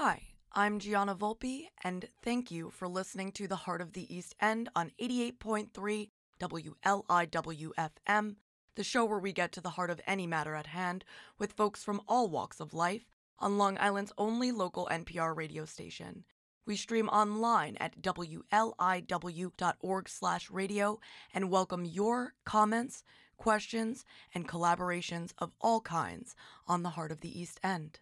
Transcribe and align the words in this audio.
Hi, 0.00 0.28
I'm 0.52 0.78
Gianna 0.78 1.16
Volpe, 1.16 1.70
and 1.82 2.08
thank 2.22 2.52
you 2.52 2.70
for 2.70 2.86
listening 2.86 3.32
to 3.32 3.48
The 3.48 3.56
Heart 3.56 3.80
of 3.80 3.94
the 3.94 4.16
East 4.16 4.36
End 4.40 4.68
on 4.76 4.92
88.3 5.00 6.10
WLIWFM, 6.38 8.36
the 8.76 8.84
show 8.84 9.04
where 9.04 9.18
we 9.18 9.32
get 9.32 9.50
to 9.50 9.60
the 9.60 9.70
heart 9.70 9.90
of 9.90 10.00
any 10.06 10.24
matter 10.24 10.54
at 10.54 10.68
hand 10.68 11.04
with 11.36 11.54
folks 11.54 11.82
from 11.82 12.00
all 12.06 12.28
walks 12.28 12.60
of 12.60 12.72
life 12.72 13.10
on 13.40 13.58
Long 13.58 13.76
Island's 13.80 14.12
only 14.16 14.52
local 14.52 14.86
NPR 14.88 15.36
radio 15.36 15.64
station. 15.64 16.22
We 16.64 16.76
stream 16.76 17.08
online 17.08 17.76
at 17.80 18.00
wliw.org/radio 18.00 21.00
and 21.34 21.50
welcome 21.50 21.84
your 21.84 22.34
comments, 22.44 23.02
questions, 23.36 24.04
and 24.32 24.48
collaborations 24.48 25.32
of 25.38 25.50
all 25.60 25.80
kinds 25.80 26.36
on 26.68 26.84
the 26.84 26.90
Heart 26.90 27.10
of 27.10 27.20
the 27.20 27.36
East 27.36 27.58
End. 27.64 27.98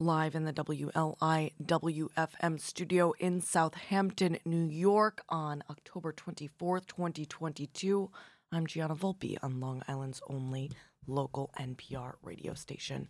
Live 0.00 0.36
in 0.36 0.44
the 0.44 0.52
WLIWFM 0.52 2.60
studio 2.60 3.12
in 3.18 3.40
Southampton, 3.40 4.38
New 4.44 4.68
York 4.68 5.24
on 5.28 5.64
October 5.68 6.12
24th, 6.12 6.86
2022. 6.86 8.08
I'm 8.52 8.68
Gianna 8.68 8.94
Volpe 8.94 9.36
on 9.42 9.58
Long 9.58 9.82
Island's 9.88 10.22
only 10.30 10.70
local 11.08 11.50
NPR 11.58 12.12
radio 12.22 12.54
station. 12.54 13.08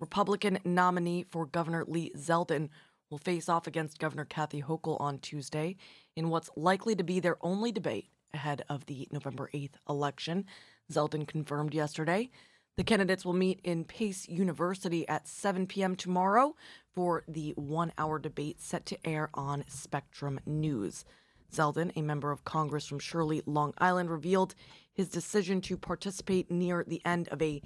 Republican 0.00 0.60
nominee 0.64 1.26
for 1.30 1.44
Governor 1.44 1.84
Lee 1.86 2.10
Zeldin 2.16 2.70
will 3.10 3.18
face 3.18 3.50
off 3.50 3.66
against 3.66 3.98
Governor 3.98 4.24
Kathy 4.24 4.62
Hochul 4.62 4.98
on 5.02 5.18
Tuesday 5.18 5.76
in 6.16 6.30
what's 6.30 6.48
likely 6.56 6.96
to 6.96 7.04
be 7.04 7.20
their 7.20 7.36
only 7.42 7.70
debate 7.70 8.08
ahead 8.32 8.64
of 8.70 8.86
the 8.86 9.06
November 9.12 9.50
8th 9.52 9.74
election. 9.90 10.46
Zeldin 10.90 11.28
confirmed 11.28 11.74
yesterday. 11.74 12.30
The 12.76 12.82
candidates 12.82 13.24
will 13.24 13.34
meet 13.34 13.60
in 13.62 13.84
Pace 13.84 14.28
University 14.28 15.06
at 15.08 15.28
7 15.28 15.68
p.m. 15.68 15.94
tomorrow 15.94 16.56
for 16.92 17.22
the 17.28 17.52
one 17.52 17.92
hour 17.96 18.18
debate 18.18 18.60
set 18.60 18.84
to 18.86 19.06
air 19.06 19.30
on 19.32 19.64
Spectrum 19.68 20.40
News. 20.44 21.04
Zeldin, 21.52 21.92
a 21.94 22.02
member 22.02 22.32
of 22.32 22.44
Congress 22.44 22.88
from 22.88 22.98
Shirley, 22.98 23.42
Long 23.46 23.74
Island, 23.78 24.10
revealed 24.10 24.56
his 24.92 25.08
decision 25.08 25.60
to 25.62 25.76
participate 25.76 26.50
near 26.50 26.84
the 26.84 27.00
end 27.04 27.28
of 27.28 27.40
a 27.40 27.62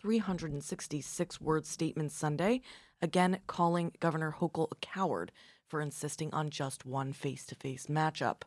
366 0.00 1.40
word 1.40 1.66
statement 1.66 2.12
Sunday, 2.12 2.60
again 3.00 3.40
calling 3.48 3.90
Governor 3.98 4.36
Hochul 4.38 4.68
a 4.70 4.76
coward 4.76 5.32
for 5.66 5.80
insisting 5.80 6.32
on 6.32 6.50
just 6.50 6.86
one 6.86 7.12
face 7.12 7.44
to 7.46 7.56
face 7.56 7.86
matchup. 7.86 8.42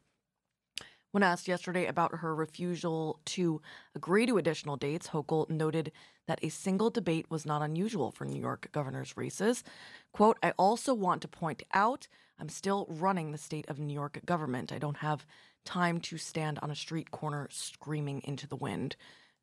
When 1.16 1.24
asked 1.24 1.48
yesterday 1.48 1.86
about 1.86 2.16
her 2.16 2.36
refusal 2.36 3.22
to 3.28 3.62
agree 3.96 4.26
to 4.26 4.38
additional 4.38 4.76
dates, 4.76 5.08
Hochul 5.08 5.50
noted 5.50 5.94
that 6.28 6.44
a 6.44 6.50
single 6.50 6.90
debate 6.90 7.28
was 7.30 7.46
not 7.46 7.62
unusual 7.62 8.12
for 8.12 8.26
New 8.26 8.42
York 8.42 8.68
governor's 8.74 9.16
races. 9.16 9.64
Quote, 10.12 10.38
I 10.44 10.52
also 10.58 10.94
want 10.94 11.22
to 11.22 11.30
point 11.30 11.64
out 11.74 12.10
I'm 12.38 12.50
still 12.50 12.86
running 12.90 13.32
the 13.32 13.38
state 13.38 13.66
of 13.70 13.80
New 13.80 13.94
York 13.94 14.20
government. 14.26 14.74
I 14.74 14.78
don't 14.78 14.98
have 14.98 15.26
time 15.64 16.02
to 16.02 16.18
stand 16.18 16.60
on 16.62 16.70
a 16.70 16.76
street 16.76 17.12
corner 17.12 17.48
screaming 17.50 18.22
into 18.26 18.46
the 18.46 18.58
wind, 18.58 18.98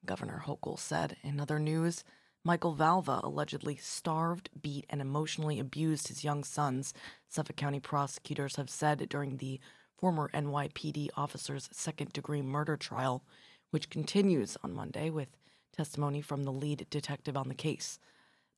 Governor 0.04 0.42
Hochul 0.44 0.78
said. 0.78 1.16
In 1.22 1.40
other 1.40 1.58
news, 1.58 2.04
Michael 2.44 2.74
Valva 2.74 3.20
allegedly 3.22 3.76
starved, 3.76 4.50
beat, 4.60 4.84
and 4.90 5.00
emotionally 5.00 5.58
abused 5.58 6.08
his 6.08 6.22
young 6.22 6.44
sons, 6.44 6.92
Suffolk 7.30 7.56
County 7.56 7.80
prosecutors 7.80 8.56
have 8.56 8.68
said 8.68 9.08
during 9.08 9.38
the 9.38 9.58
former 10.02 10.28
NYPD 10.34 11.10
officer's 11.16 11.68
second 11.70 12.12
degree 12.12 12.42
murder 12.42 12.76
trial, 12.76 13.22
which 13.70 13.88
continues 13.88 14.56
on 14.64 14.74
Monday 14.74 15.10
with 15.10 15.28
testimony 15.72 16.20
from 16.20 16.42
the 16.42 16.50
lead 16.50 16.84
detective 16.90 17.36
on 17.36 17.46
the 17.46 17.54
case. 17.54 18.00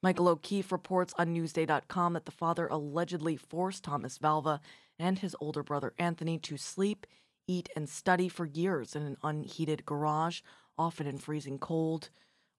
Michael 0.02 0.28
O'Keefe 0.28 0.72
reports 0.72 1.12
on 1.18 1.34
Newsday.com 1.34 2.14
that 2.14 2.24
the 2.24 2.30
father 2.30 2.66
allegedly 2.68 3.36
forced 3.36 3.84
Thomas 3.84 4.16
Valva 4.16 4.58
and 4.98 5.18
his 5.18 5.36
older 5.38 5.62
brother 5.62 5.92
Anthony 5.98 6.38
to 6.38 6.56
sleep, 6.56 7.06
eat, 7.46 7.68
and 7.76 7.90
study 7.90 8.30
for 8.30 8.46
years 8.46 8.96
in 8.96 9.02
an 9.02 9.18
unheated 9.22 9.84
garage, 9.84 10.40
often 10.78 11.06
in 11.06 11.18
freezing 11.18 11.58
cold, 11.58 12.08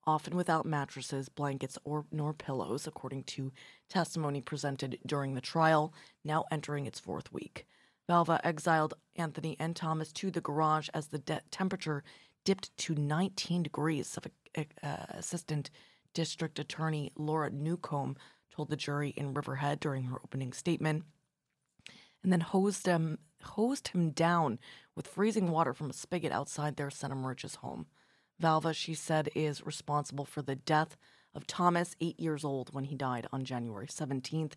often 0.05 0.35
without 0.37 0.63
mattresses, 0.63 1.27
blankets, 1.27 1.79
or 1.85 2.05
nor 2.11 2.35
pillows, 2.35 2.85
according 2.85 3.23
to 3.23 3.51
testimony 3.89 4.41
presented 4.41 4.99
during 5.07 5.33
the 5.33 5.41
trial, 5.41 5.91
now 6.23 6.45
entering 6.51 6.85
its 6.85 6.99
fourth 6.99 7.33
week. 7.33 7.65
Valva 8.09 8.39
exiled 8.43 8.93
Anthony 9.15 9.55
and 9.59 9.75
Thomas 9.75 10.11
to 10.13 10.29
the 10.29 10.41
garage 10.41 10.89
as 10.93 11.07
the 11.07 11.19
de- 11.19 11.41
temperature 11.51 12.03
dipped 12.43 12.75
to 12.77 12.95
19 12.95 13.63
degrees. 13.63 14.17
Uh, 14.55 14.63
Assistant 15.09 15.69
District 16.13 16.59
Attorney 16.59 17.11
Laura 17.17 17.49
Newcomb 17.49 18.15
told 18.51 18.69
the 18.69 18.77
jury 18.77 19.09
in 19.17 19.33
Riverhead 19.33 19.79
during 19.79 20.03
her 20.03 20.17
opening 20.23 20.53
statement, 20.53 21.03
and 22.23 22.31
then 22.31 22.41
hosed 22.41 22.85
him 22.85 23.19
hosed 23.41 23.89
him 23.89 24.09
down 24.09 24.57
with 24.95 25.07
freezing 25.07 25.51
water 25.51 25.73
from 25.73 25.89
a 25.89 25.93
spigot 25.93 26.31
outside 26.31 26.77
their 26.77 26.89
Center 26.89 27.15
Moriches 27.15 27.57
home. 27.57 27.85
Valva, 28.41 28.73
she 28.73 28.93
said, 28.95 29.29
is 29.35 29.65
responsible 29.65 30.25
for 30.25 30.41
the 30.41 30.55
death 30.55 30.97
of 31.33 31.45
Thomas, 31.45 31.95
eight 32.01 32.19
years 32.19 32.43
old, 32.43 32.73
when 32.73 32.85
he 32.85 32.95
died 32.95 33.27
on 33.31 33.43
January 33.43 33.87
17th 33.87 34.53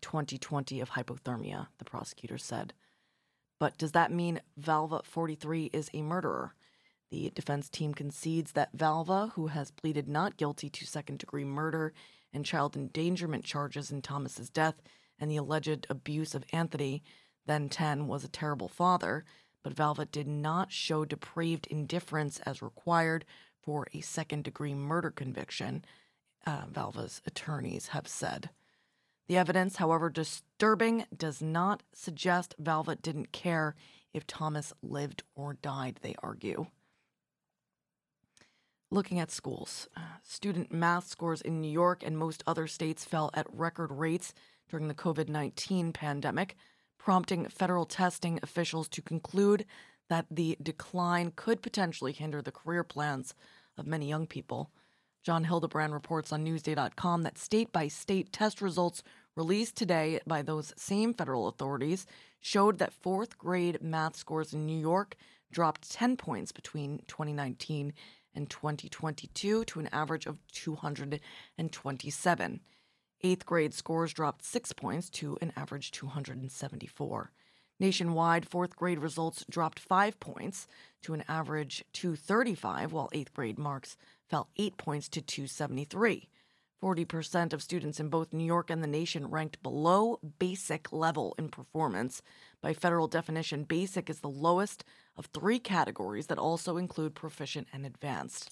2020 0.00 0.80
of 0.80 0.90
hypothermia, 0.90 1.68
the 1.78 1.84
prosecutor 1.84 2.38
said. 2.38 2.72
But 3.58 3.78
does 3.78 3.92
that 3.92 4.12
mean 4.12 4.40
Valva 4.60 5.04
43 5.04 5.70
is 5.72 5.90
a 5.92 6.02
murderer? 6.02 6.54
The 7.10 7.30
defense 7.30 7.68
team 7.68 7.94
concedes 7.94 8.52
that 8.52 8.76
Valva, 8.76 9.32
who 9.34 9.48
has 9.48 9.70
pleaded 9.70 10.08
not 10.08 10.36
guilty 10.36 10.68
to 10.70 10.86
second 10.86 11.18
degree 11.18 11.44
murder 11.44 11.92
and 12.32 12.44
child 12.44 12.76
endangerment 12.76 13.44
charges 13.44 13.90
in 13.90 14.02
Thomas's 14.02 14.50
death 14.50 14.82
and 15.18 15.30
the 15.30 15.36
alleged 15.36 15.86
abuse 15.88 16.34
of 16.34 16.44
Anthony, 16.52 17.02
then 17.46 17.68
10, 17.68 18.08
was 18.08 18.24
a 18.24 18.28
terrible 18.28 18.68
father, 18.68 19.24
but 19.62 19.74
Valva 19.74 20.10
did 20.10 20.26
not 20.26 20.72
show 20.72 21.04
depraved 21.04 21.66
indifference 21.68 22.40
as 22.40 22.62
required 22.62 23.24
for 23.62 23.86
a 23.94 24.00
second 24.00 24.44
degree 24.44 24.74
murder 24.74 25.10
conviction, 25.10 25.84
uh, 26.46 26.66
Valva's 26.70 27.22
attorneys 27.26 27.88
have 27.88 28.06
said. 28.06 28.50
The 29.26 29.36
evidence, 29.38 29.76
however 29.76 30.10
disturbing, 30.10 31.06
does 31.16 31.40
not 31.40 31.82
suggest 31.94 32.54
Valva 32.58 32.96
didn't 32.96 33.32
care 33.32 33.74
if 34.12 34.26
Thomas 34.26 34.72
lived 34.82 35.22
or 35.34 35.54
died, 35.54 35.98
they 36.02 36.14
argue. 36.22 36.66
Looking 38.90 39.18
at 39.18 39.30
schools, 39.30 39.88
student 40.22 40.70
math 40.72 41.08
scores 41.08 41.40
in 41.40 41.60
New 41.60 41.70
York 41.70 42.02
and 42.04 42.16
most 42.16 42.44
other 42.46 42.66
states 42.66 43.04
fell 43.04 43.30
at 43.34 43.52
record 43.52 43.90
rates 43.90 44.34
during 44.68 44.88
the 44.88 44.94
COVID 44.94 45.28
19 45.28 45.92
pandemic, 45.92 46.54
prompting 46.98 47.48
federal 47.48 47.86
testing 47.86 48.38
officials 48.42 48.88
to 48.90 49.02
conclude 49.02 49.64
that 50.08 50.26
the 50.30 50.56
decline 50.62 51.32
could 51.34 51.62
potentially 51.62 52.12
hinder 52.12 52.42
the 52.42 52.52
career 52.52 52.84
plans 52.84 53.34
of 53.76 53.86
many 53.86 54.08
young 54.08 54.26
people. 54.26 54.70
John 55.24 55.44
Hildebrand 55.44 55.94
reports 55.94 56.32
on 56.32 56.44
Newsday.com 56.44 57.22
that 57.22 57.38
state 57.38 57.72
by 57.72 57.88
state 57.88 58.30
test 58.30 58.60
results 58.60 59.02
released 59.34 59.74
today 59.74 60.20
by 60.26 60.42
those 60.42 60.74
same 60.76 61.14
federal 61.14 61.48
authorities 61.48 62.04
showed 62.40 62.78
that 62.78 62.92
fourth 62.92 63.38
grade 63.38 63.80
math 63.80 64.16
scores 64.16 64.52
in 64.52 64.66
New 64.66 64.78
York 64.78 65.16
dropped 65.50 65.90
10 65.90 66.18
points 66.18 66.52
between 66.52 66.98
2019 67.08 67.94
and 68.34 68.50
2022 68.50 69.64
to 69.64 69.80
an 69.80 69.88
average 69.92 70.26
of 70.26 70.36
227. 70.52 72.60
Eighth 73.22 73.46
grade 73.46 73.72
scores 73.72 74.12
dropped 74.12 74.44
six 74.44 74.74
points 74.74 75.08
to 75.08 75.38
an 75.40 75.54
average 75.56 75.90
274. 75.92 77.32
Nationwide, 77.80 78.46
fourth 78.46 78.76
grade 78.76 78.98
results 78.98 79.42
dropped 79.50 79.80
five 79.80 80.20
points 80.20 80.68
to 81.02 81.14
an 81.14 81.24
average 81.28 81.82
235, 81.94 82.92
while 82.92 83.08
eighth 83.12 83.32
grade 83.32 83.58
marks 83.58 83.96
fell 84.28 84.48
eight 84.56 84.76
points 84.76 85.08
to 85.10 85.20
273. 85.20 86.28
40% 86.82 87.54
of 87.54 87.62
students 87.62 87.98
in 87.98 88.10
both 88.10 88.34
New 88.34 88.44
York 88.44 88.68
and 88.68 88.82
the 88.82 88.88
nation 88.88 89.30
ranked 89.30 89.62
below 89.62 90.18
basic 90.38 90.92
level 90.92 91.34
in 91.38 91.48
performance. 91.48 92.20
By 92.60 92.74
federal 92.74 93.08
definition, 93.08 93.64
basic 93.64 94.10
is 94.10 94.20
the 94.20 94.28
lowest 94.28 94.84
of 95.16 95.26
three 95.26 95.58
categories 95.58 96.26
that 96.26 96.38
also 96.38 96.76
include 96.76 97.14
proficient 97.14 97.68
and 97.72 97.86
advanced. 97.86 98.50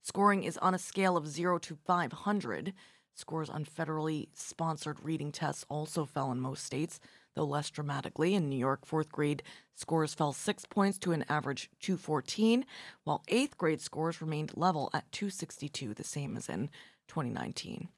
Scoring 0.00 0.44
is 0.44 0.58
on 0.58 0.74
a 0.74 0.78
scale 0.78 1.16
of 1.16 1.26
0 1.26 1.58
to 1.58 1.74
500. 1.74 2.72
Scores 3.14 3.50
on 3.50 3.64
federally 3.64 4.28
sponsored 4.32 5.02
reading 5.02 5.32
tests 5.32 5.66
also 5.68 6.04
fell 6.04 6.30
in 6.30 6.40
most 6.40 6.64
states, 6.64 7.00
though 7.34 7.44
less 7.44 7.70
dramatically. 7.70 8.34
In 8.34 8.48
New 8.48 8.56
York, 8.56 8.84
fourth 8.84 9.10
grade 9.10 9.42
scores 9.74 10.14
fell 10.14 10.32
six 10.32 10.64
points 10.66 10.98
to 10.98 11.12
an 11.12 11.24
average 11.28 11.70
214, 11.80 12.64
while 13.04 13.22
eighth 13.28 13.56
grade 13.56 13.80
scores 13.80 14.20
remained 14.20 14.56
level 14.56 14.90
at 14.92 15.10
262, 15.12 15.94
the 15.94 16.04
same 16.04 16.36
as 16.36 16.48
in 16.48 16.70
2019. 17.08 17.88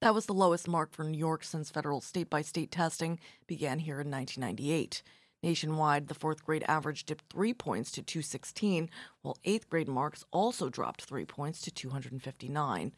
That 0.00 0.14
was 0.14 0.26
the 0.26 0.34
lowest 0.34 0.68
mark 0.68 0.92
for 0.92 1.04
New 1.04 1.18
York 1.18 1.42
since 1.42 1.70
federal 1.70 2.00
state 2.00 2.30
by 2.30 2.42
state 2.42 2.70
testing 2.70 3.18
began 3.46 3.80
here 3.80 4.00
in 4.00 4.10
1998. 4.10 5.02
Nationwide, 5.42 6.08
the 6.08 6.14
fourth 6.14 6.44
grade 6.44 6.64
average 6.66 7.04
dipped 7.04 7.24
three 7.30 7.54
points 7.54 7.90
to 7.92 8.02
216, 8.02 8.90
while 9.22 9.38
eighth 9.44 9.68
grade 9.68 9.88
marks 9.88 10.24
also 10.32 10.68
dropped 10.68 11.02
three 11.02 11.24
points 11.24 11.60
to 11.62 11.70
259. 11.70 12.92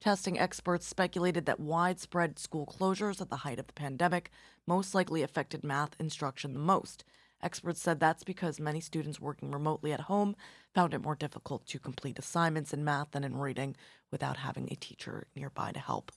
Testing 0.00 0.38
experts 0.38 0.86
speculated 0.86 1.44
that 1.46 1.58
widespread 1.58 2.38
school 2.38 2.66
closures 2.66 3.20
at 3.20 3.30
the 3.30 3.36
height 3.38 3.58
of 3.58 3.66
the 3.66 3.72
pandemic 3.72 4.30
most 4.66 4.94
likely 4.94 5.22
affected 5.22 5.64
math 5.64 5.96
instruction 5.98 6.52
the 6.52 6.60
most. 6.60 7.04
Experts 7.42 7.80
said 7.80 7.98
that's 7.98 8.22
because 8.22 8.60
many 8.60 8.80
students 8.80 9.20
working 9.20 9.50
remotely 9.50 9.92
at 9.92 10.02
home 10.02 10.36
found 10.72 10.94
it 10.94 11.02
more 11.02 11.16
difficult 11.16 11.66
to 11.66 11.78
complete 11.80 12.18
assignments 12.18 12.72
in 12.72 12.84
math 12.84 13.10
than 13.10 13.24
in 13.24 13.36
reading 13.36 13.76
without 14.10 14.36
having 14.36 14.68
a 14.70 14.76
teacher 14.76 15.26
nearby 15.34 15.72
to 15.72 15.80
help. 15.80 16.12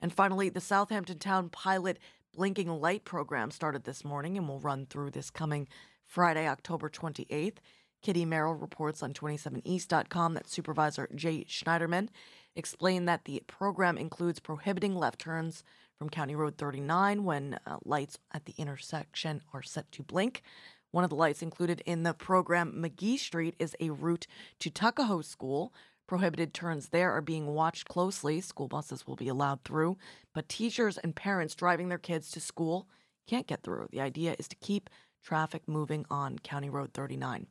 And 0.00 0.12
finally, 0.12 0.48
the 0.48 0.60
Southampton 0.60 1.18
Town 1.18 1.48
pilot 1.48 1.98
blinking 2.34 2.68
light 2.68 3.04
program 3.04 3.50
started 3.50 3.84
this 3.84 4.04
morning 4.04 4.38
and 4.38 4.48
will 4.48 4.60
run 4.60 4.86
through 4.86 5.10
this 5.10 5.30
coming 5.30 5.68
Friday, 6.06 6.46
October 6.46 6.88
28th. 6.88 7.58
Kitty 8.02 8.24
Merrill 8.24 8.54
reports 8.54 9.02
on 9.02 9.12
27east.com 9.12 10.34
that 10.34 10.48
Supervisor 10.48 11.08
Jay 11.14 11.44
Schneiderman 11.44 12.08
explained 12.56 13.08
that 13.08 13.24
the 13.24 13.42
program 13.46 13.96
includes 13.96 14.40
prohibiting 14.40 14.94
left 14.94 15.20
turns 15.20 15.62
from 15.98 16.08
County 16.08 16.34
Road 16.34 16.56
39 16.56 17.24
when 17.24 17.58
uh, 17.66 17.76
lights 17.84 18.18
at 18.32 18.46
the 18.46 18.54
intersection 18.56 19.42
are 19.52 19.62
set 19.62 19.90
to 19.92 20.02
blink. 20.02 20.42
One 20.90 21.04
of 21.04 21.10
the 21.10 21.16
lights 21.16 21.42
included 21.42 21.82
in 21.86 22.02
the 22.02 22.14
program, 22.14 22.72
McGee 22.82 23.18
Street, 23.18 23.54
is 23.58 23.76
a 23.78 23.90
route 23.90 24.26
to 24.58 24.70
Tuckahoe 24.70 25.22
School. 25.22 25.72
Prohibited 26.08 26.52
turns 26.52 26.88
there 26.88 27.12
are 27.12 27.20
being 27.20 27.46
watched 27.46 27.86
closely. 27.86 28.40
School 28.40 28.66
buses 28.66 29.06
will 29.06 29.14
be 29.14 29.28
allowed 29.28 29.62
through, 29.62 29.96
but 30.34 30.48
teachers 30.48 30.98
and 30.98 31.14
parents 31.14 31.54
driving 31.54 31.88
their 31.88 31.98
kids 31.98 32.32
to 32.32 32.40
school 32.40 32.88
can't 33.28 33.46
get 33.46 33.62
through. 33.62 33.88
The 33.92 34.00
idea 34.00 34.34
is 34.38 34.48
to 34.48 34.56
keep 34.56 34.90
traffic 35.22 35.62
moving 35.68 36.04
on 36.10 36.40
County 36.40 36.68
Road 36.68 36.92
39. 36.92 37.46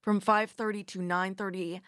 From 0.00 0.20
5:30 0.20 0.86
to 0.86 0.98
9:30 1.00 1.80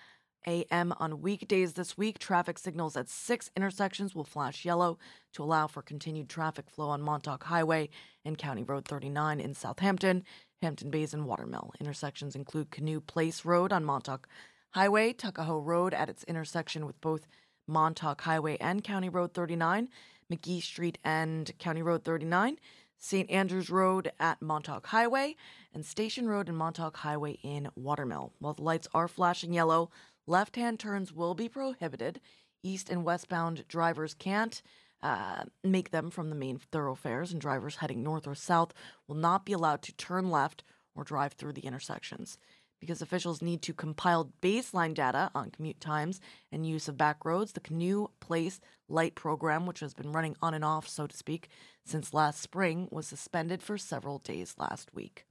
a.m. 0.47 0.95
on 0.99 1.21
weekdays 1.21 1.75
this 1.75 1.97
week, 1.97 2.19
traffic 2.19 2.59
signals 2.59 2.97
at 2.97 3.09
six 3.09 3.51
intersections 3.57 4.15
will 4.15 4.25
flash 4.25 4.65
yellow 4.65 4.99
to 5.33 5.43
allow 5.43 5.67
for 5.67 5.83
continued 5.83 6.29
traffic 6.29 6.69
flow 6.69 6.89
on 6.89 7.03
Montauk 7.03 7.45
Highway 7.45 7.89
and 8.25 8.39
County 8.39 8.63
Road 8.63 8.87
39 8.87 9.41
in 9.41 9.55
Southampton, 9.55 10.25
Hampton 10.61 10.91
Bays, 10.91 11.15
and 11.15 11.27
Watermill. 11.27 11.73
Intersections 11.81 12.35
include 12.35 12.71
Canoe 12.71 13.01
Place 13.01 13.45
Road 13.45 13.73
on 13.73 13.85
Montauk 13.85 14.29
Highway, 14.71 15.13
Tuckahoe 15.13 15.61
Road 15.61 15.95
at 15.95 16.09
its 16.09 16.25
intersection 16.25 16.87
with 16.87 17.01
both 17.01 17.27
Montauk 17.67 18.23
Highway 18.23 18.57
and 18.61 18.83
County 18.83 19.09
Road 19.09 19.35
39, 19.35 19.89
McGee 20.33 20.63
Street 20.63 20.99
and 21.05 21.51
County 21.59 21.83
Road 21.83 22.05
39, 22.05 22.59
St. 22.99 23.29
Andrews 23.31 23.69
Road 23.69 24.13
at 24.21 24.41
Montauk 24.41 24.87
Highway, 24.87 25.35
and 25.75 25.85
Station 25.85 26.29
Road 26.29 26.49
and 26.49 26.57
Montauk 26.57 26.99
Highway 26.99 27.39
in 27.43 27.69
Watermill. 27.75 28.33
While 28.39 28.55
the 28.55 28.63
lights 28.63 28.87
are 28.95 29.09
flashing 29.09 29.53
yellow, 29.53 29.91
left 30.27 30.57
hand 30.57 30.79
turns 30.79 31.13
will 31.13 31.35
be 31.35 31.49
prohibited. 31.49 32.21
East 32.63 32.91
and 32.91 33.05
westbound 33.05 33.67
drivers 33.69 34.15
can't 34.15 34.63
uh, 35.03 35.45
make 35.65 35.91
them 35.91 36.11
from 36.11 36.31
the 36.31 36.37
main 36.37 36.59
thoroughfares, 36.59 37.33
and 37.33 37.41
drivers 37.41 37.77
heading 37.77 38.03
north 38.03 38.27
or 38.27 38.35
south 38.35 38.73
will 39.09 39.17
not 39.17 39.45
be 39.45 39.53
allowed 39.53 39.83
to 39.83 39.95
turn 39.95 40.31
left 40.31 40.63
or 40.95 41.03
drive 41.05 41.33
through 41.33 41.53
the 41.53 41.67
intersections. 41.67 42.39
Because 42.81 43.01
officials 43.01 43.43
need 43.43 43.63
to 43.63 43.73
compile 43.73 44.33
baseline 44.43 44.93
data 44.95 45.31
on 45.35 45.51
commute 45.51 45.81
times 45.81 46.21
and 46.51 46.67
use 46.67 46.89
of 46.89 46.97
back 46.97 47.25
roads, 47.25 47.53
the 47.53 47.61
Canoe 47.61 48.09
Place 48.19 48.61
Light 48.89 49.15
program, 49.15 49.67
which 49.67 49.81
has 49.81 49.95
been 49.95 50.13
running 50.13 50.37
on 50.43 50.53
and 50.53 50.65
off, 50.65 50.89
so 50.89 51.07
to 51.07 51.17
speak, 51.17 51.49
since 51.85 52.13
last 52.13 52.41
spring, 52.41 52.89
was 52.91 53.07
suspended 53.07 53.63
for 53.63 53.79
several 53.79 54.19
days 54.19 54.55
last 54.59 54.93
week. 54.95 55.27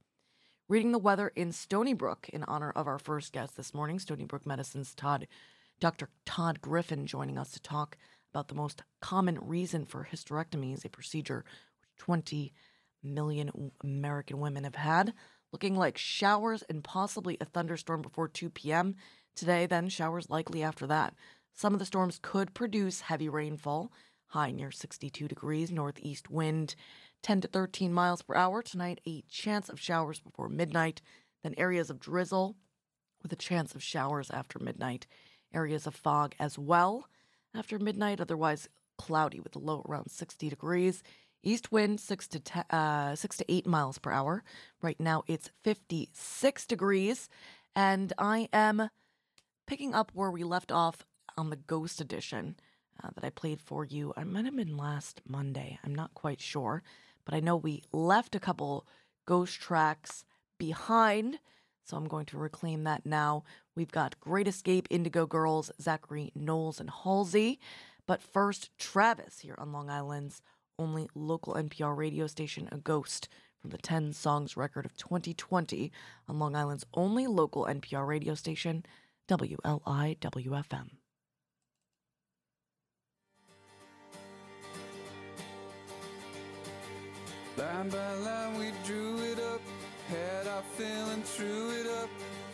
Reading 0.72 0.92
the 0.92 0.98
weather 0.98 1.30
in 1.36 1.52
Stony 1.52 1.92
Brook 1.92 2.30
in 2.32 2.44
honor 2.44 2.70
of 2.70 2.86
our 2.86 2.98
first 2.98 3.34
guest 3.34 3.58
this 3.58 3.74
morning, 3.74 3.98
Stony 3.98 4.24
Brook 4.24 4.46
Medicine's 4.46 4.94
Todd, 4.94 5.28
Dr. 5.80 6.08
Todd 6.24 6.62
Griffin, 6.62 7.06
joining 7.06 7.36
us 7.36 7.50
to 7.50 7.60
talk 7.60 7.98
about 8.32 8.48
the 8.48 8.54
most 8.54 8.82
common 9.02 9.38
reason 9.42 9.84
for 9.84 10.08
hysterectomies, 10.10 10.82
a 10.82 10.88
procedure 10.88 11.44
which 11.82 11.90
20 11.98 12.54
million 13.02 13.70
American 13.84 14.40
women 14.40 14.64
have 14.64 14.76
had. 14.76 15.12
Looking 15.52 15.76
like 15.76 15.98
showers 15.98 16.62
and 16.70 16.82
possibly 16.82 17.36
a 17.38 17.44
thunderstorm 17.44 18.00
before 18.00 18.28
2 18.28 18.48
p.m. 18.48 18.96
Today, 19.36 19.66
then 19.66 19.90
showers 19.90 20.30
likely 20.30 20.62
after 20.62 20.86
that. 20.86 21.12
Some 21.52 21.74
of 21.74 21.80
the 21.80 21.84
storms 21.84 22.18
could 22.22 22.54
produce 22.54 23.02
heavy 23.02 23.28
rainfall, 23.28 23.92
high 24.28 24.52
near 24.52 24.70
62 24.70 25.28
degrees, 25.28 25.70
northeast 25.70 26.30
wind 26.30 26.76
10 27.22 27.42
to 27.42 27.48
13 27.48 27.92
miles 27.92 28.22
per 28.22 28.34
hour. 28.34 28.62
Tonight, 28.62 29.00
a 29.06 29.22
chance 29.30 29.68
of 29.68 29.80
showers 29.80 30.20
before 30.20 30.48
midnight, 30.48 31.00
then 31.42 31.54
areas 31.56 31.90
of 31.90 32.00
drizzle 32.00 32.56
with 33.22 33.32
a 33.32 33.36
chance 33.36 33.74
of 33.74 33.82
showers 33.82 34.30
after 34.30 34.58
midnight, 34.58 35.06
areas 35.54 35.86
of 35.86 35.94
fog 35.94 36.34
as 36.38 36.58
well 36.58 37.08
after 37.54 37.78
midnight, 37.78 38.20
otherwise 38.20 38.68
cloudy 38.98 39.40
with 39.40 39.54
a 39.56 39.58
low 39.58 39.84
around 39.88 40.10
60 40.10 40.48
degrees. 40.48 41.02
East 41.44 41.72
wind 41.72 41.98
six 41.98 42.28
to 42.28 42.38
ten, 42.38 42.64
uh, 42.70 43.16
six 43.16 43.36
to 43.36 43.52
eight 43.52 43.66
miles 43.66 43.98
per 43.98 44.12
hour. 44.12 44.44
Right 44.80 44.98
now 45.00 45.24
it's 45.26 45.50
56 45.64 46.66
degrees, 46.66 47.28
and 47.74 48.12
I 48.16 48.48
am 48.52 48.90
picking 49.66 49.92
up 49.92 50.12
where 50.14 50.30
we 50.30 50.44
left 50.44 50.70
off 50.70 51.04
on 51.36 51.50
the 51.50 51.56
Ghost 51.56 52.00
Edition 52.00 52.56
uh, 53.02 53.08
that 53.14 53.24
I 53.24 53.30
played 53.30 53.60
for 53.60 53.84
you. 53.84 54.12
I 54.16 54.22
might 54.22 54.44
have 54.44 54.54
been 54.54 54.76
last 54.76 55.20
Monday. 55.26 55.80
I'm 55.84 55.94
not 55.94 56.14
quite 56.14 56.40
sure, 56.40 56.84
but 57.24 57.34
I 57.34 57.40
know 57.40 57.56
we 57.56 57.82
left 57.92 58.34
a 58.34 58.40
couple 58.40 58.86
ghost 59.26 59.60
tracks 59.60 60.24
behind. 60.58 61.38
So 61.84 61.96
I'm 61.96 62.06
going 62.06 62.26
to 62.26 62.38
reclaim 62.38 62.84
that 62.84 63.04
now. 63.04 63.44
We've 63.74 63.90
got 63.90 64.20
Great 64.20 64.46
Escape, 64.46 64.86
Indigo 64.90 65.26
Girls, 65.26 65.70
Zachary 65.80 66.30
Knowles, 66.34 66.78
and 66.78 66.90
Halsey. 66.90 67.58
But 68.06 68.22
first, 68.22 68.70
Travis 68.78 69.40
here 69.40 69.56
on 69.58 69.72
Long 69.72 69.90
Island's 69.90 70.42
only 70.78 71.08
local 71.14 71.54
NPR 71.54 71.96
radio 71.96 72.26
station, 72.26 72.68
A 72.72 72.78
Ghost, 72.78 73.28
from 73.60 73.70
the 73.70 73.78
10 73.78 74.12
Songs 74.12 74.56
record 74.56 74.84
of 74.84 74.96
2020 74.96 75.92
on 76.28 76.38
Long 76.38 76.56
Island's 76.56 76.86
only 76.94 77.26
local 77.26 77.66
NPR 77.66 78.06
radio 78.06 78.34
station, 78.34 78.84
WLIWFM. 79.28 81.01
Line 87.58 87.88
by 87.88 88.14
line, 88.14 88.58
we 88.58 88.72
drew 88.86 89.18
it 89.24 89.38
up, 89.38 89.60
had 90.08 90.46
our 90.46 90.62
feeling, 90.76 91.22
threw 91.22 91.70
it 91.70 91.86
up, 91.86 92.08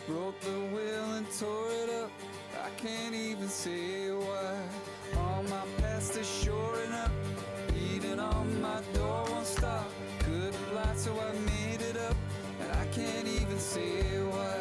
wrote 0.07 0.39
the 0.41 0.59
will 0.73 1.13
and 1.13 1.27
tore 1.39 1.71
it 1.83 1.89
up. 2.03 2.11
I 2.65 2.69
can't 2.81 3.15
even 3.15 3.47
say 3.47 4.11
why. 4.11 4.55
All 5.17 5.43
my 5.43 5.63
past 5.81 6.17
is 6.17 6.27
shoring 6.27 6.91
up 6.91 7.11
beating 7.79 8.19
on 8.19 8.61
my 8.61 8.81
door 8.93 9.25
won't 9.29 9.45
stop. 9.45 9.89
Good 10.25 10.53
light, 10.73 10.97
so 10.97 11.11
I 11.19 11.31
made 11.39 11.81
it 11.81 11.97
up. 11.97 12.15
And 12.61 12.71
I 12.71 12.85
can't 12.93 13.27
even 13.27 13.59
say 13.59 14.01
why. 14.33 14.57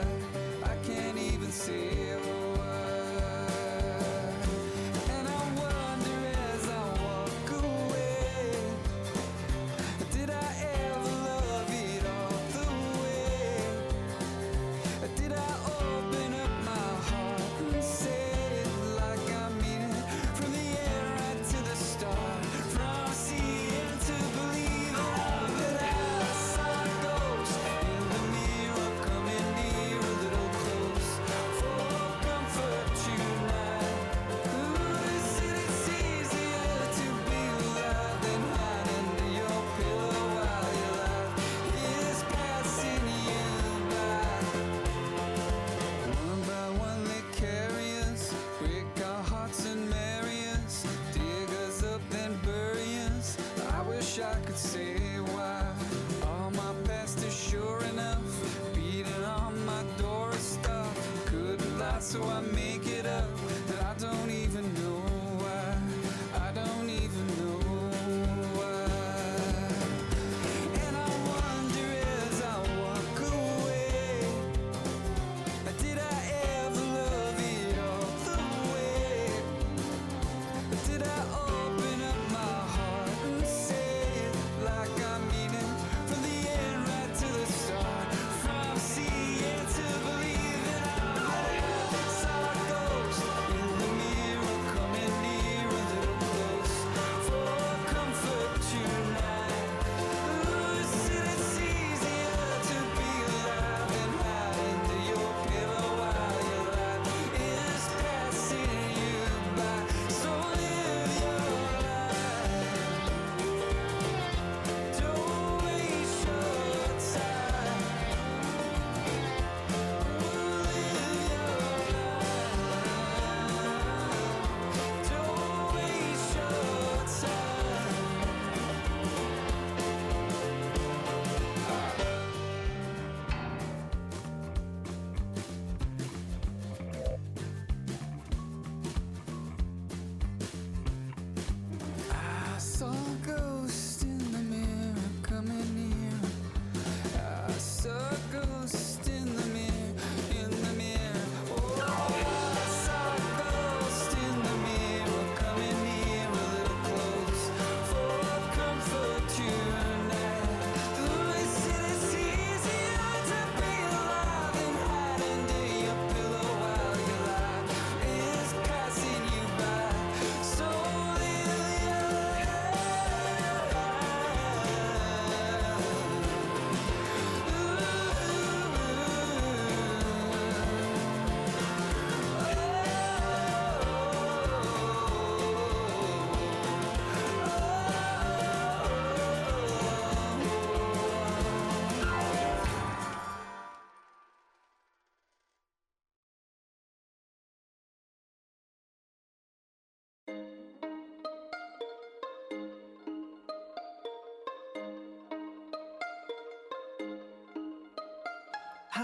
I 0.64 0.74
can't 0.86 1.18
even 1.18 1.50
say 1.50 2.16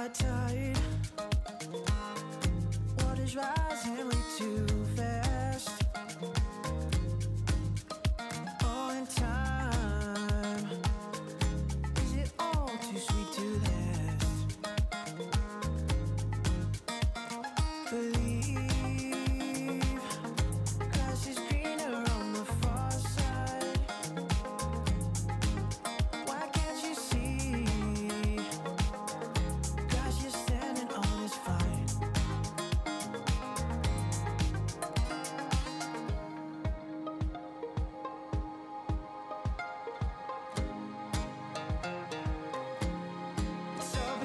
high 0.04 0.10
tide. 0.12 0.76
Water's 2.98 3.36
rising 3.36 4.23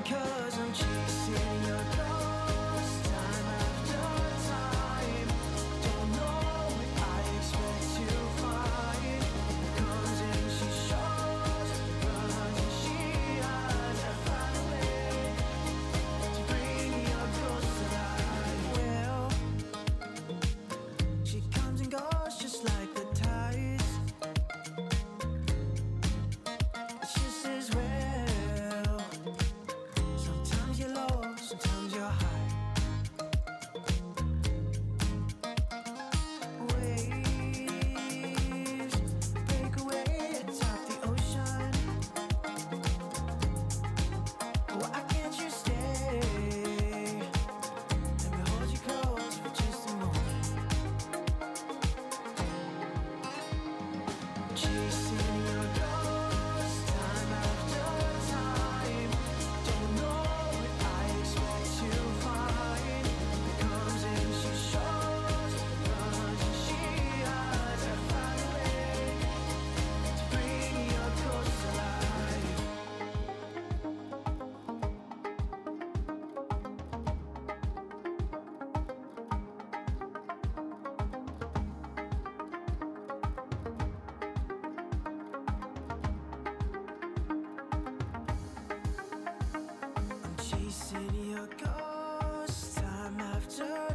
Because 0.09 0.57
I'm 0.57 0.73
chasing 0.73 1.48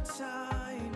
time. 0.05 0.91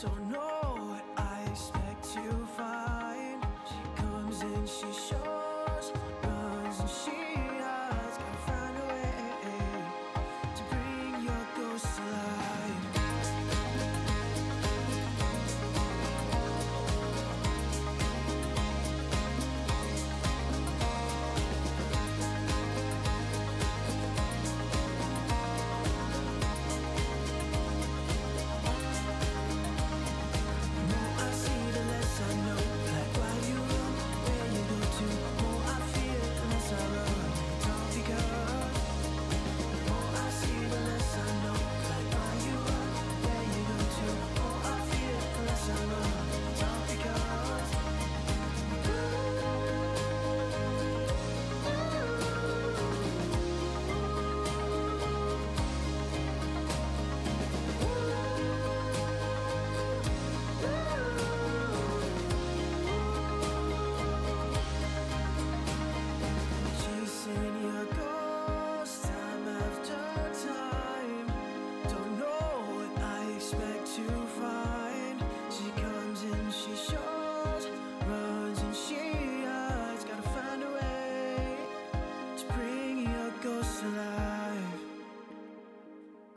Don't 0.00 0.30
know 0.30 0.76
what 0.88 1.04
I 1.16 1.42
expect 1.50 2.04
to 2.14 2.46
find. 2.56 3.46
She 3.68 4.02
comes 4.02 4.40
and 4.42 4.68
she 4.68 4.86
shows, 4.92 5.37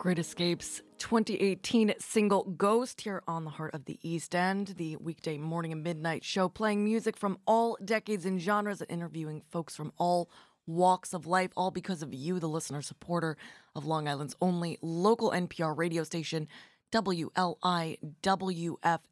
Great 0.02 0.18
Escapes 0.18 0.82
2018 0.98 1.94
single 2.00 2.44
Ghost 2.46 3.02
here 3.02 3.22
on 3.28 3.44
the 3.44 3.52
Heart 3.52 3.76
of 3.76 3.86
the 3.86 4.00
East 4.02 4.34
End, 4.34 4.74
the 4.78 4.96
weekday 4.96 5.38
morning 5.38 5.72
and 5.72 5.84
midnight 5.84 6.24
show 6.24 6.50
playing 6.50 6.84
music 6.84 7.16
from 7.16 7.38
all 7.46 7.78
decades 7.86 8.26
and 8.26 8.42
genres 8.42 8.82
and 8.82 8.90
interviewing 8.90 9.44
folks 9.52 9.76
from 9.76 9.94
all 10.00 10.28
walks 10.66 11.14
of 11.14 11.28
life, 11.28 11.52
all 11.56 11.70
because 11.70 12.02
of 12.02 12.16
you, 12.16 12.40
the 12.40 12.50
listener 12.50 12.82
supporter 12.82 13.38
of 13.76 13.86
Long 13.86 14.08
Island's 14.08 14.36
only 14.42 14.80
local 14.82 15.30
NPR 15.30 15.78
radio 15.78 16.04
station. 16.04 16.48
WLIWFM 16.92 18.00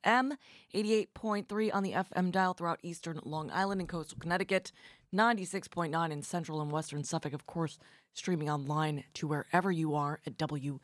88.3 0.04 1.74
on 1.74 1.84
the 1.84 1.92
FM 1.94 2.32
dial 2.32 2.54
throughout 2.54 2.80
eastern 2.82 3.20
Long 3.24 3.52
Island 3.52 3.80
and 3.80 3.88
coastal 3.88 4.18
Connecticut, 4.20 4.72
96.9 5.14 6.12
in 6.12 6.22
central 6.22 6.62
and 6.62 6.72
western 6.72 7.04
Suffolk, 7.04 7.34
of 7.34 7.48
course, 7.48 7.80
streaming 8.14 8.50
online 8.50 9.04
to 9.16 9.28
wherever 9.28 9.72
you 9.72 9.96
are 9.96 10.20
at 10.28 10.38
WLIW.org 10.38 10.80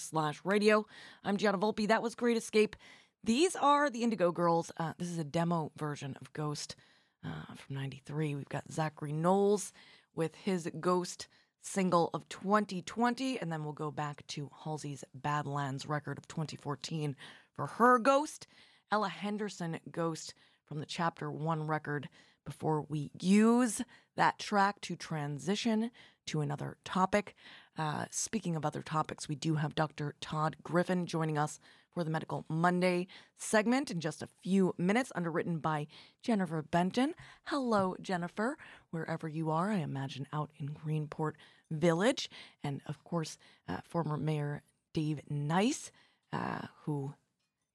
slash 0.00 0.40
radio. 0.44 0.86
I'm 1.24 1.36
Gianna 1.36 1.58
Volpe. 1.58 1.88
That 1.88 2.02
was 2.02 2.14
Great 2.14 2.36
Escape. 2.36 2.76
These 3.24 3.56
are 3.56 3.90
the 3.90 4.04
Indigo 4.04 4.30
Girls. 4.30 4.70
Uh, 4.76 4.92
this 4.98 5.08
is 5.08 5.18
a 5.18 5.24
demo 5.24 5.72
version 5.76 6.16
of 6.20 6.32
Ghost 6.32 6.76
uh, 7.24 7.54
from 7.56 7.74
93. 7.74 8.36
We've 8.36 8.48
got 8.48 8.70
Zachary 8.70 9.12
Knowles 9.12 9.72
with 10.14 10.36
his 10.36 10.70
Ghost 10.78 11.26
single 11.60 12.10
of 12.14 12.28
2020, 12.28 13.40
and 13.40 13.50
then 13.50 13.64
we'll 13.64 13.72
go 13.72 13.90
back 13.90 14.24
to 14.28 14.48
Halsey's 14.62 15.02
Badlands 15.12 15.86
record 15.86 16.18
of 16.18 16.28
2014 16.28 17.16
for 17.56 17.66
her 17.66 17.98
Ghost. 17.98 18.46
Ella 18.92 19.08
Henderson 19.08 19.80
Ghost 19.90 20.34
from 20.66 20.78
the 20.78 20.86
Chapter 20.86 21.32
1 21.32 21.66
record 21.66 22.08
before 22.44 22.82
we 22.88 23.10
use 23.20 23.82
that 24.16 24.38
track 24.38 24.80
to 24.82 24.96
transition 24.96 25.90
to 26.26 26.40
another 26.40 26.76
topic. 26.84 27.34
Uh, 27.76 28.06
speaking 28.10 28.56
of 28.56 28.64
other 28.64 28.82
topics, 28.82 29.28
we 29.28 29.34
do 29.34 29.56
have 29.56 29.74
Dr. 29.74 30.14
Todd 30.20 30.56
Griffin 30.62 31.06
joining 31.06 31.36
us 31.36 31.58
for 31.92 32.04
the 32.04 32.10
Medical 32.10 32.44
Monday 32.48 33.06
segment 33.36 33.90
in 33.90 34.00
just 34.00 34.22
a 34.22 34.28
few 34.42 34.74
minutes, 34.76 35.12
underwritten 35.14 35.58
by 35.58 35.86
Jennifer 36.22 36.62
Benton. 36.62 37.14
Hello, 37.44 37.94
Jennifer, 38.00 38.58
wherever 38.90 39.28
you 39.28 39.50
are, 39.50 39.70
I 39.70 39.78
imagine 39.78 40.26
out 40.32 40.50
in 40.56 40.70
Greenport 40.70 41.34
Village. 41.70 42.28
And 42.62 42.80
of 42.86 43.02
course, 43.04 43.38
uh, 43.68 43.78
former 43.84 44.16
Mayor 44.16 44.62
Dave 44.92 45.20
Nyce, 45.30 45.90
uh, 46.32 46.66
who 46.82 47.14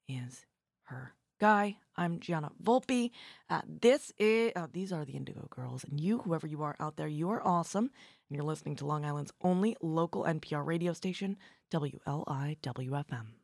is 0.07 0.45
her 0.83 1.13
guy. 1.39 1.77
I'm 1.95 2.19
Gianna 2.19 2.51
Volpe. 2.61 3.11
Uh, 3.49 3.61
this 3.67 4.11
is 4.17 4.51
uh, 4.55 4.67
these 4.71 4.91
are 4.93 5.05
the 5.05 5.13
Indigo 5.13 5.47
Girls, 5.49 5.83
and 5.83 5.99
you, 5.99 6.19
whoever 6.19 6.47
you 6.47 6.61
are 6.63 6.75
out 6.79 6.97
there, 6.97 7.07
you 7.07 7.29
are 7.29 7.45
awesome, 7.45 7.91
and 8.29 8.35
you're 8.35 8.45
listening 8.45 8.75
to 8.77 8.85
Long 8.85 9.05
Island's 9.05 9.33
only 9.41 9.75
local 9.81 10.23
NPR 10.23 10.65
radio 10.65 10.93
station, 10.93 11.37
WLIWFM. 11.71 13.38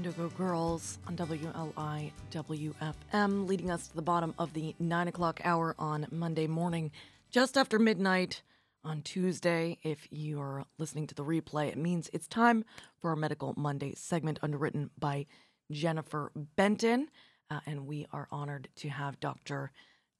Indigo 0.00 0.30
Girls 0.30 0.98
on 1.06 1.14
WLI 1.14 2.10
WFM, 2.30 3.46
leading 3.46 3.70
us 3.70 3.88
to 3.88 3.94
the 3.94 4.00
bottom 4.00 4.32
of 4.38 4.54
the 4.54 4.74
9 4.78 5.08
o'clock 5.08 5.42
hour 5.44 5.74
on 5.78 6.06
Monday 6.10 6.46
morning, 6.46 6.90
just 7.30 7.58
after 7.58 7.78
midnight 7.78 8.40
on 8.82 9.02
Tuesday. 9.02 9.76
If 9.82 10.08
you're 10.10 10.64
listening 10.78 11.06
to 11.08 11.14
the 11.14 11.22
replay, 11.22 11.68
it 11.68 11.76
means 11.76 12.08
it's 12.14 12.26
time 12.26 12.64
for 12.98 13.10
our 13.10 13.16
Medical 13.16 13.52
Monday 13.58 13.92
segment 13.94 14.38
underwritten 14.40 14.88
by 14.98 15.26
Jennifer 15.70 16.32
Benton. 16.56 17.08
Uh, 17.50 17.60
and 17.66 17.86
we 17.86 18.06
are 18.10 18.26
honored 18.30 18.68
to 18.76 18.88
have 18.88 19.20
Dr. 19.20 19.70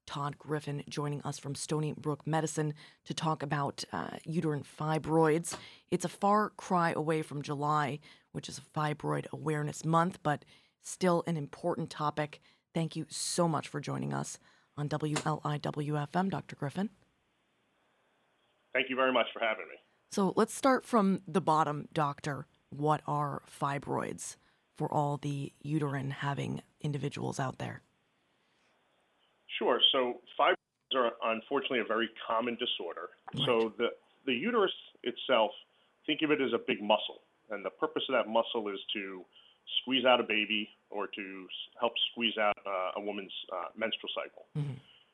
Todd 0.07 0.37
Griffin 0.39 0.83
joining 0.91 1.23
us 1.23 1.39
from 1.39 1.55
Stony 1.55 1.95
Brook 1.97 2.27
Medicine 2.27 2.75
to 3.07 3.15
talk 3.15 3.43
about 3.43 3.85
uh, 3.93 4.09
uterine 4.25 4.65
fibroids. 4.79 5.57
It's 5.91 6.05
a 6.05 6.09
far 6.09 6.51
cry 6.51 6.93
away 6.93 7.23
from 7.23 7.41
July, 7.41 8.01
which 8.33 8.49
is 8.49 8.59
a 8.59 8.79
fibroid 8.79 9.27
awareness 9.33 9.85
month, 9.85 10.19
but 10.23 10.45
still 10.81 11.23
an 11.27 11.37
important 11.37 11.91
topic. 11.91 12.41
Thank 12.75 12.97
you 12.97 13.07
so 13.09 13.49
much 13.49 13.69
for 13.69 13.81
joining 13.81 14.13
us 14.13 14.39
on 14.77 14.89
WLIWFM, 14.89 16.31
Dr. 16.31 16.57
Griffin. 16.57 16.91
Thank 18.73 18.89
you 18.89 18.97
very 18.97 19.13
much 19.13 19.27
for 19.33 19.41
having 19.41 19.67
me. 19.69 19.77
So 20.13 20.33
let's 20.37 20.55
start 20.55 20.85
from 20.85 21.23
the 21.27 21.41
bottom, 21.41 21.89
doctor. 21.93 22.47
What 22.71 23.03
are 23.07 23.43
fibroids 23.49 24.37
for 24.77 24.93
all 24.93 25.17
the 25.17 25.53
uterine 25.61 26.11
having 26.11 26.63
individuals 26.81 27.39
out 27.39 27.59
there? 27.59 27.83
Sure. 29.59 29.81
So 29.93 30.21
fibroids 30.39 30.95
are 30.95 31.11
unfortunately 31.25 31.81
a 31.81 31.85
very 31.85 32.09
common 32.27 32.57
disorder. 32.57 33.11
Right. 33.35 33.45
So 33.45 33.73
the 33.77 33.89
the 34.27 34.35
uterus 34.35 34.73
itself, 35.03 35.51
think 36.07 36.21
of 36.23 36.31
it 36.31 36.41
as 36.41 36.53
a 36.53 36.59
big 36.59 36.83
muscle, 36.83 37.23
and 37.51 37.65
the 37.65 37.71
purpose 37.71 38.03
of 38.09 38.15
that 38.15 38.31
muscle 38.31 38.69
is 38.69 38.81
to 38.95 39.25
squeeze 39.83 40.05
out 40.05 40.21
a 40.21 40.25
baby 40.25 40.69
or 40.91 41.07
to 41.07 41.47
help 41.79 41.93
squeeze 42.13 42.37
out 42.39 42.57
uh, 42.67 42.99
a 42.99 43.01
woman's 43.01 43.33
uh, 43.53 43.69
menstrual 43.77 44.11
cycle. 44.15 44.47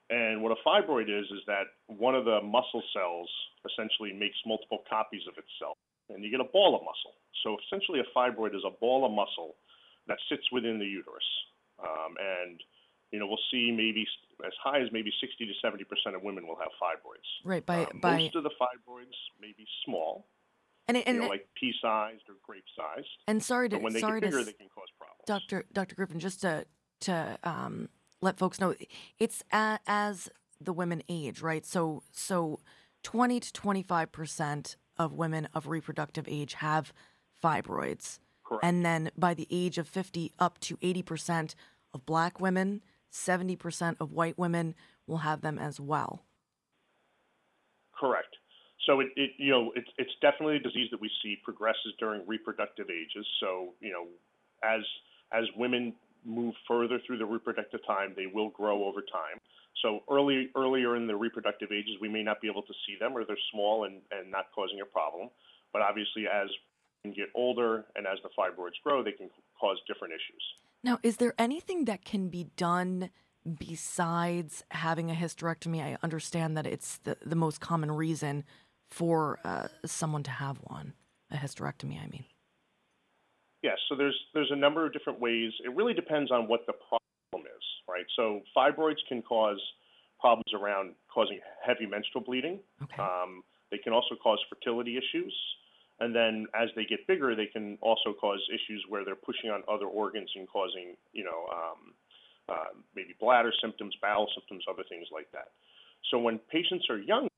And 0.09 0.43
what 0.43 0.53
a 0.53 0.61
fibroid 0.67 1.11
is 1.11 1.27
is 1.33 1.43
that 1.47 1.65
one 1.89 2.15
of 2.15 2.25
the 2.25 2.41
muscle 2.41 2.83
cells 2.95 3.29
essentially 3.67 4.13
makes 4.13 4.37
multiple 4.47 4.79
copies 4.89 5.23
of 5.27 5.35
itself, 5.35 5.77
and 6.09 6.23
you 6.23 6.31
get 6.31 6.41
a 6.41 6.47
ball 6.53 6.77
of 6.77 6.83
muscle. 6.83 7.15
So 7.43 7.57
essentially, 7.67 7.99
a 8.01 8.09
fibroid 8.17 8.55
is 8.55 8.63
a 8.65 8.71
ball 8.71 9.05
of 9.05 9.11
muscle 9.11 9.57
that 10.07 10.19
sits 10.31 10.47
within 10.53 10.79
the 10.79 10.87
uterus, 10.87 11.27
um, 11.83 12.15
and 12.23 12.63
you 13.11 13.19
know 13.19 13.27
we'll 13.27 13.43
see 13.51 13.73
maybe 13.75 14.07
as 14.47 14.53
high 14.63 14.81
as 14.81 14.89
maybe 14.93 15.11
60 15.21 15.45
to 15.45 15.53
70 15.61 15.83
percent 15.85 16.15
of 16.15 16.23
women 16.23 16.47
will 16.47 16.57
have 16.57 16.71
fibroids. 16.81 17.27
Right, 17.45 17.67
by, 17.67 17.85
Um, 17.87 17.99
by 18.01 18.17
most 18.19 18.37
of 18.37 18.45
the 18.45 18.55
fibroids 18.61 19.19
may 19.41 19.53
be 19.59 19.67
small, 19.85 20.25
and, 20.89 20.97
and, 20.97 21.17
you 21.17 21.23
know, 21.23 21.29
like 21.29 21.49
pea-sized 21.59 22.23
or 22.29 22.35
grape-sized. 22.43 23.09
and 23.27 23.43
sorry 23.43 23.69
to 23.69 23.77
But 23.77 23.83
when 23.83 23.93
they 23.93 24.01
sorry 24.01 24.21
get 24.21 24.27
to 24.27 24.31
bigger, 24.31 24.41
s- 24.41 24.47
they 24.47 24.53
can 24.53 24.69
cause 24.69 24.89
problems. 24.99 25.23
Dr. 25.27 25.65
Dr. 25.73 25.95
Griffin, 25.95 26.19
just 26.21 26.41
to 26.43 26.67
to 27.01 27.39
um, 27.45 27.89
let 28.23 28.39
folks 28.39 28.59
know, 28.61 28.75
it's 29.19 29.43
a, 29.53 29.79
as 29.87 30.31
the 30.61 30.73
women 30.73 31.03
age, 31.09 31.43
right? 31.43 31.67
So 31.67 32.03
so 32.13 32.61
twenty 33.03 33.41
to 33.41 33.53
twenty 33.53 33.83
five 33.83 34.13
percent 34.13 34.77
of 34.97 35.13
women 35.13 35.49
of 35.53 35.67
reproductive 35.67 36.25
age 36.29 36.55
have 36.55 36.93
fibroids, 37.43 38.19
Correct. 38.45 38.65
and 38.65 38.85
then 38.85 39.11
by 39.17 39.35
the 39.35 39.47
age 39.51 39.77
of 39.79 39.89
fifty, 39.89 40.33
up 40.39 40.59
to 40.61 40.79
eighty 40.81 41.03
percent 41.03 41.55
of 41.93 42.07
Black 42.07 42.41
women, 42.41 42.83
seventy 43.11 43.57
percent 43.57 43.97
of 44.01 44.13
white 44.13 44.39
women 44.39 44.75
will 45.07 45.19
have 45.19 45.41
them 45.43 45.59
as 45.59 45.79
well. 45.81 46.23
Correct. 47.99 48.36
So 48.87 49.01
it, 49.01 49.09
you 49.37 49.51
know 49.51 49.73
it's 49.75 49.89
it's 49.99 50.13
definitely 50.23 50.57
a 50.57 50.61
disease 50.61 50.89
that 50.93 51.01
we 51.01 51.11
see 51.23 51.37
progresses 51.45 51.93
during 51.99 52.23
reproductive 52.27 52.87
ages. 52.89 53.27
So 53.41 53.75
you 53.81 53.93
know 53.93 54.07
as 54.63 54.83
as 55.33 55.45
women 55.57 55.93
move 56.25 56.55
further 56.67 56.99
through 57.07 57.19
the 57.19 57.27
reproductive 57.27 57.81
time, 57.87 58.15
they 58.17 58.27
will 58.27 58.51
grow 58.51 58.85
over 58.85 59.01
time. 59.01 59.41
So 59.83 60.01
early 60.11 60.51
earlier 60.57 60.97
in 60.97 61.07
the 61.07 61.17
reproductive 61.17 61.71
ages, 61.73 61.97
we 62.01 62.09
may 62.09 62.23
not 62.23 62.41
be 62.41 62.49
able 62.49 62.63
to 62.63 62.75
see 62.87 62.97
them, 62.99 63.17
or 63.17 63.25
they're 63.25 63.37
small 63.53 63.85
and 63.85 64.01
and 64.11 64.31
not 64.31 64.47
causing 64.55 64.81
a 64.81 64.87
problem. 64.87 65.31
But 65.73 65.83
obviously, 65.83 66.25
as 66.33 66.49
we 67.05 67.11
get 67.11 67.29
older 67.35 67.85
and 67.97 68.07
as 68.07 68.19
the 68.23 68.31
fibroids 68.39 68.81
grow, 68.83 69.03
they 69.03 69.13
can 69.13 69.29
cause 69.61 69.79
different 69.87 70.15
issues. 70.15 70.43
Now, 70.83 70.99
is 71.03 71.17
there 71.17 71.35
anything 71.39 71.85
that 71.87 72.05
can 72.05 72.29
be 72.29 72.49
done 72.57 73.11
besides 73.59 74.65
having 74.71 75.11
a 75.11 75.15
hysterectomy? 75.15 75.83
I 75.83 75.97
understand 76.03 76.57
that 76.57 76.67
it's 76.67 76.99
the, 76.99 77.17
the 77.25 77.37
most 77.37 77.61
common 77.61 77.93
reason 77.93 78.45
for 78.91 79.39
uh, 79.45 79.69
someone 79.85 80.23
to 80.25 80.31
have 80.31 80.59
one, 80.65 80.95
a 81.31 81.37
hysterectomy, 81.37 82.03
I 82.03 82.07
mean. 82.09 82.25
Yes, 83.63 83.79
so 83.89 83.97
there's 83.97 84.17
there's 84.35 84.51
a 84.53 84.57
number 84.57 84.87
of 84.87 84.93
different 84.93 85.21
ways. 85.21 85.53
It 85.65 85.75
really 85.75 85.95
depends 85.95 86.31
on 86.31 86.47
what 86.47 86.61
the 86.67 86.75
problem 86.75 87.47
is, 87.47 87.65
right? 87.89 88.05
So 88.15 88.43
fibroids 88.57 89.03
can 89.09 89.23
cause 89.23 89.61
problems 90.21 90.53
around 90.55 90.95
causing 91.13 91.41
heavy 91.67 91.87
menstrual 91.87 92.25
bleeding. 92.25 92.61
Okay. 92.83 93.03
Um, 93.03 93.43
they 93.71 93.79
can 93.79 93.93
also 93.93 94.15
cause 94.23 94.39
fertility 94.49 94.97
issues, 94.97 95.35
and 95.99 96.15
then 96.15 96.47
as 96.55 96.69
they 96.77 96.85
get 96.85 97.07
bigger, 97.09 97.35
they 97.35 97.47
can 97.47 97.79
also 97.81 98.13
cause 98.13 98.41
issues 98.53 98.85
where 98.89 99.05
they're 99.05 99.17
pushing 99.17 99.51
on 99.51 99.63
other 99.69 99.87
organs 99.87 100.31
and 100.37 100.47
causing, 100.49 100.95
you 101.13 101.25
know, 101.25 101.47
um, 101.51 101.95
uh, 102.49 102.71
maybe 102.95 103.15
bladder 103.19 103.53
symptoms, 103.61 103.95
bowel 104.01 104.29
symptoms, 104.35 104.65
other 104.71 104.85
things 104.89 105.09
like 105.13 105.31
that. 105.33 105.49
So 106.11 106.19
when 106.19 106.39
patients 106.39 106.87
are 106.91 106.99
young, 106.99 107.29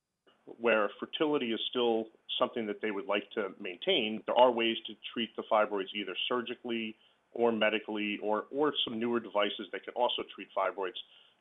where 0.61 0.89
fertility 0.99 1.53
is 1.53 1.61
still 1.71 2.07
something 2.39 2.67
that 2.67 2.81
they 2.81 2.91
would 2.91 3.07
like 3.07 3.25
to 3.35 3.49
maintain, 3.61 4.23
there 4.27 4.37
are 4.37 4.51
ways 4.51 4.77
to 4.87 4.95
treat 5.13 5.35
the 5.37 5.43
fibroids 5.51 5.93
either 5.95 6.15
surgically 6.29 6.97
or 7.33 7.53
medically 7.53 8.19
or, 8.23 8.45
or 8.51 8.73
some 8.85 8.99
newer 8.99 9.21
devices 9.21 9.67
that 9.73 9.85
can 9.85 9.95
also 9.95 10.23
treat 10.35 10.49
fibroids 10.57 10.99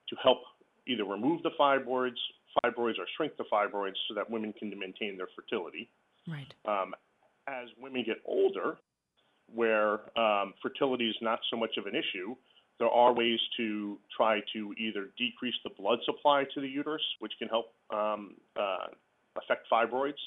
to 0.09 0.15
help 0.21 0.39
either 0.87 1.03
remove 1.03 1.43
the 1.43 1.51
fibroids, 1.59 2.17
fibroids 2.63 2.97
or 2.97 3.05
shrink 3.15 3.35
the 3.37 3.45
fibroids 3.51 3.95
so 4.07 4.13
that 4.15 4.29
women 4.29 4.53
can 4.57 4.69
maintain 4.77 5.17
their 5.17 5.27
fertility. 5.35 5.89
Right. 6.27 6.53
Um, 6.65 6.93
as 7.47 7.67
women 7.79 8.03
get 8.05 8.17
older, 8.25 8.77
where 9.53 9.99
um, 10.19 10.53
fertility 10.61 11.09
is 11.09 11.15
not 11.21 11.39
so 11.49 11.57
much 11.57 11.77
of 11.77 11.85
an 11.85 11.93
issue, 11.95 12.35
there 12.79 12.89
are 12.89 13.13
ways 13.13 13.39
to 13.57 13.97
try 14.15 14.41
to 14.53 14.73
either 14.77 15.09
decrease 15.17 15.55
the 15.63 15.71
blood 15.77 15.99
supply 16.05 16.43
to 16.53 16.61
the 16.61 16.67
uterus, 16.67 17.01
which 17.19 17.33
can 17.39 17.47
help 17.47 17.73
um, 17.91 18.35
uh, 18.55 18.87
affect 19.37 19.67
fibroids, 19.71 20.21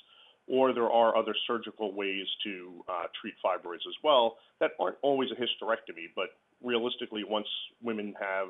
or 0.47 0.73
there 0.73 0.91
are 0.91 1.17
other 1.17 1.35
surgical 1.47 1.95
ways 1.95 2.27
to 2.45 2.85
uh, 2.89 3.05
treat 3.21 3.35
fibroids 3.45 3.87
as 3.87 3.95
well 4.03 4.37
that 4.59 4.73
aren't 4.81 4.97
always 5.03 5.29
a 5.31 5.35
hysterectomy, 5.35 6.07
but 6.17 6.31
realistically, 6.63 7.23
once 7.25 7.47
women 7.83 8.15
have 8.21 8.49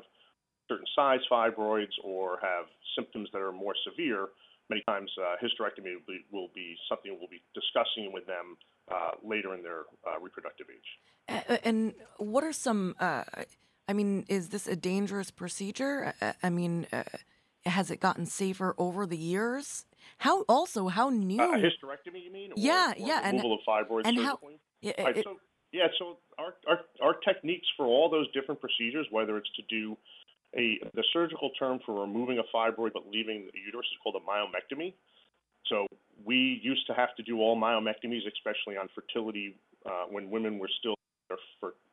certain 0.67 0.85
size 0.95 1.19
fibroids 1.31 1.93
or 2.03 2.39
have 2.41 2.65
symptoms 2.95 3.29
that 3.33 3.39
are 3.39 3.51
more 3.51 3.75
severe, 3.87 4.29
many 4.69 4.81
times 4.87 5.11
uh, 5.21 5.35
hysterectomy 5.43 5.93
will 5.93 6.07
be, 6.07 6.25
will 6.31 6.49
be 6.55 6.75
something 6.89 7.15
we'll 7.19 7.29
be 7.29 7.41
discussing 7.53 8.11
with 8.11 8.25
them 8.25 8.57
uh, 8.91 9.11
later 9.23 9.53
in 9.53 9.61
their 9.61 9.83
uh, 10.07 10.19
reproductive 10.19 10.67
age. 10.69 11.59
And 11.63 11.93
what 12.17 12.43
are 12.43 12.53
some, 12.53 12.95
uh, 12.99 13.23
I 13.87 13.93
mean, 13.93 14.25
is 14.29 14.49
this 14.49 14.67
a 14.67 14.75
dangerous 14.75 15.31
procedure? 15.31 16.13
I- 16.21 16.35
I 16.43 16.49
mean, 16.49 16.87
uh, 16.93 17.03
has 17.65 17.91
it 17.91 17.99
gotten 17.99 18.25
safer 18.25 18.73
over 18.77 19.05
the 19.05 19.17
years? 19.17 19.85
How, 20.19 20.43
also, 20.43 20.87
how 20.87 21.09
new? 21.09 21.41
Uh, 21.41 21.53
a 21.53 21.57
hysterectomy, 21.57 22.23
you 22.23 22.31
mean? 22.31 22.51
Or, 22.51 22.55
Yeah, 22.57 22.91
or 22.91 22.95
yeah, 22.97 23.21
and- 23.23 23.37
Removal 23.37 23.59
of 23.59 23.65
fibroids 23.67 24.05
and 24.05 24.17
how- 24.19 24.39
Yeah, 24.81 24.93
Right, 25.03 25.17
it- 25.17 25.23
so 25.23 25.39
yeah, 25.71 25.87
so 25.99 26.17
our, 26.39 26.55
our 26.67 26.85
our 27.01 27.13
techniques 27.19 27.67
for 27.77 27.85
all 27.85 28.09
those 28.09 28.29
different 28.31 28.59
procedures, 28.59 29.07
whether 29.11 29.37
it's 29.37 29.49
to 29.55 29.61
do 29.63 29.95
a 30.57 30.79
the 30.95 31.03
surgical 31.13 31.51
term 31.51 31.79
for 31.85 32.01
removing 32.01 32.39
a 32.39 32.43
fibroid 32.53 32.91
but 32.93 33.07
leaving 33.07 33.47
the 33.53 33.59
uterus 33.59 33.85
is 33.85 33.97
called 34.03 34.15
a 34.15 34.19
myomectomy. 34.19 34.93
So 35.67 35.85
we 36.25 36.59
used 36.63 36.87
to 36.87 36.93
have 36.95 37.15
to 37.15 37.23
do 37.23 37.39
all 37.39 37.55
myomectomies, 37.55 38.25
especially 38.27 38.75
on 38.75 38.89
fertility 38.89 39.55
uh, 39.85 40.05
when 40.09 40.29
women 40.31 40.57
were 40.59 40.67
still 40.79 40.95
their 41.29 41.37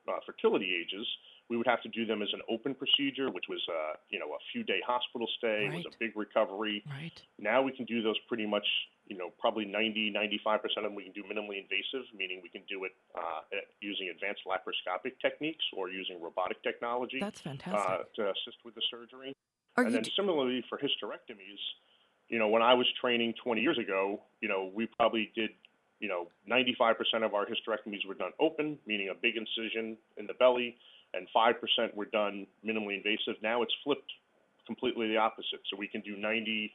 uh, 0.09 0.21
fertility 0.27 0.75
ages. 0.75 1.07
We 1.49 1.57
would 1.57 1.67
have 1.67 1.83
to 1.83 1.89
do 1.89 2.05
them 2.05 2.21
as 2.23 2.29
an 2.33 2.43
open 2.49 2.75
procedure, 2.75 3.31
which 3.31 3.45
was 3.49 3.61
uh, 3.69 3.97
you 4.11 4.19
know 4.19 4.33
a 4.33 4.43
few 4.53 4.65
day 4.65 4.81
hospital 4.87 5.29
stay. 5.39 5.69
It 5.69 5.75
was 5.75 5.87
a 5.87 5.97
big 5.99 6.17
recovery. 6.17 6.85
right. 6.91 7.23
Now 7.39 7.63
we 7.63 7.71
can 7.71 7.85
do 7.85 8.03
those 8.03 8.19
pretty 8.27 8.47
much, 8.47 8.67
you 9.07 9.17
know, 9.17 9.31
probably 9.39 9.65
90, 9.65 10.13
95% 10.13 10.59
of 10.77 10.83
them 10.83 10.95
we 10.97 11.05
can 11.05 11.13
do 11.13 11.23
minimally 11.23 11.63
invasive, 11.63 12.03
meaning 12.13 12.41
we 12.43 12.49
can 12.49 12.63
do 12.69 12.83
it 12.83 12.91
uh, 13.15 13.47
using 13.81 14.11
advanced 14.11 14.43
laparoscopic 14.45 15.21
techniques 15.23 15.65
or 15.77 15.89
using 15.89 16.21
robotic 16.21 16.61
technology 16.65 17.21
That's 17.21 17.41
fantastic. 17.41 17.79
uh, 17.79 17.99
to 18.17 18.23
assist 18.31 18.59
with 18.65 18.75
the 18.75 18.83
surgery. 18.91 19.33
Are 19.77 19.85
and 19.85 19.95
then 19.95 20.03
d- 20.03 20.13
similarly 20.17 20.65
for 20.69 20.79
hysterectomies, 20.79 21.63
you 22.29 22.39
know, 22.39 22.49
when 22.49 22.63
I 22.63 22.75
was 22.75 22.87
training 23.01 23.35
20 23.43 23.61
years 23.61 23.79
ago, 23.79 24.21
you 24.41 24.49
know, 24.49 24.71
we 24.75 24.87
probably 24.87 25.31
did, 25.35 25.51
you 26.01 26.09
know, 26.09 26.29
95% 26.51 27.25
of 27.25 27.35
our 27.35 27.47
hysterectomies 27.47 28.07
were 28.07 28.15
done 28.15 28.33
open, 28.41 28.79
meaning 28.87 29.09
a 29.11 29.15
big 29.15 29.35
incision 29.37 29.97
in 30.17 30.27
the 30.27 30.35
belly, 30.35 30.77
and 31.15 31.27
5% 31.35 31.95
were 31.95 32.07
done 32.07 32.47
minimally 32.65 32.97
invasive. 32.97 33.41
Now 33.43 33.63
it's 33.63 33.75
flipped 33.83 34.13
completely 34.67 35.09
the 35.09 35.17
opposite. 35.17 35.61
So 35.71 35.77
we 35.79 35.89
can 35.89 36.03
do 36.03 36.17
90% 36.17 36.71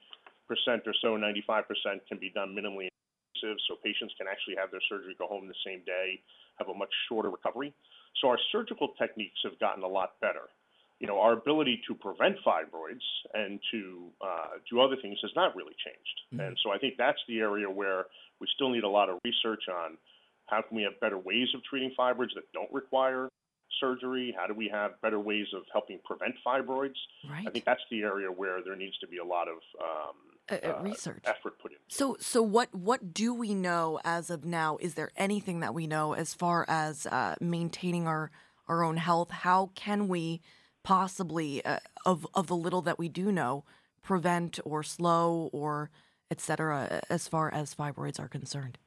or 0.85 0.93
so, 1.01 1.15
95% 1.15 1.63
can 2.07 2.17
be 2.17 2.31
done 2.33 2.55
minimally 2.55 2.89
invasive 2.89 3.57
so 3.67 3.75
patients 3.83 4.13
can 4.17 4.27
actually 4.27 4.55
have 4.57 4.71
their 4.71 4.81
surgery, 4.89 5.15
go 5.17 5.27
home 5.27 5.47
the 5.47 5.61
same 5.65 5.81
day, 5.85 6.19
have 6.57 6.67
a 6.67 6.73
much 6.73 6.91
shorter 7.07 7.29
recovery. 7.29 7.73
So 8.21 8.27
our 8.27 8.37
surgical 8.51 8.89
techniques 8.99 9.39
have 9.43 9.59
gotten 9.59 9.83
a 9.83 9.87
lot 9.87 10.19
better. 10.21 10.49
You 11.03 11.07
know, 11.07 11.19
our 11.19 11.33
ability 11.33 11.81
to 11.89 11.93
prevent 11.95 12.37
fibroids 12.47 13.03
and 13.33 13.59
to 13.71 14.07
uh, 14.21 14.47
do 14.71 14.79
other 14.79 14.95
things 15.01 15.19
has 15.21 15.31
not 15.35 15.53
really 15.53 15.75
changed. 15.85 16.17
Mhm. 16.33 16.47
And 16.47 16.57
so 16.63 16.71
I 16.71 16.77
think 16.77 16.93
that's 16.97 17.19
the 17.27 17.41
area 17.41 17.69
where 17.69 18.05
we 18.39 18.47
still 18.55 18.69
need 18.69 18.85
a 18.85 18.89
lot 18.89 19.09
of 19.09 19.19
research 19.25 19.63
on 19.67 19.97
how 20.45 20.61
can 20.61 20.77
we 20.77 20.83
have 20.83 20.97
better 21.01 21.17
ways 21.17 21.49
of 21.53 21.61
treating 21.65 21.91
fibroids 21.99 22.33
that 22.35 22.49
don't 22.53 22.71
require 22.71 23.27
surgery? 23.81 24.33
How 24.37 24.47
do 24.47 24.53
we 24.53 24.69
have 24.69 24.91
better 25.01 25.19
ways 25.19 25.47
of 25.53 25.63
helping 25.73 25.99
prevent 26.05 26.35
fibroids? 26.47 26.95
Right. 27.29 27.45
I 27.45 27.51
think 27.51 27.65
that's 27.65 27.83
the 27.91 28.01
area 28.03 28.31
where 28.31 28.61
there 28.63 28.77
needs 28.77 28.97
to 28.99 29.07
be 29.07 29.17
a 29.17 29.25
lot 29.25 29.49
of 29.49 29.57
um, 29.81 30.15
Uh, 30.49 30.55
uh, 30.65 30.79
research. 30.83 31.23
effort 31.25 31.59
put 31.59 31.73
in. 31.73 31.79
So, 31.89 32.15
so 32.21 32.41
what 32.41 32.73
what 32.73 33.13
do 33.13 33.33
we 33.33 33.53
know 33.53 33.99
as 34.05 34.29
of 34.29 34.45
now? 34.45 34.77
Is 34.79 34.93
there 34.93 35.11
anything 35.17 35.59
that 35.59 35.73
we 35.73 35.85
know 35.85 36.13
as 36.13 36.33
far 36.33 36.63
as 36.69 37.05
uh, 37.07 37.35
maintaining 37.41 38.07
our 38.07 38.31
our 38.69 38.85
own 38.85 38.95
health? 38.95 39.31
How 39.31 39.71
can 39.75 40.07
we 40.07 40.39
possibly, 40.83 41.63
uh, 41.65 41.79
of 42.05 42.27
of 42.33 42.47
the 42.47 42.55
little 42.55 42.81
that 42.83 42.99
we 42.99 43.09
do 43.09 43.31
know, 43.31 43.65
prevent 44.01 44.59
or 44.65 44.83
slow 44.83 45.49
or 45.53 45.89
et 46.31 46.39
cetera, 46.41 47.01
as 47.09 47.27
far 47.27 47.51
as 47.53 47.75
fibroids 47.75 48.19
are 48.19 48.27
concerned? 48.27 48.77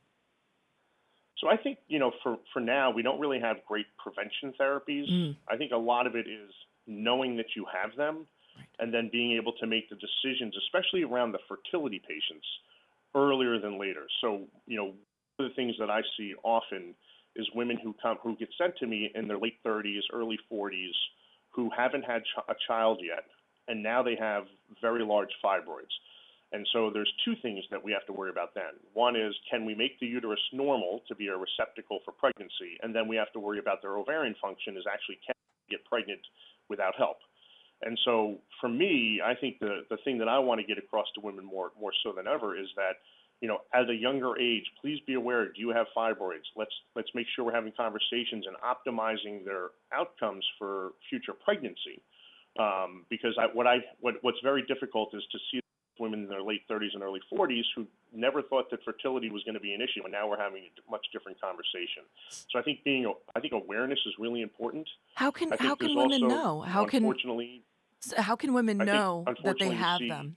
So 1.38 1.48
I 1.48 1.56
think 1.56 1.78
you 1.88 1.98
know 1.98 2.12
for 2.22 2.38
for 2.52 2.60
now 2.60 2.90
we 2.90 3.02
don't 3.02 3.20
really 3.20 3.40
have 3.40 3.58
great 3.66 3.86
prevention 3.98 4.54
therapies. 4.58 5.06
Mm. 5.10 5.36
I 5.48 5.56
think 5.56 5.72
a 5.72 5.76
lot 5.76 6.06
of 6.06 6.14
it 6.16 6.26
is 6.26 6.50
knowing 6.86 7.36
that 7.36 7.54
you 7.54 7.66
have 7.72 7.96
them, 7.96 8.26
Right. 8.56 8.68
and 8.78 8.92
then 8.94 9.10
being 9.12 9.32
able 9.32 9.52
to 9.54 9.66
make 9.66 9.90
the 9.90 9.96
decisions, 9.96 10.54
especially 10.56 11.02
around 11.02 11.32
the 11.32 11.40
fertility 11.48 11.98
patients, 12.00 12.46
earlier 13.14 13.58
than 13.58 13.78
later. 13.78 14.06
So 14.20 14.48
you 14.66 14.76
know 14.76 14.84
one 15.36 15.46
of 15.46 15.50
the 15.50 15.54
things 15.54 15.76
that 15.78 15.90
I 15.90 16.02
see 16.16 16.34
often 16.42 16.94
is 17.34 17.46
women 17.54 17.76
who 17.76 17.94
come 18.02 18.16
who 18.22 18.34
get 18.36 18.48
sent 18.56 18.76
to 18.78 18.86
me 18.86 19.10
in 19.14 19.28
their 19.28 19.38
late 19.38 19.62
30s, 19.62 20.04
early 20.12 20.38
40s, 20.50 20.94
who 21.56 21.70
haven't 21.76 22.04
had 22.04 22.22
ch- 22.22 22.48
a 22.48 22.54
child 22.68 23.00
yet, 23.02 23.24
and 23.66 23.82
now 23.82 24.02
they 24.02 24.14
have 24.14 24.44
very 24.80 25.04
large 25.04 25.30
fibroids. 25.44 25.94
And 26.52 26.64
so 26.72 26.90
there's 26.94 27.12
two 27.24 27.34
things 27.42 27.64
that 27.72 27.82
we 27.82 27.90
have 27.90 28.06
to 28.06 28.12
worry 28.12 28.30
about 28.30 28.54
then. 28.54 28.78
One 28.92 29.16
is 29.16 29.34
can 29.50 29.64
we 29.64 29.74
make 29.74 29.98
the 29.98 30.06
uterus 30.06 30.38
normal 30.52 31.02
to 31.08 31.14
be 31.16 31.26
a 31.26 31.36
receptacle 31.36 31.98
for 32.04 32.12
pregnancy? 32.12 32.78
And 32.82 32.94
then 32.94 33.08
we 33.08 33.16
have 33.16 33.32
to 33.32 33.40
worry 33.40 33.58
about 33.58 33.82
their 33.82 33.96
ovarian 33.96 34.36
function 34.40 34.76
is 34.76 34.84
actually 34.86 35.18
can 35.26 35.34
get 35.68 35.84
pregnant 35.84 36.20
without 36.68 36.94
help. 36.96 37.18
And 37.82 37.98
so 38.04 38.38
for 38.60 38.68
me, 38.68 39.20
I 39.24 39.34
think 39.34 39.58
the, 39.58 39.82
the 39.90 39.98
thing 40.04 40.18
that 40.18 40.28
I 40.28 40.38
want 40.38 40.60
to 40.60 40.66
get 40.66 40.78
across 40.78 41.06
to 41.14 41.20
women 41.20 41.44
more 41.44 41.72
more 41.80 41.92
so 42.02 42.12
than 42.12 42.26
ever 42.26 42.58
is 42.58 42.68
that, 42.76 43.02
you 43.40 43.48
know, 43.48 43.58
at 43.74 43.88
a 43.90 43.94
younger 43.94 44.38
age, 44.40 44.64
please 44.80 44.98
be 45.06 45.14
aware, 45.14 45.46
do 45.46 45.60
you 45.60 45.70
have 45.70 45.86
fibroids? 45.96 46.46
Let's 46.56 46.72
let's 46.94 47.08
make 47.14 47.26
sure 47.34 47.44
we're 47.44 47.54
having 47.54 47.72
conversations 47.76 48.46
and 48.46 48.56
optimizing 48.64 49.44
their 49.44 49.68
outcomes 49.92 50.44
for 50.58 50.92
future 51.10 51.32
pregnancy. 51.32 52.00
Um, 52.58 53.04
because 53.10 53.36
I, 53.38 53.46
what 53.52 53.66
I 53.66 53.78
what, 54.00 54.14
what's 54.22 54.40
very 54.42 54.62
difficult 54.62 55.14
is 55.14 55.22
to 55.32 55.38
see 55.50 55.60
women 55.98 56.22
in 56.24 56.28
their 56.28 56.42
late 56.42 56.60
30s 56.70 56.94
and 56.94 57.02
early 57.02 57.20
40s 57.32 57.62
who 57.74 57.86
never 58.12 58.42
thought 58.42 58.70
that 58.70 58.84
fertility 58.84 59.30
was 59.30 59.42
going 59.44 59.54
to 59.54 59.60
be 59.60 59.72
an 59.72 59.80
issue, 59.80 60.02
and 60.04 60.12
now 60.12 60.28
we're 60.28 60.38
having 60.38 60.64
a 60.64 60.90
much 60.90 61.06
different 61.12 61.40
conversation. 61.40 62.02
So 62.30 62.58
I 62.58 62.62
think 62.62 62.84
being 62.84 63.12
I 63.34 63.40
think 63.40 63.52
awareness 63.52 63.98
is 64.06 64.14
really 64.18 64.40
important. 64.40 64.88
How 65.14 65.30
can 65.30 65.50
how 65.58 65.74
can 65.74 65.94
women 65.94 66.22
also, 66.22 66.34
know? 66.34 66.60
How 66.62 66.86
can 66.86 67.04
unfortunately 67.04 67.62
how 68.16 68.36
can 68.36 68.52
women 68.52 68.78
know 68.78 69.24
that 69.42 69.58
they 69.58 69.70
have 69.70 69.98
see- 69.98 70.08
them? 70.08 70.36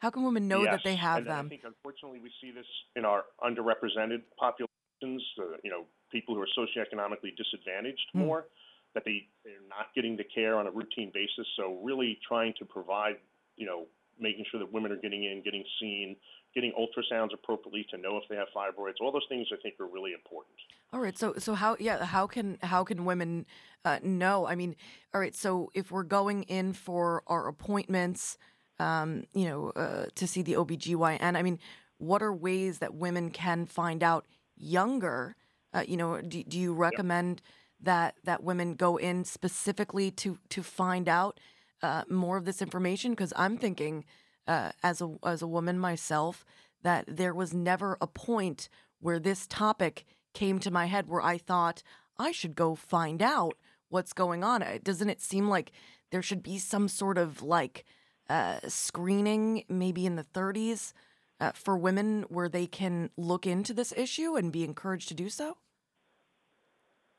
How 0.00 0.10
can 0.10 0.24
women 0.24 0.48
know 0.48 0.64
that 0.64 0.80
they 0.82 0.96
have 0.96 1.18
and 1.18 1.26
them? 1.26 1.46
I 1.46 1.48
think 1.48 1.62
unfortunately 1.64 2.20
we 2.20 2.30
see 2.40 2.50
this 2.50 2.66
in 2.96 3.04
our 3.04 3.24
underrepresented 3.42 4.22
populations, 4.38 5.22
uh, 5.38 5.56
you 5.62 5.70
know, 5.70 5.84
people 6.10 6.34
who 6.34 6.40
are 6.40 6.48
socioeconomically 6.58 7.36
disadvantaged 7.36 8.08
Hmm. 8.12 8.20
more, 8.20 8.46
that 8.94 9.04
they, 9.04 9.28
they're 9.44 9.66
not 9.68 9.94
getting 9.94 10.16
the 10.16 10.24
care 10.24 10.56
on 10.58 10.66
a 10.66 10.70
routine 10.70 11.10
basis. 11.12 11.46
So 11.56 11.78
really 11.82 12.18
trying 12.26 12.54
to 12.58 12.64
provide, 12.64 13.16
you 13.56 13.66
know, 13.66 13.86
making 14.18 14.44
sure 14.50 14.58
that 14.60 14.72
women 14.72 14.90
are 14.90 14.96
getting 14.96 15.24
in, 15.24 15.42
getting 15.42 15.64
seen, 15.80 16.16
getting 16.54 16.72
ultrasounds 16.72 17.32
appropriately 17.32 17.86
to 17.90 17.96
know 17.96 18.16
if 18.16 18.24
they 18.28 18.36
have 18.36 18.48
fibroids. 18.54 18.94
All 19.00 19.12
those 19.12 19.26
things 19.28 19.46
I 19.52 19.56
think 19.62 19.78
are 19.80 19.86
really 19.86 20.12
important. 20.12 20.56
All 20.92 21.00
right. 21.00 21.16
So 21.16 21.34
so 21.38 21.54
how 21.54 21.76
yeah 21.78 22.04
how 22.04 22.26
can 22.26 22.58
how 22.62 22.84
can 22.84 23.04
women 23.04 23.46
uh, 23.84 24.00
know? 24.02 24.46
I 24.46 24.56
mean, 24.56 24.76
all 25.14 25.20
right. 25.20 25.34
So 25.34 25.70
if 25.74 25.90
we're 25.92 26.02
going 26.02 26.42
in 26.44 26.72
for 26.72 27.22
our 27.28 27.46
appointments, 27.48 28.36
um, 28.80 29.24
you 29.34 29.44
know, 29.44 29.70
uh, 29.76 30.06
to 30.14 30.26
see 30.26 30.42
the 30.42 30.54
OBGYN, 30.54 31.36
I 31.36 31.42
mean, 31.42 31.58
what 31.98 32.22
are 32.22 32.32
ways 32.32 32.78
that 32.78 32.94
women 32.94 33.30
can 33.30 33.66
find 33.66 34.02
out 34.02 34.26
younger? 34.56 35.36
Uh, 35.74 35.84
you 35.86 35.96
know, 35.96 36.20
do, 36.22 36.42
do 36.42 36.58
you 36.58 36.72
recommend 36.72 37.42
that 37.82 38.14
that 38.24 38.42
women 38.42 38.74
go 38.74 38.96
in 38.96 39.24
specifically 39.24 40.10
to 40.10 40.38
to 40.48 40.62
find 40.62 41.08
out 41.08 41.38
uh, 41.82 42.04
more 42.08 42.38
of 42.38 42.46
this 42.46 42.62
information? 42.62 43.12
Because 43.12 43.34
I'm 43.36 43.58
thinking, 43.58 44.04
uh, 44.46 44.72
as 44.82 45.02
a 45.02 45.14
as 45.24 45.42
a 45.42 45.46
woman 45.46 45.78
myself, 45.78 46.44
that 46.82 47.04
there 47.06 47.34
was 47.34 47.52
never 47.52 47.98
a 48.00 48.06
point 48.06 48.70
where 48.98 49.18
this 49.18 49.46
topic 49.46 50.06
came 50.32 50.58
to 50.58 50.70
my 50.70 50.86
head 50.86 51.06
where 51.06 51.22
I 51.22 51.36
thought 51.36 51.82
I 52.18 52.32
should 52.32 52.54
go 52.54 52.74
find 52.74 53.20
out 53.22 53.54
what's 53.90 54.14
going 54.14 54.42
on. 54.42 54.62
Uh, 54.62 54.78
Doesn't 54.82 55.10
it 55.10 55.20
seem 55.20 55.50
like 55.50 55.70
there 56.10 56.22
should 56.22 56.42
be 56.42 56.58
some 56.58 56.88
sort 56.88 57.18
of 57.18 57.42
like 57.42 57.84
uh, 58.30 58.60
screening, 58.68 59.64
maybe 59.68 60.06
in 60.06 60.16
the 60.16 60.24
30s, 60.24 60.94
uh, 61.40 61.52
for 61.52 61.76
women 61.76 62.22
where 62.28 62.48
they 62.48 62.66
can 62.66 63.10
look 63.16 63.46
into 63.46 63.74
this 63.74 63.92
issue 63.96 64.36
and 64.36 64.52
be 64.52 64.64
encouraged 64.64 65.08
to 65.08 65.14
do 65.14 65.28
so? 65.28 65.58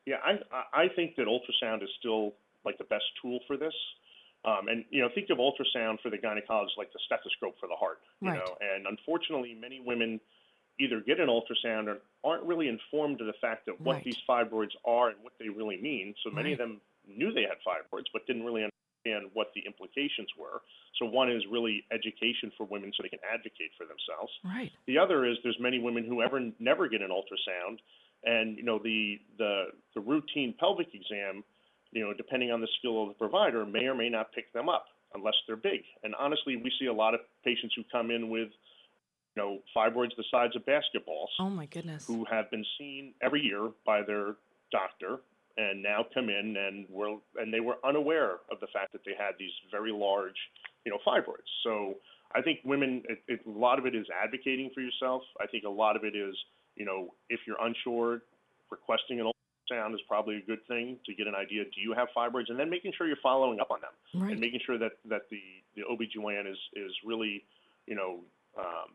Yeah, 0.06 0.16
I 0.24 0.84
I 0.84 0.88
think 0.96 1.16
that 1.16 1.26
ultrasound 1.26 1.82
is 1.82 1.90
still 1.98 2.34
like 2.64 2.78
the 2.78 2.84
best 2.84 3.04
tool 3.20 3.40
for 3.46 3.56
this. 3.56 3.74
Um, 4.44 4.66
and 4.68 4.84
you 4.90 5.00
know, 5.00 5.08
think 5.14 5.30
of 5.30 5.38
ultrasound 5.38 6.00
for 6.00 6.10
the 6.10 6.18
gynecologist 6.18 6.76
like 6.76 6.92
the 6.92 6.98
stethoscope 7.06 7.54
for 7.60 7.68
the 7.68 7.76
heart. 7.76 8.00
You 8.24 8.30
Right. 8.30 8.32
know, 8.32 8.56
and 8.60 8.86
unfortunately, 8.86 9.54
many 9.54 9.80
women 9.80 10.20
either 10.80 11.00
get 11.00 11.20
an 11.20 11.28
ultrasound 11.28 11.86
or 11.86 11.98
aren't 12.24 12.44
really 12.44 12.66
informed 12.68 13.20
of 13.20 13.26
the 13.28 13.34
fact 13.40 13.66
that 13.66 13.80
what 13.84 13.98
Right. 13.98 14.04
these 14.04 14.16
fibroids 14.28 14.74
are 14.84 15.10
and 15.10 15.22
what 15.22 15.34
they 15.38 15.48
really 15.48 15.80
mean. 15.80 16.14
So 16.24 16.30
many 16.30 16.52
of 16.52 16.58
them 16.58 16.80
knew 17.06 17.32
they 17.32 17.42
had 17.42 17.58
fibroids, 17.66 18.06
but 18.12 18.26
didn't 18.26 18.44
really 18.44 18.62
understand 18.62 18.81
what 19.32 19.48
the 19.54 19.62
implications 19.66 20.28
were. 20.38 20.62
So 20.98 21.06
one 21.06 21.30
is 21.30 21.42
really 21.50 21.84
education 21.92 22.52
for 22.56 22.64
women 22.66 22.92
so 22.96 23.02
they 23.02 23.08
can 23.08 23.18
advocate 23.32 23.72
for 23.76 23.84
themselves. 23.84 24.32
Right. 24.44 24.70
The 24.86 24.98
other 24.98 25.24
is 25.26 25.36
there's 25.42 25.58
many 25.60 25.78
women 25.78 26.04
who 26.04 26.22
ever 26.22 26.40
never 26.58 26.88
get 26.88 27.02
an 27.02 27.10
ultrasound, 27.10 27.78
and 28.24 28.56
you 28.56 28.62
know 28.64 28.78
the 28.82 29.20
the 29.38 29.64
the 29.94 30.00
routine 30.00 30.54
pelvic 30.58 30.88
exam, 30.94 31.42
you 31.90 32.02
know, 32.04 32.12
depending 32.12 32.50
on 32.50 32.60
the 32.60 32.68
skill 32.78 33.02
of 33.02 33.08
the 33.08 33.14
provider, 33.14 33.64
may 33.66 33.84
or 33.86 33.94
may 33.94 34.08
not 34.08 34.32
pick 34.32 34.52
them 34.52 34.68
up 34.68 34.86
unless 35.14 35.34
they're 35.46 35.56
big. 35.56 35.82
And 36.04 36.14
honestly, 36.14 36.56
we 36.56 36.72
see 36.80 36.86
a 36.86 36.92
lot 36.92 37.14
of 37.14 37.20
patients 37.44 37.74
who 37.76 37.82
come 37.92 38.10
in 38.10 38.30
with, 38.30 38.48
you 39.36 39.42
know, 39.42 39.58
fibroids 39.76 40.16
the 40.16 40.24
size 40.30 40.50
of 40.56 40.64
basketballs 40.64 41.26
Oh 41.38 41.50
my 41.50 41.66
goodness. 41.66 42.06
who 42.06 42.24
have 42.30 42.50
been 42.50 42.64
seen 42.78 43.12
every 43.20 43.42
year 43.42 43.70
by 43.84 44.02
their 44.02 44.36
doctor 44.70 45.18
and 45.56 45.82
now 45.82 46.04
come 46.14 46.28
in 46.28 46.56
and 46.56 46.86
were 46.88 47.16
and 47.36 47.52
they 47.52 47.60
were 47.60 47.76
unaware 47.84 48.36
of 48.50 48.60
the 48.60 48.66
fact 48.72 48.92
that 48.92 49.02
they 49.04 49.12
had 49.18 49.32
these 49.38 49.52
very 49.70 49.92
large, 49.92 50.36
you 50.84 50.92
know, 50.92 50.98
fibroids. 51.06 51.48
So 51.64 51.96
I 52.34 52.40
think 52.42 52.60
women, 52.64 53.02
it, 53.08 53.22
it, 53.28 53.40
a 53.46 53.50
lot 53.58 53.78
of 53.78 53.86
it 53.86 53.94
is 53.94 54.06
advocating 54.10 54.70
for 54.74 54.80
yourself. 54.80 55.22
I 55.40 55.46
think 55.46 55.64
a 55.64 55.68
lot 55.70 55.96
of 55.96 56.04
it 56.04 56.16
is, 56.16 56.34
you 56.76 56.84
know, 56.84 57.14
if 57.28 57.40
you're 57.46 57.60
unsure, 57.60 58.22
requesting 58.70 59.20
an 59.20 59.26
ultrasound 59.26 59.94
is 59.94 60.00
probably 60.08 60.36
a 60.36 60.40
good 60.40 60.66
thing 60.66 60.96
to 61.06 61.14
get 61.14 61.26
an 61.26 61.34
idea. 61.34 61.64
Do 61.64 61.80
you 61.80 61.92
have 61.92 62.08
fibroids? 62.16 62.48
And 62.48 62.58
then 62.58 62.70
making 62.70 62.92
sure 62.96 63.06
you're 63.06 63.16
following 63.22 63.60
up 63.60 63.70
on 63.70 63.80
them 63.80 64.22
Right. 64.22 64.32
and 64.32 64.40
making 64.40 64.60
sure 64.64 64.78
that, 64.78 64.92
that 65.08 65.22
the, 65.30 65.40
the 65.76 65.82
OBGYN 65.82 66.50
is, 66.50 66.58
is 66.74 66.92
really, 67.04 67.44
you 67.86 67.94
know, 67.94 68.20
um, 68.58 68.90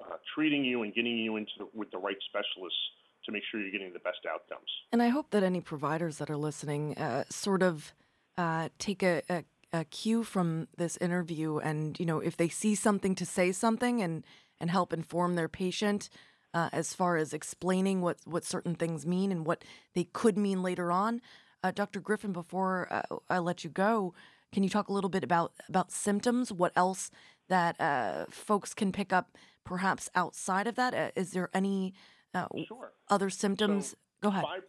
uh, 0.00 0.16
treating 0.34 0.64
you 0.64 0.82
and 0.82 0.94
getting 0.94 1.18
you 1.18 1.36
into 1.36 1.52
the, 1.58 1.68
with 1.74 1.90
the 1.90 1.98
right 1.98 2.16
specialists 2.28 2.78
to 3.24 3.32
make 3.32 3.42
sure 3.50 3.60
you're 3.60 3.70
getting 3.70 3.92
the 3.92 3.98
best 4.00 4.20
outcomes. 4.30 4.68
And 4.92 5.02
I 5.02 5.08
hope 5.08 5.30
that 5.30 5.42
any 5.42 5.60
providers 5.60 6.18
that 6.18 6.30
are 6.30 6.36
listening 6.36 6.96
uh, 6.96 7.24
sort 7.28 7.62
of 7.62 7.92
uh, 8.36 8.68
take 8.78 9.02
a, 9.02 9.22
a, 9.28 9.44
a 9.72 9.84
cue 9.84 10.24
from 10.24 10.68
this 10.76 10.96
interview, 10.98 11.58
and 11.58 11.98
you 11.98 12.06
know, 12.06 12.20
if 12.20 12.36
they 12.36 12.48
see 12.48 12.74
something, 12.74 13.14
to 13.16 13.26
say 13.26 13.52
something 13.52 14.00
and 14.02 14.24
and 14.60 14.70
help 14.70 14.92
inform 14.92 15.36
their 15.36 15.48
patient 15.48 16.08
uh, 16.54 16.68
as 16.72 16.94
far 16.94 17.16
as 17.16 17.32
explaining 17.32 18.00
what 18.00 18.18
what 18.24 18.44
certain 18.44 18.74
things 18.74 19.06
mean 19.06 19.30
and 19.30 19.46
what 19.46 19.64
they 19.94 20.04
could 20.04 20.38
mean 20.38 20.62
later 20.62 20.90
on. 20.90 21.20
Uh, 21.62 21.72
Dr. 21.72 22.00
Griffin, 22.00 22.32
before 22.32 22.86
uh, 22.90 23.16
I 23.28 23.38
let 23.38 23.64
you 23.64 23.70
go, 23.70 24.14
can 24.52 24.62
you 24.62 24.68
talk 24.68 24.88
a 24.88 24.92
little 24.92 25.10
bit 25.10 25.24
about 25.24 25.52
about 25.68 25.90
symptoms? 25.90 26.52
What 26.52 26.72
else 26.76 27.10
that 27.48 27.80
uh, 27.80 28.26
folks 28.30 28.74
can 28.74 28.92
pick 28.92 29.12
up, 29.12 29.36
perhaps 29.64 30.08
outside 30.14 30.66
of 30.66 30.76
that? 30.76 31.12
Is 31.16 31.32
there 31.32 31.50
any 31.52 31.94
uh, 32.34 32.46
Sure. 32.66 32.92
other 33.08 33.30
symptoms? 33.30 33.94
Go 34.20 34.28
ahead. 34.28 34.44
Fib- 34.54 34.64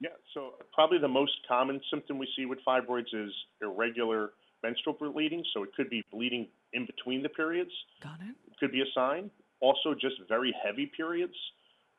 yeah, 0.00 0.10
so 0.32 0.54
probably 0.72 0.98
the 0.98 1.08
most 1.08 1.32
common 1.48 1.80
symptom 1.90 2.18
we 2.18 2.28
see 2.36 2.46
with 2.46 2.58
fibroids 2.66 3.12
is 3.12 3.32
irregular 3.60 4.30
menstrual 4.62 4.94
bleeding. 4.98 5.44
So 5.52 5.62
it 5.64 5.70
could 5.74 5.90
be 5.90 6.04
bleeding 6.12 6.48
in 6.72 6.86
between 6.86 7.22
the 7.22 7.28
periods. 7.28 7.70
Got 8.02 8.20
it. 8.20 8.34
It 8.46 8.58
could 8.60 8.72
be 8.72 8.80
a 8.82 8.90
sign. 8.94 9.30
also, 9.60 9.92
just 9.94 10.16
very 10.28 10.54
heavy 10.64 10.86
periods 10.86 11.34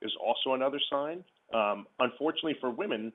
is 0.01 0.13
also 0.25 0.53
another 0.53 0.79
sign. 0.89 1.23
Um, 1.53 1.87
unfortunately 1.99 2.55
for 2.61 2.69
women, 2.69 3.11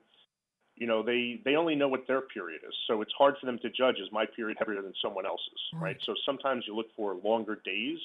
you 0.77 0.87
know, 0.87 1.03
they, 1.03 1.41
they 1.45 1.57
only 1.57 1.75
know 1.75 1.89
what 1.89 2.07
their 2.07 2.21
period 2.21 2.61
is. 2.67 2.75
So 2.87 3.01
it's 3.01 3.13
hard 3.17 3.37
for 3.41 3.47
them 3.47 3.59
to 3.61 3.71
judge, 3.71 3.97
is 3.97 4.09
my 4.13 4.27
period 4.27 4.59
heavier 4.59 4.83
than 4.83 4.93
someone 5.01 5.25
else's, 5.25 5.49
right? 5.73 5.81
Right. 5.83 5.97
So 6.05 6.15
sometimes 6.27 6.65
you 6.67 6.75
look 6.77 6.89
for 6.97 7.15
longer 7.25 7.59
days. 7.65 7.99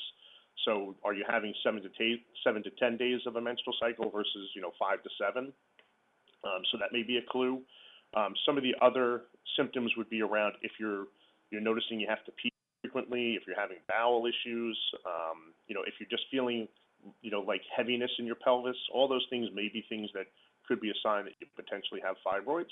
So 0.66 0.96
are 1.04 1.14
you 1.14 1.26
having 1.30 1.54
seven 1.64 1.82
to, 1.82 1.90
ta- 1.90 2.24
seven 2.44 2.64
to 2.64 2.70
10 2.72 2.98
days 2.98 3.22
of 3.26 3.36
a 3.36 3.42
menstrual 3.42 3.76
cycle 3.80 4.10
versus, 4.10 4.50
you 4.56 4.62
know, 4.62 4.72
five 4.80 5.02
to 5.04 5.10
seven? 5.20 5.54
Um, 6.44 6.62
so 6.72 6.78
that 6.80 6.92
may 6.92 7.04
be 7.04 7.18
a 7.18 7.26
clue. 7.30 7.62
Um, 8.16 8.34
some 8.46 8.58
of 8.58 8.64
the 8.64 8.76
other 8.82 9.24
symptoms 9.58 9.92
would 9.98 10.10
be 10.10 10.22
around 10.22 10.56
if 10.62 10.72
you're, 10.80 11.06
you're 11.52 11.62
noticing 11.62 12.00
you 12.00 12.08
have 12.08 12.24
to 12.26 12.32
pee 12.32 12.52
frequently, 12.82 13.36
if 13.36 13.44
you're 13.46 13.60
having 13.60 13.78
bowel 13.88 14.26
issues, 14.26 14.78
um, 15.06 15.54
you 15.68 15.76
know, 15.76 15.82
if 15.86 15.96
you're 16.00 16.10
just 16.10 16.24
feeling, 16.32 16.68
you 17.22 17.32
know, 17.32 17.42
like 17.42 17.62
heaviness 17.76 18.12
in 18.20 18.26
your 18.26 18.36
pelvis, 18.36 18.78
all 18.94 19.08
those 19.08 19.26
things 19.30 19.50
may 19.54 19.70
be 19.72 19.86
things 19.90 20.10
that 20.14 20.26
could 20.68 20.80
be 20.80 20.90
a 20.90 20.94
sign 21.04 21.26
that 21.26 21.34
you 21.40 21.48
potentially 21.56 22.02
have 22.04 22.16
fibroids. 22.26 22.72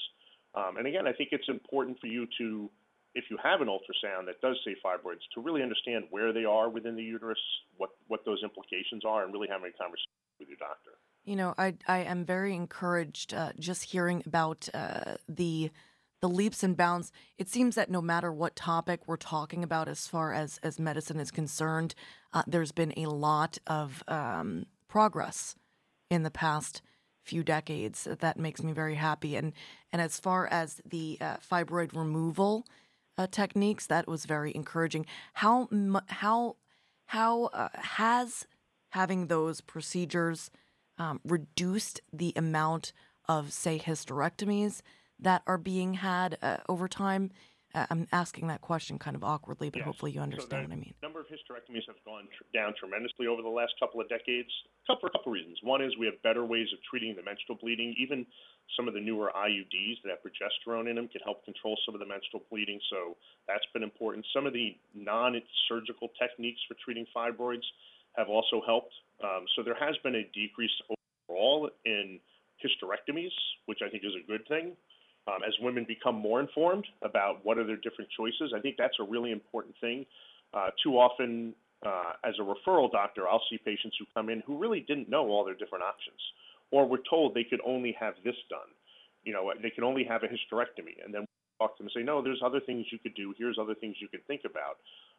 Um, 0.56 0.78
and 0.78 0.88
again, 0.88 1.08
I 1.08 1.13
think 1.13 1.30
it's 1.32 1.50
important 1.50 2.00
for 2.00 2.08
you 2.08 2.28
to, 2.38 2.69
if 3.17 3.25
you 3.32 3.38
have 3.43 3.62
an 3.62 3.67
ultrasound 3.67 4.27
that 4.27 4.39
does 4.41 4.58
say 4.63 4.75
fibroids, 4.86 5.25
to 5.34 5.41
really 5.41 5.63
understand 5.63 6.06
where 6.12 6.32
they 6.32 6.45
are 6.45 6.69
within 6.69 6.95
the 6.95 7.01
uterus, 7.01 7.39
what, 7.77 7.89
what 8.08 8.23
those 8.25 8.41
implications 8.43 9.03
are, 9.03 9.23
and 9.23 9.34
really 9.34 9.47
having 9.49 9.71
a 9.73 9.77
conversation 9.77 10.12
with 10.39 10.47
your 10.47 10.58
doctor. 10.58 10.91
You 11.25 11.36
know, 11.36 11.56
I 11.58 11.73
I 11.88 11.99
am 12.03 12.23
very 12.23 12.53
encouraged 12.56 13.34
uh, 13.34 13.51
just 13.60 13.91
hearing 13.91 14.23
about 14.25 14.69
uh, 14.73 15.15
the 15.27 15.71
the 16.21 16.30
leaps 16.30 16.63
and 16.63 16.77
bounds. 16.77 17.12
It 17.38 17.49
seems 17.49 17.75
that 17.75 17.89
no 17.89 18.01
matter 18.01 18.32
what 18.32 18.56
topic 18.56 19.01
we're 19.08 19.17
talking 19.17 19.63
about, 19.63 19.89
as 19.89 20.08
far 20.08 20.32
as 20.32 20.60
as 20.63 20.80
medicine 20.80 21.19
is 21.19 21.32
concerned, 21.32 21.95
uh, 22.34 22.43
there's 22.47 22.71
been 22.71 22.93
a 22.95 23.08
lot 23.08 23.58
of 23.67 24.03
um, 24.08 24.67
progress 24.88 25.56
in 26.10 26.23
the 26.23 26.32
past 26.32 26.82
few 27.23 27.43
decades. 27.43 28.08
That 28.19 28.39
makes 28.39 28.63
me 28.63 28.71
very 28.71 28.95
happy. 28.95 29.36
And 29.36 29.53
and 29.91 30.01
as 30.01 30.19
far 30.19 30.47
as 30.47 30.80
the 30.86 31.17
uh, 31.19 31.38
fibroid 31.38 31.93
removal 31.95 32.65
uh, 33.17 33.27
techniques, 33.27 33.88
that 33.88 34.08
was 34.08 34.25
very 34.25 34.53
encouraging. 34.56 35.06
How 35.34 35.67
how 36.08 36.56
how 37.08 37.45
uh, 37.45 37.69
has 37.73 38.47
having 38.89 39.27
those 39.27 39.62
procedures 39.62 40.49
um, 40.97 41.19
reduced 41.23 42.01
the 42.12 42.34
amount 42.36 42.93
of, 43.27 43.51
say, 43.53 43.80
hysterectomies 43.80 44.82
that 45.19 45.41
are 45.47 45.58
being 45.58 45.95
had 45.95 46.38
uh, 46.41 46.58
over 46.69 46.88
time? 46.88 47.32
Uh, 47.75 47.86
I'm 47.89 48.08
asking 48.13 48.47
that 48.47 48.62
question 48.62 48.97
kind 48.97 49.15
of 49.15 49.23
awkwardly, 49.23 49.69
but 49.69 49.80
Yes. 49.80 49.86
hopefully 49.86 50.12
you 50.12 50.19
So 50.19 50.23
understand 50.23 50.65
the 50.65 50.69
what 50.69 50.73
I 50.73 50.80
mean. 50.80 50.93
The 51.01 51.06
number 51.06 51.19
of 51.19 51.27
hysterectomies 51.27 51.86
have 51.88 52.01
gone 52.06 52.27
tr- 52.36 52.47
down 52.58 52.73
tremendously 52.80 53.27
over 53.27 53.41
the 53.41 53.49
last 53.49 53.73
couple 53.80 53.99
of 53.99 54.08
decades. 54.10 54.49
For 54.88 55.08
a 55.08 55.12
couple 55.12 55.34
reasons. 55.34 55.60
One 55.62 55.82
is 55.82 55.97
we 55.99 56.06
have 56.06 56.15
better 56.23 56.45
ways 56.45 56.67
of 56.71 56.80
treating 56.89 57.15
the 57.15 57.23
menstrual 57.23 57.58
bleeding. 57.62 57.93
Even 57.99 58.25
some 58.75 58.88
of 58.88 58.93
the 58.93 58.99
newer 58.99 59.32
IUDs 59.36 60.01
that 60.03 60.10
have 60.10 60.19
progesterone 60.19 60.89
in 60.89 60.95
them 60.95 61.08
can 61.08 61.21
help 61.23 61.45
control 61.45 61.77
some 61.86 61.95
of 61.95 61.99
the 61.99 62.06
menstrual 62.06 62.43
bleeding. 62.49 62.80
So 62.89 63.15
that's 63.47 63.65
been 63.73 63.84
important. 63.84 64.25
Some 64.34 64.45
of 64.45 64.53
the 64.53 64.75
non-surgical 64.93 66.10
techniques 66.19 66.60
for 66.67 66.75
treating 66.84 67.06
fibroids 67.15 67.65
have 68.17 68.30
also 68.30 68.62
helped. 68.65 68.93
Um, 69.23 69.45
so 69.56 69.63
there 69.63 69.77
has 69.80 69.95
been 70.03 70.15
a 70.15 70.23
decrease 70.34 70.71
overall 71.30 71.69
in 71.86 72.19
hysterectomies, 72.63 73.34
which 73.65 73.80
I 73.86 73.89
think 73.89 74.03
is 74.03 74.13
a 74.13 74.25
good 74.27 74.47
thing. 74.47 74.75
Um, 75.27 75.43
as 75.45 75.53
women 75.60 75.86
become 75.88 76.15
more 76.15 76.39
informed 76.39 76.86
about 77.01 77.43
what 77.43 77.57
are 77.57 77.65
their 77.65 77.78
different 77.78 78.09
choices, 78.15 78.53
I 78.55 78.61
think 78.61 78.76
that's 78.78 78.95
a 78.99 79.03
really 79.03 79.32
important 79.32 79.76
thing. 79.82 80.05
Uh, 80.53 80.70
too 80.82 80.97
often, 80.97 81.53
uh, 81.86 82.13
as 82.24 82.36
a 82.39 82.43
referral 82.43 82.91
doctor, 82.91 83.28
I'll 83.28 83.43
see 83.49 83.57
patients 83.57 83.97
who 83.99 84.05
come 84.13 84.30
in 84.30 84.41
who 84.47 84.57
really 84.57 84.80
didn't 84.80 85.09
know 85.09 85.28
all 85.28 85.43
their 85.43 85.53
different 85.55 85.84
options, 85.84 86.20
or 86.72 86.88
were 86.88 86.99
told 87.09 87.34
they 87.34 87.43
could 87.43 87.61
only 87.65 87.95
have 87.99 88.15
this 88.24 88.36
done. 88.49 88.72
You 89.24 89.34
know, 89.34 89.51
they 89.61 89.70
could 89.70 89.84
only 89.84 90.03
have 90.05 90.24
a 90.24 90.28
hysterectomy, 90.28 91.03
and 91.03 91.13
then 91.13 91.22
we 91.22 91.28
talk 91.59 91.78
to 91.78 91.84
them 91.84 91.89
and 91.93 92.01
say, 92.01 92.05
no, 92.05 92.22
there's 92.22 92.41
other 92.43 92.59
things 92.59 92.86
you 92.91 92.99
could 92.99 93.15
do. 93.15 93.34
Here's 93.38 93.57
other 93.59 93.76
things 93.76 93.95
you 93.99 94.07
could 94.07 94.26
think 94.28 94.41
about. 94.45 94.78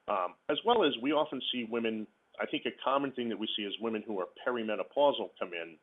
Um, 0.08 0.34
as 0.50 0.58
well 0.64 0.84
as 0.84 0.92
we 1.02 1.12
often 1.12 1.40
see 1.52 1.66
women. 1.70 2.06
I 2.40 2.46
think 2.46 2.64
a 2.66 2.70
common 2.82 3.12
thing 3.12 3.28
that 3.30 3.38
we 3.38 3.48
see 3.56 3.62
is 3.62 3.74
women 3.80 4.02
who 4.06 4.20
are 4.20 4.26
perimenopausal 4.46 5.30
come 5.38 5.52
in, 5.52 5.76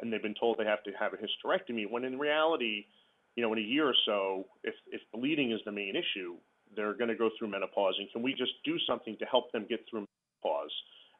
and 0.00 0.12
they've 0.12 0.22
been 0.22 0.36
told 0.38 0.58
they 0.58 0.64
have 0.64 0.84
to 0.84 0.92
have 0.98 1.12
a 1.12 1.16
hysterectomy. 1.16 1.90
When 1.90 2.04
in 2.04 2.18
reality, 2.18 2.86
you 3.34 3.42
know, 3.42 3.52
in 3.52 3.58
a 3.58 3.62
year 3.62 3.88
or 3.88 3.94
so, 4.06 4.46
if, 4.62 4.74
if 4.90 5.00
bleeding 5.12 5.52
is 5.52 5.60
the 5.64 5.72
main 5.72 5.94
issue, 5.96 6.36
they're 6.74 6.94
going 6.94 7.08
to 7.08 7.16
go 7.16 7.30
through 7.38 7.48
menopause. 7.48 7.94
And 7.98 8.10
can 8.12 8.22
we 8.22 8.32
just 8.32 8.52
do 8.64 8.76
something 8.86 9.16
to 9.18 9.24
help 9.26 9.52
them 9.52 9.66
get 9.68 9.80
through 9.90 10.06
menopause? 10.44 10.72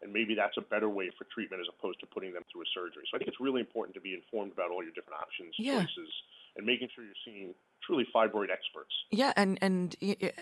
And 0.03 0.13
maybe 0.13 0.35
that's 0.35 0.57
a 0.57 0.61
better 0.61 0.89
way 0.89 1.11
for 1.19 1.25
treatment 1.33 1.61
as 1.63 1.69
opposed 1.77 2.01
to 2.01 2.07
putting 2.07 2.33
them 2.33 2.43
through 2.53 2.63
a 2.63 2.71
surgery. 2.75 3.05
So 3.11 3.17
I 3.17 3.19
think 3.19 3.29
it's 3.29 3.41
really 3.41 3.61
important 3.61 3.95
to 3.95 4.01
be 4.01 4.15
informed 4.15 4.53
about 4.53 4.71
all 4.71 4.83
your 4.83 4.93
different 4.93 5.21
options, 5.21 5.55
Yeah. 5.59 5.81
choices, 5.81 6.11
and 6.57 6.67
making 6.67 6.89
sure 6.95 7.05
you're 7.05 7.15
seeing 7.25 7.55
truly 7.83 8.07
fibroid 8.15 8.51
experts. 8.51 8.93
Yeah, 9.11 9.33
and 9.37 9.59
and 9.63 9.95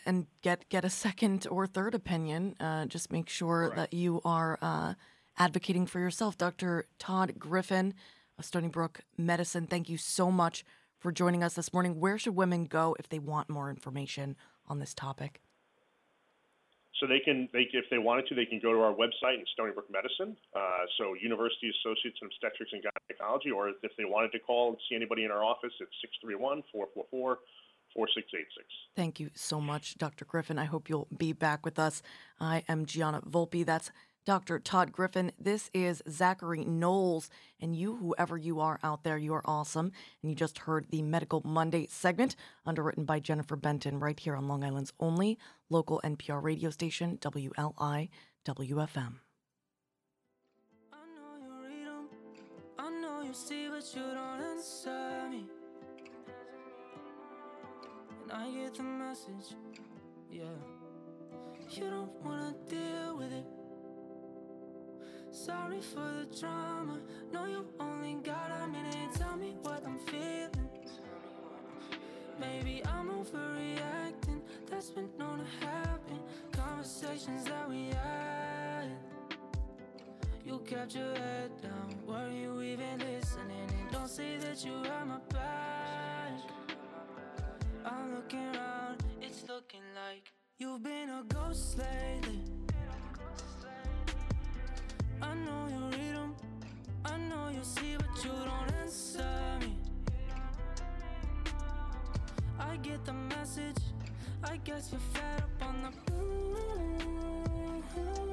and 0.06 0.26
get 0.42 0.68
get 0.68 0.84
a 0.84 0.90
second 0.90 1.46
or 1.50 1.66
third 1.66 1.94
opinion. 1.94 2.56
Uh, 2.58 2.86
just 2.86 3.12
make 3.12 3.28
sure 3.28 3.68
Correct. 3.70 3.76
that 3.76 3.94
you 3.96 4.20
are 4.24 4.58
uh, 4.60 4.94
advocating 5.38 5.86
for 5.86 5.98
yourself. 6.00 6.36
Dr. 6.38 6.86
Todd 6.98 7.34
Griffin 7.38 7.94
of 8.38 8.44
Stony 8.44 8.68
Brook 8.68 9.00
Medicine, 9.16 9.66
thank 9.66 9.88
you 9.88 9.96
so 9.96 10.30
much 10.30 10.64
for 10.98 11.12
joining 11.12 11.42
us 11.44 11.54
this 11.54 11.72
morning. 11.72 12.00
Where 12.00 12.18
should 12.18 12.34
women 12.34 12.64
go 12.64 12.96
if 12.98 13.08
they 13.08 13.18
want 13.20 13.48
more 13.48 13.70
information 13.70 14.36
on 14.66 14.78
this 14.80 14.94
topic? 14.94 15.40
So 17.04 17.08
they 17.08 17.20
can, 17.20 17.50
they, 17.52 17.68
if 17.70 17.84
they 17.90 17.98
wanted 17.98 18.26
to, 18.28 18.34
they 18.34 18.46
can 18.46 18.60
go 18.60 18.72
to 18.72 18.80
our 18.80 18.94
website 18.94 19.34
in 19.34 19.44
Stony 19.52 19.72
Brook 19.72 19.90
Medicine. 19.92 20.34
Uh, 20.56 20.60
so 20.96 21.12
University 21.12 21.68
Associates 21.68 22.16
in 22.22 22.28
Obstetrics 22.28 22.72
and 22.72 22.82
Gynecology, 22.82 23.50
or 23.50 23.68
if 23.68 23.92
they 23.98 24.06
wanted 24.06 24.32
to 24.32 24.38
call 24.38 24.70
and 24.70 24.78
see 24.88 24.96
anybody 24.96 25.24
in 25.24 25.30
our 25.30 25.44
office, 25.44 25.72
it's 25.80 25.92
631-444-4686. 26.74 27.36
Thank 28.96 29.20
you 29.20 29.28
so 29.34 29.60
much, 29.60 29.98
Dr. 29.98 30.24
Griffin. 30.24 30.58
I 30.58 30.64
hope 30.64 30.88
you'll 30.88 31.08
be 31.14 31.34
back 31.34 31.66
with 31.66 31.78
us. 31.78 32.00
I 32.40 32.64
am 32.70 32.86
Gianna 32.86 33.20
Volpe. 33.20 33.66
That's 33.66 33.90
Dr. 34.24 34.58
Todd 34.58 34.90
Griffin. 34.90 35.32
This 35.38 35.70
is 35.74 36.02
Zachary 36.08 36.64
Knowles. 36.64 37.28
And 37.60 37.76
you, 37.76 37.96
whoever 37.96 38.38
you 38.38 38.58
are 38.60 38.78
out 38.82 39.04
there, 39.04 39.18
you 39.18 39.34
are 39.34 39.42
awesome. 39.44 39.92
And 40.22 40.30
you 40.30 40.34
just 40.34 40.60
heard 40.60 40.86
the 40.90 41.02
Medical 41.02 41.42
Monday 41.44 41.86
segment, 41.90 42.34
underwritten 42.64 43.04
by 43.04 43.20
Jennifer 43.20 43.56
Benton, 43.56 44.00
right 44.00 44.18
here 44.18 44.34
on 44.34 44.48
Long 44.48 44.64
Island's 44.64 44.94
only 44.98 45.38
local 45.68 46.00
NPR 46.02 46.42
radio 46.42 46.70
station, 46.70 47.18
WLI 47.18 48.08
WFM. 48.46 49.20
I 50.92 51.06
know 51.14 51.36
you 51.40 51.52
read 51.62 51.88
'em. 51.88 52.08
I 52.78 52.90
know 52.90 53.20
you 53.20 53.34
see, 53.34 53.68
but 53.68 53.84
you 53.94 54.02
don't 54.02 54.40
answer 54.40 55.28
me. 55.30 55.46
And 58.22 58.32
I 58.32 58.50
get 58.50 58.74
the 58.74 58.82
message, 58.82 59.54
yeah. 60.30 60.44
You 61.70 61.90
don't 61.90 62.12
wanna 62.24 62.54
deal 62.68 63.16
with 63.18 63.32
it. 63.32 63.63
Sorry 65.34 65.80
for 65.80 65.98
the 65.98 66.38
drama. 66.38 67.00
No, 67.32 67.44
you 67.46 67.66
only 67.80 68.14
got 68.22 68.52
a 68.62 68.68
minute. 68.68 69.12
Tell 69.14 69.36
me 69.36 69.56
what 69.62 69.84
I'm 69.84 69.98
feeling. 69.98 70.68
Maybe 72.38 72.80
I'm 72.86 73.08
overreacting. 73.08 74.40
That's 74.70 74.90
been 74.90 75.08
known 75.18 75.40
to 75.40 75.66
happen. 75.66 76.20
Conversations 76.52 77.44
that 77.46 77.68
we 77.68 77.88
had. 77.88 78.92
You 80.46 80.60
kept 80.60 80.94
your 80.94 81.12
head 81.16 81.50
down. 81.60 81.96
Were 82.06 82.30
you 82.30 82.62
even 82.62 82.98
listening? 83.00 83.68
And 83.80 83.90
don't 83.90 84.08
say 84.08 84.36
that 84.36 84.64
you 84.64 84.84
had 84.84 85.04
my 85.08 85.18
back. 85.30 86.38
I'm 87.84 88.14
looking 88.14 88.54
around. 88.54 89.02
It's 89.20 89.42
looking 89.48 89.82
like 89.96 90.32
you've 90.58 90.84
been 90.84 91.10
a 91.10 91.24
ghost 91.26 91.76
lately. 91.76 92.53
I 95.28 95.34
know 95.46 95.62
you 95.74 95.82
read 95.96 96.16
'em. 96.22 96.30
I 97.04 97.16
know 97.28 97.48
you 97.56 97.64
see, 97.74 97.96
but 97.96 98.24
you 98.24 98.32
don't 98.50 98.70
answer 98.82 99.58
me. 99.60 99.72
I 102.58 102.76
get 102.88 103.04
the 103.04 103.12
message. 103.34 103.82
I 104.52 104.56
guess 104.58 104.90
you're 104.92 105.06
fed 105.14 105.42
up 105.46 105.62
on 105.68 105.76
the. 105.84 105.90
Yeah. 107.96 108.23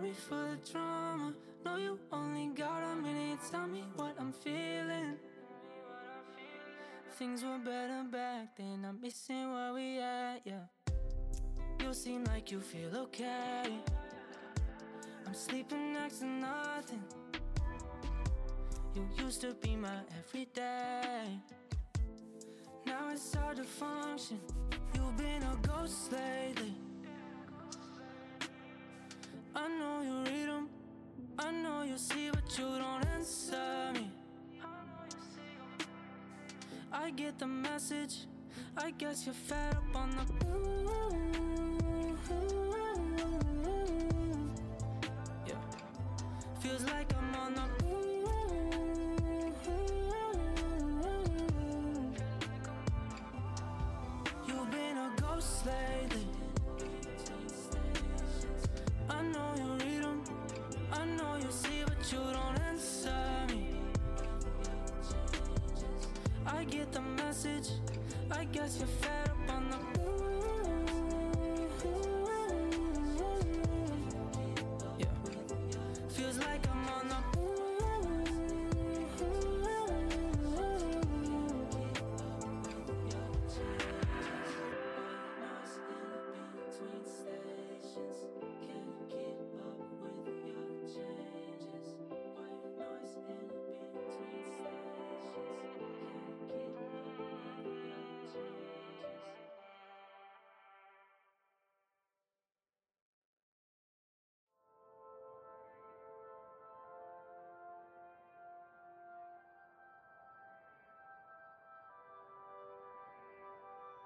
Sorry 0.00 0.12
for 0.14 0.56
the 0.56 0.72
drama. 0.72 1.34
No, 1.62 1.76
you 1.76 1.98
only 2.10 2.46
got 2.56 2.82
a 2.90 2.96
minute. 2.96 3.38
Tell 3.50 3.66
me 3.66 3.84
what 3.96 4.14
I'm 4.18 4.32
feeling. 4.32 5.16
Things 7.18 7.44
were 7.44 7.58
better 7.58 8.02
back 8.10 8.56
then. 8.56 8.86
I'm 8.88 8.98
missing 9.02 9.52
where 9.52 9.74
we 9.74 9.98
at, 9.98 10.40
yeah. 10.46 10.64
You 11.80 11.92
seem 11.92 12.24
like 12.24 12.50
you 12.50 12.60
feel 12.60 12.96
okay. 12.96 13.74
I'm 15.26 15.34
sleeping 15.34 15.92
next 15.92 16.20
to 16.20 16.26
nothing. 16.26 17.04
You 18.94 19.06
used 19.18 19.42
to 19.42 19.52
be 19.52 19.76
my 19.76 20.00
everyday. 20.18 21.26
Now 22.86 23.10
it's 23.12 23.34
hard 23.34 23.58
to 23.58 23.64
function. 23.64 24.40
You've 24.94 25.16
been 25.18 25.42
a 25.42 25.56
ghost 25.68 26.10
lately. 26.10 26.79
I 29.62 29.68
know 29.68 30.00
you 30.02 30.16
read 30.24 30.48
them. 30.48 30.68
I 31.38 31.50
know 31.50 31.82
you 31.82 31.98
see, 31.98 32.30
but 32.30 32.58
you 32.58 32.64
don't 32.64 33.04
answer 33.14 33.92
me. 33.94 34.10
I 36.90 37.10
get 37.10 37.38
the 37.38 37.46
message. 37.46 38.26
I 38.76 38.90
guess 38.92 39.26
you're 39.26 39.34
fed 39.34 39.76
up 39.76 39.94
on 39.94 40.10
the. 40.10 40.24
Yeah. 40.46 40.89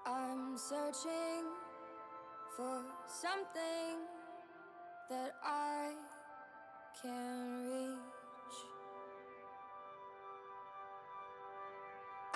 I'm 0.07 0.55
searching 0.55 1.49
for 2.55 2.81
something 3.07 3.97
that 5.09 5.33
I 5.43 5.74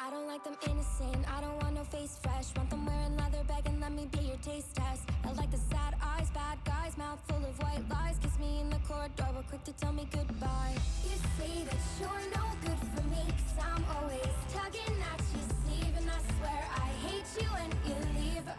I 0.09 0.11
don't 0.11 0.25
like 0.25 0.43
them 0.43 0.57
innocent. 0.65 1.23
I 1.31 1.39
don't 1.39 1.61
want 1.61 1.75
no 1.75 1.83
face 1.83 2.17
fresh. 2.19 2.47
Want 2.57 2.71
them 2.71 2.83
wearing 2.83 3.15
leather 3.15 3.43
bag 3.47 3.61
and 3.67 3.79
let 3.79 3.91
me 3.91 4.07
be 4.11 4.25
your 4.25 4.37
taste 4.37 4.73
test. 4.73 5.03
I 5.23 5.33
like 5.33 5.51
the 5.51 5.61
sad 5.69 5.93
eyes, 6.01 6.31
bad 6.31 6.57
guys, 6.65 6.97
mouth 6.97 7.19
full 7.27 7.45
of 7.45 7.55
white 7.61 7.87
lies. 7.91 8.17
Kiss 8.17 8.39
me 8.39 8.59
in 8.59 8.71
the 8.71 8.79
corridor, 8.87 9.29
but 9.35 9.47
quick 9.49 9.63
to 9.65 9.71
tell 9.73 9.93
me 9.93 10.07
goodbye. 10.11 10.73
You 11.05 11.15
say 11.37 11.63
that 11.63 11.81
you're 11.99 12.25
no 12.33 12.45
good 12.65 12.81
for 12.89 13.03
me, 13.13 13.21
cause 13.21 13.57
I'm 13.61 13.85
always 14.01 14.33
tugging 14.51 14.97
at 15.13 15.21
your 15.29 15.45
sleeve. 15.61 15.93
And 16.01 16.09
I 16.09 16.19
swear 16.33 16.61
I 16.73 16.89
hate 17.05 17.29
you 17.37 17.47
when 17.53 17.69
you 17.85 17.97
leave. 18.17 18.58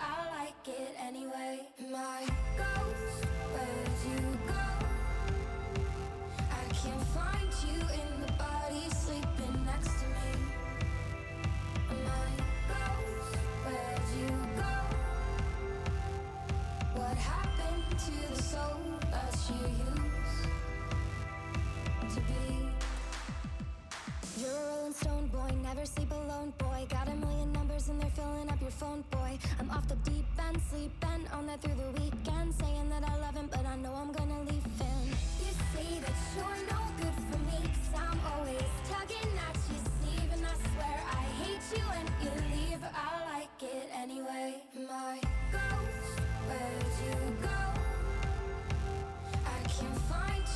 Anyway. 44.02 44.54
My 44.88 45.20
ghost, 45.52 46.20
where'd 46.46 46.84
you 47.04 47.48
go? 47.48 47.59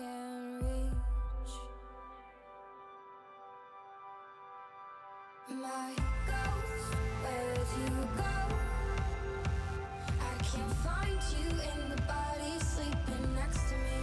can 0.00 0.58
reach. 0.64 1.54
My 5.60 5.88
ghost, 6.26 6.90
where'd 7.22 7.70
you 7.80 7.90
go? 8.16 8.36
I 10.20 10.34
can't 10.50 10.76
find 10.86 11.20
you 11.34 11.46
in 11.70 11.80
the 11.92 12.00
body 12.14 12.52
sleeping 12.72 13.26
next 13.34 13.62
to 13.70 13.76
me. 13.86 14.00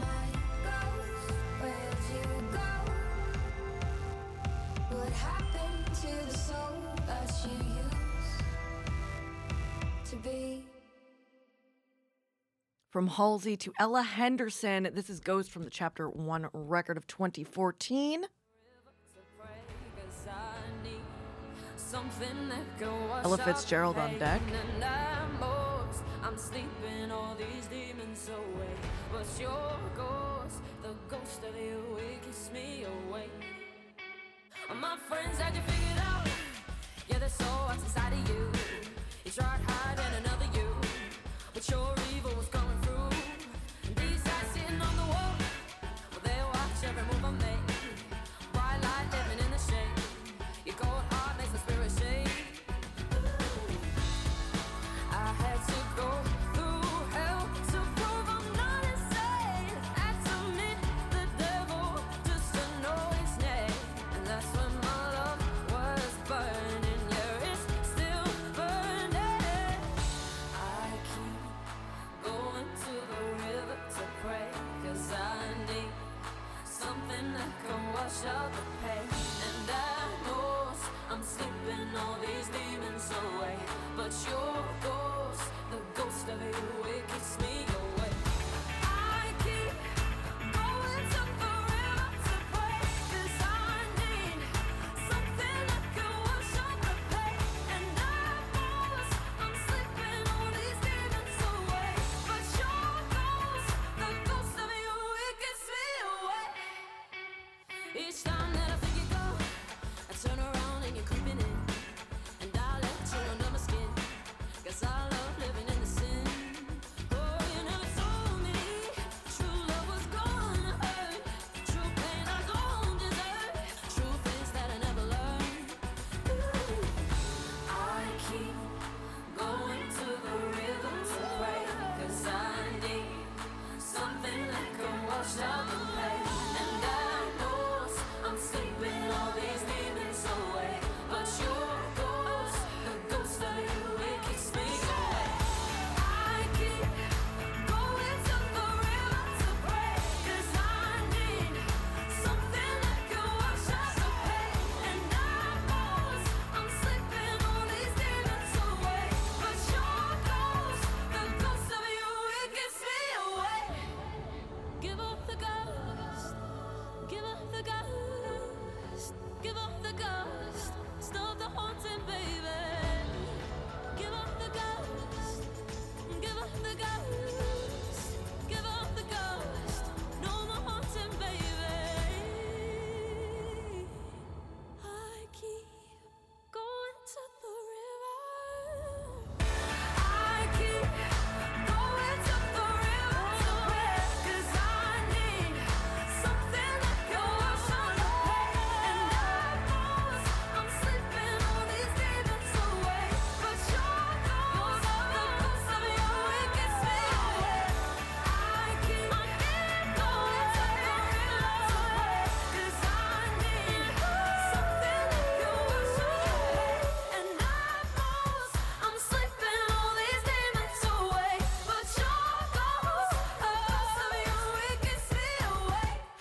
My 0.00 0.26
ghost, 0.66 1.28
where'd 1.60 2.04
you 2.14 2.26
go? 2.58 2.72
What 4.96 5.12
happened 5.30 5.86
to 6.02 6.10
the 6.28 6.36
soul 6.36 6.78
that 7.06 7.30
you 7.44 7.56
used 7.84 8.44
to 10.10 10.16
be? 10.16 10.75
From 12.96 13.08
Halsey 13.08 13.58
to 13.58 13.74
Ella 13.78 14.02
Henderson, 14.02 14.88
this 14.94 15.10
is 15.10 15.20
Ghost 15.20 15.50
from 15.50 15.64
the 15.64 15.70
Chapter 15.70 16.08
1 16.08 16.48
record 16.54 16.96
of 16.96 17.06
2014. 17.06 18.24
Ella 23.22 23.36
Fitzgerald 23.36 23.98
on 23.98 24.18
deck. 24.18 24.40
I'm 26.22 26.38
sleeping 26.38 27.10
all 27.12 27.36
these 27.36 27.66
demons 27.66 28.30
away. 28.30 28.72
But 29.12 29.26
your 29.38 29.76
ghost, 29.94 30.62
the 30.82 30.94
ghost 31.10 31.44
of 31.46 31.54
you, 31.54 31.98
it 31.98 32.54
me 32.54 32.86
oh 32.86 33.10
awake. 33.10 33.30
My 34.74 34.96
friends 35.06 35.38
had 35.38 35.54
you 35.54 35.60
figured 35.60 36.02
out. 36.02 36.26
Yeah, 37.10 37.18
there's 37.18 37.34
so 37.34 37.44
what's 37.44 37.82
inside 37.82 38.14
of 38.14 38.26
you. 38.30 38.50
You 39.26 39.32
tried 39.32 39.60
hiding 39.66 40.24
another 40.24 40.46
you, 40.54 40.74
but 41.52 41.68
your 41.68 41.94
evil 42.16 42.34
was 42.38 42.46
coming 42.48 42.75
of 78.24 78.50
the 78.56 78.64
pain. 78.86 79.08
And 79.48 79.70
I 79.70 80.06
I'm 81.10 81.22
slipping 81.22 81.88
all 82.00 82.16
these 82.20 82.48
demons 82.48 83.10
away. 83.10 83.56
But 83.96 84.12
your 84.28 84.64
ghost, 84.82 85.42
the 85.70 85.80
ghost 85.94 86.28
of 86.28 86.40
you 86.42 86.95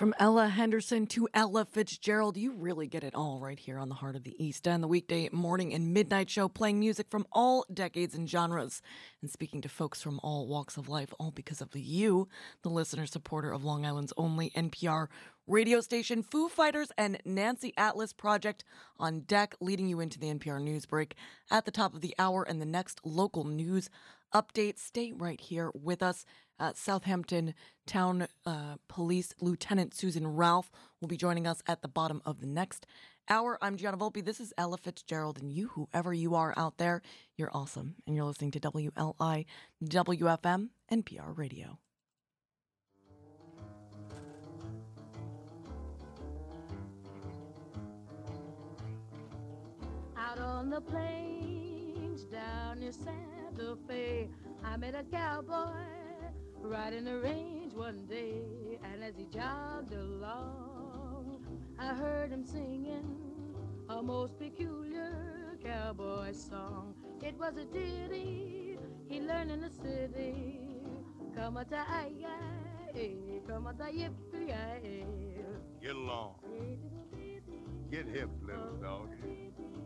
From 0.06 0.14
Ella 0.20 0.50
Henderson 0.50 1.08
to 1.08 1.28
Ella 1.34 1.66
Fitzgerald, 1.66 2.38
you 2.38 2.52
really 2.52 2.86
get 2.86 3.04
it 3.04 3.16
all 3.16 3.40
right 3.40 3.58
here 3.58 3.80
on 3.80 3.90
the 3.90 3.96
Heart 3.96 4.16
of 4.16 4.24
the 4.24 4.36
East 4.38 4.68
End, 4.68 4.84
the 4.84 4.88
weekday 4.88 5.30
morning 5.32 5.74
and 5.74 5.96
midnight 5.96 6.30
show, 6.30 6.48
playing 6.48 6.80
music 6.80 7.08
from 7.10 7.26
all 7.32 7.66
decades 7.74 8.14
and 8.14 8.30
genres, 8.30 8.84
and 9.24 9.32
speaking 9.32 9.62
to 9.62 9.68
folks 9.68 10.04
from 10.04 10.20
all 10.22 10.46
walks 10.46 10.78
of 10.78 10.88
life, 10.88 11.12
all 11.20 11.32
because 11.32 11.60
of 11.60 11.76
you, 11.76 12.28
the 12.62 12.70
listener 12.70 13.08
supporter 13.08 13.52
of 13.52 13.64
Long 13.64 13.84
Island's 13.84 14.14
only 14.16 14.52
NPR 14.52 15.08
radio 15.48 15.82
station, 15.82 16.22
Foo 16.22 16.50
Fighters 16.50 16.92
and 17.00 17.20
Nancy 17.26 17.74
Atlas 17.76 18.14
Project 18.14 18.64
on 19.00 19.22
deck, 19.22 19.56
leading 19.60 19.88
you 19.88 20.02
into 20.02 20.20
the 20.20 20.32
NPR 20.32 20.62
news 20.62 20.86
break 20.86 21.16
at 21.50 21.66
the 21.66 21.72
top 21.72 21.96
of 21.96 22.02
the 22.02 22.14
hour 22.20 22.44
and 22.44 22.62
the 22.62 22.66
next 22.68 23.02
local 23.04 23.44
news 23.44 23.90
update. 24.36 24.78
Stay 24.78 25.14
right 25.14 25.40
here 25.40 25.72
with 25.74 26.04
us. 26.04 26.26
Uh, 26.60 26.72
Southampton 26.74 27.54
Town 27.86 28.28
uh, 28.46 28.76
Police 28.88 29.34
Lieutenant 29.42 29.94
Susan 29.94 30.26
Ralph 30.26 30.72
will 31.02 31.08
be 31.08 31.18
joining 31.18 31.46
us 31.46 31.62
at 31.68 31.82
the 31.82 31.88
bottom 31.88 32.22
of 32.26 32.40
the 32.40 32.48
next 32.48 32.86
hour. 33.30 33.58
I'm 33.62 33.76
Gianna 33.76 33.98
Volpe. 33.98 34.24
This 34.24 34.40
is 34.40 34.54
Ella 34.58 34.78
Fitzgerald, 34.78 35.40
and 35.42 35.52
you, 35.52 35.68
whoever 35.70 36.14
you 36.14 36.36
are 36.36 36.54
out 36.56 36.78
there, 36.78 37.02
you're 37.36 37.52
awesome. 37.54 37.96
And 38.08 38.16
you're 38.16 38.26
listening 38.26 38.52
to 38.52 38.60
WLI 38.60 39.46
WFM 39.84 40.70
NPR 40.92 41.38
Radio. 41.38 41.80
Out 50.18 50.40
on 50.40 50.70
the 50.70 50.82
plains 50.82 52.24
down 52.24 52.80
near 52.80 52.94
Santa 52.94 53.76
Fe, 53.88 54.30
I 54.64 54.78
met 54.78 54.96
a 54.96 55.04
cowboy 55.04 56.05
riding 56.66 57.06
the 57.06 57.20
range 57.20 57.74
one 57.74 58.06
day. 58.08 58.80
And 58.84 59.04
as 59.04 59.16
he 59.18 59.26
jogged 59.26 59.94
along, 59.94 61.46
I 61.80 61.94
heard 61.94 62.32
him 62.32 62.46
singing 62.46 63.18
a 63.90 64.02
most 64.02 64.40
peculiar 64.40 65.58
cowboy 65.64 66.32
song. 66.34 66.96
It 67.22 67.38
was 67.38 67.58
a 67.58 67.66
ditty 67.66 68.78
he 69.08 69.22
learned 69.22 69.52
in 69.52 69.62
the 69.62 69.70
city. 69.70 70.60
Come 71.36 71.56
ta 71.70 71.86
come 73.48 73.68
a 73.68 73.74
ta 73.74 73.86
Get 75.82 75.96
along. 75.96 76.36
Get 77.92 78.08
hip, 78.08 78.30
little 78.42 78.76
dog. 78.82 79.10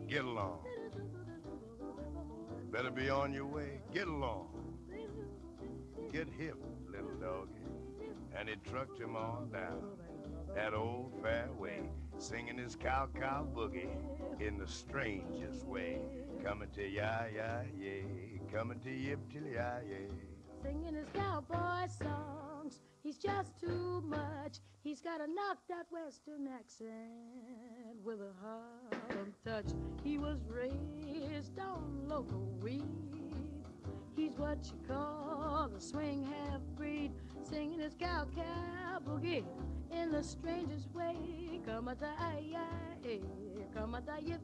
Get 0.08 0.24
along. 0.24 0.60
Better 2.72 2.90
be 2.90 3.10
on 3.10 3.34
your 3.34 3.46
way. 3.46 3.80
Get 3.92 4.06
along. 4.06 4.69
Get 6.12 6.28
hip, 6.36 6.56
little 6.90 7.14
doggy. 7.20 7.66
And 8.36 8.48
he 8.48 8.56
trucked 8.68 8.98
him 8.98 9.14
on 9.14 9.50
down 9.52 9.82
that 10.56 10.74
old 10.74 11.12
fairway, 11.22 11.82
singing 12.18 12.58
his 12.58 12.74
cow 12.74 13.08
cow 13.18 13.46
boogie 13.54 13.88
in 14.40 14.58
the 14.58 14.66
strangest 14.66 15.64
way. 15.64 16.00
Coming 16.44 16.68
to 16.74 16.88
ya 16.88 17.26
ya 17.32 17.60
yay, 17.78 18.40
coming 18.52 18.80
to 18.80 18.90
yip 18.90 19.20
till 19.32 19.46
ya 19.46 19.78
yay. 19.88 20.08
Singing 20.64 20.94
his 20.94 21.06
cowboy 21.14 21.86
songs, 21.86 22.80
he's 23.04 23.18
just 23.18 23.58
too 23.60 24.02
much. 24.04 24.58
He's 24.82 25.00
got 25.00 25.20
a 25.20 25.26
knocked 25.26 25.70
out 25.70 25.86
western 25.90 26.48
accent 26.48 28.02
with 28.04 28.18
a 28.20 28.32
Harlem 28.42 29.32
touch. 29.44 29.72
He 30.02 30.18
was 30.18 30.38
raised 30.48 31.58
on 31.60 32.08
local 32.08 32.58
weed. 32.60 33.19
He's 34.20 34.36
what 34.36 34.58
you 34.66 34.78
call 34.86 35.70
a 35.74 35.80
swing 35.80 36.22
half 36.24 36.60
breed, 36.76 37.12
singing 37.42 37.80
his 37.80 37.94
cow 37.94 38.26
cow 38.36 38.98
boogie 39.02 39.44
in 39.90 40.12
the 40.12 40.22
strangest 40.22 40.92
way. 40.92 41.16
Come 41.64 41.88
a 41.88 41.94
die, 41.94 42.44
come 43.74 43.94
a 43.94 44.02
die, 44.02 44.20
Get 44.20 44.40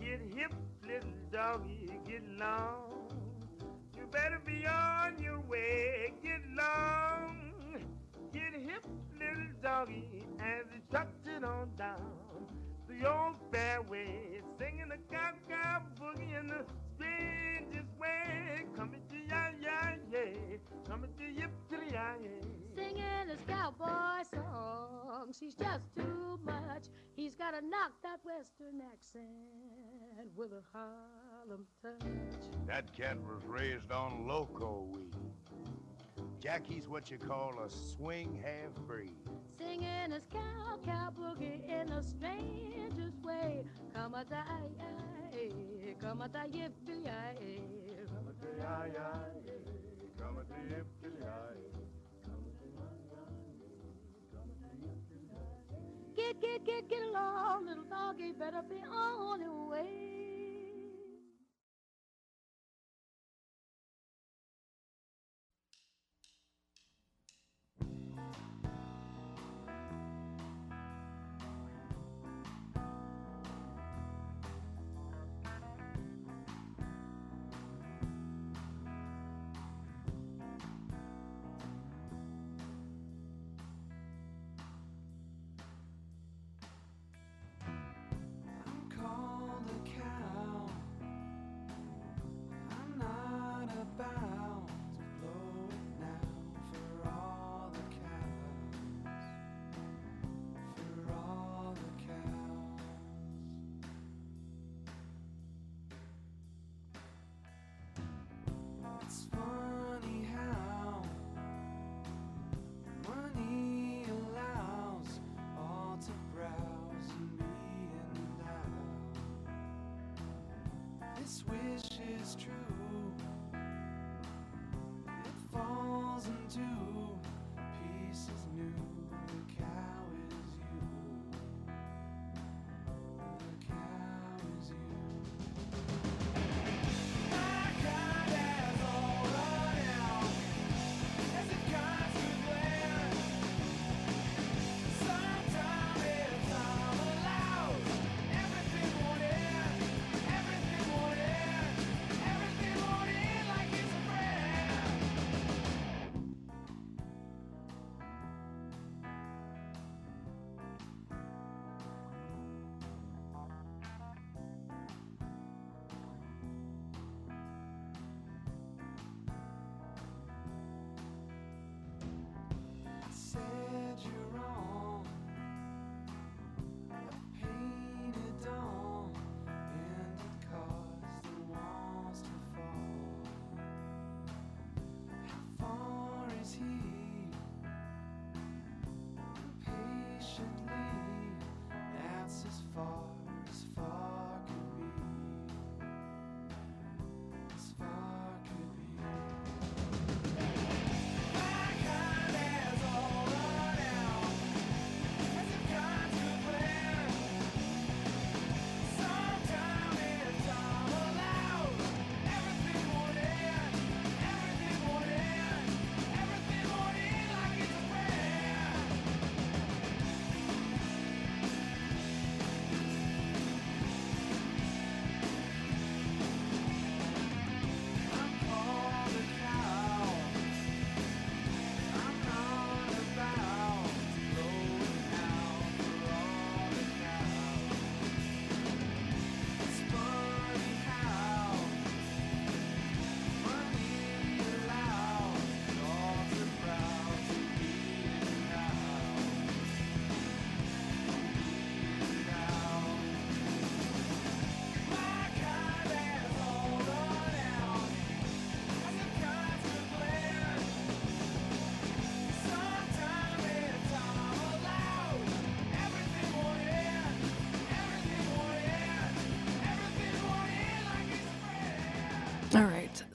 get 0.00 0.20
hip, 0.34 0.52
little 0.86 1.10
doggy, 1.32 1.90
get 2.06 2.22
long. 2.38 3.08
You 3.98 4.06
better 4.10 4.40
be 4.44 4.66
on 4.66 5.18
your 5.18 5.40
way. 5.40 6.12
Get 6.22 6.40
long, 6.56 7.52
get 8.32 8.54
hip, 8.54 8.86
little 9.18 9.52
doggy, 9.62 10.24
as 10.38 10.64
he 10.72 10.80
trucked 10.90 11.26
it 11.26 11.42
on 11.44 11.70
down 11.76 12.22
the 12.88 13.08
old 13.10 13.36
fairway, 13.50 14.40
singing 14.58 14.88
the 14.88 14.98
cow 15.12 15.32
cow 15.48 15.82
boogie 16.00 16.38
in 16.38 16.48
the 16.48 16.64
strangest 16.94 17.88
way. 17.98 18.64
Coming 18.76 19.02
to 19.10 19.16
ya 19.28 19.48
ya 19.60 19.96
yeah, 20.12 20.58
coming 20.88 21.10
to 21.18 21.24
yip 21.24 21.50
to 21.70 21.76
the 21.76 21.92
ya 21.92 22.14
yeah. 22.22 22.51
Singing 22.92 23.28
his 23.28 23.38
cowboy 23.48 24.22
songs, 24.34 25.38
he's 25.38 25.54
just 25.54 25.84
too 25.96 26.38
much. 26.44 26.88
He's 27.14 27.34
got 27.34 27.52
to 27.52 27.66
knock 27.66 27.92
that 28.02 28.20
western 28.24 28.80
accent 28.92 29.24
with 30.36 30.52
a 30.52 30.62
Harlem 30.72 31.66
touch. 31.80 32.06
That 32.66 32.94
cat 32.94 33.16
was 33.24 33.42
raised 33.46 33.90
on 33.90 34.26
loco 34.26 34.86
weed. 34.90 35.14
Jackie's 36.40 36.88
what 36.88 37.10
you 37.10 37.18
call 37.18 37.60
a 37.64 37.70
swing 37.70 38.38
half 38.44 38.74
breed. 38.86 39.16
Singing 39.58 40.10
his 40.10 40.24
cow 40.30 40.78
cow 40.84 41.10
boogie 41.18 41.62
in 41.68 41.88
the 41.88 42.02
strangest 42.02 43.22
way. 43.22 43.64
Come 43.94 44.14
a 44.14 44.24
die, 44.24 44.44
come 46.00 46.20
a 46.20 46.28
die, 46.28 46.48
yippee 46.52 47.04
Come 47.04 48.34
ya 48.58 48.84
ya 48.92 49.08
come 50.18 50.36
to 50.46 50.74
yip 50.74 50.86
till 51.00 51.81
Get, 56.22 56.40
get, 56.40 56.64
get, 56.64 56.88
get 56.88 57.02
along, 57.02 57.66
little 57.66 57.82
doggy, 57.90 58.32
better 58.38 58.62
be 58.68 58.76
on 58.88 59.40
your 59.40 59.68
way. 59.68 60.21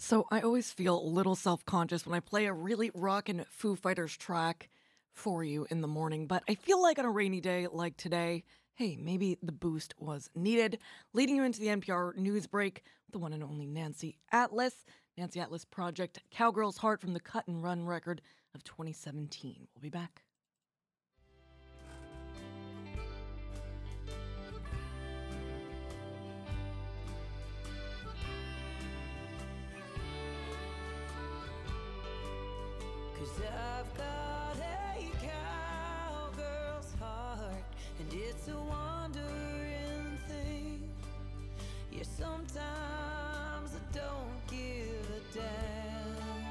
So 0.08 0.26
I 0.32 0.39
always 0.39 0.72
feel 0.72 0.97
a 0.97 1.03
little 1.03 1.36
self 1.36 1.66
conscious 1.66 2.05
when 2.05 2.16
I 2.16 2.22
play 2.22 2.45
a 2.45 2.53
really 2.53 2.91
rockin' 2.93 3.43
Foo 3.49 3.76
Fighters 3.76 4.16
track 4.16 4.70
for 5.12 5.43
you 5.43 5.68
in 5.70 5.82
the 5.82 5.88
morning, 5.89 6.28
but 6.28 6.43
I 6.47 6.55
feel 6.55 6.82
like 6.82 6.97
on 6.97 7.03
a 7.03 7.12
rainy 7.12 7.41
day 7.41 7.68
like 7.70 7.97
today, 7.97 8.45
hey, 8.76 8.95
maybe 8.95 9.38
the 9.43 9.51
boost 9.51 9.93
was 9.99 10.30
needed. 10.34 10.80
Leading 11.12 11.36
you 11.36 11.43
into 11.43 11.60
the 11.60 11.68
NPR 11.68 12.16
news 12.16 12.47
break, 12.47 12.84
the 13.12 13.20
one 13.20 13.34
and 13.34 13.43
only 13.43 13.66
Nancy 13.66 14.18
Atlas. 14.32 14.86
Nancy 15.18 15.41
Atlas 15.41 15.66
Project, 15.66 16.20
Cowgirl's 16.32 16.78
Heart 16.78 17.01
from 17.01 17.12
the 17.12 17.20
Cut 17.20 17.45
and 17.45 17.62
Run 17.62 17.86
record 17.86 18.22
of 18.55 18.64
2017. 18.64 19.68
We'll 19.76 19.82
be 19.82 19.89
back. 19.89 20.24
Cause 33.28 33.43
I've 33.43 33.91
got 33.97 34.55
a 34.55 35.11
cowgirl's 35.19 36.93
heart, 36.97 37.65
and 37.99 38.13
it's 38.13 38.47
a 38.47 38.57
wandering 38.57 40.17
thing. 40.30 40.89
Yeah, 41.91 42.03
sometimes 42.03 42.55
I 43.75 43.82
don't 43.93 44.47
give 44.49 45.09
a 45.11 45.21
damn, 45.38 46.45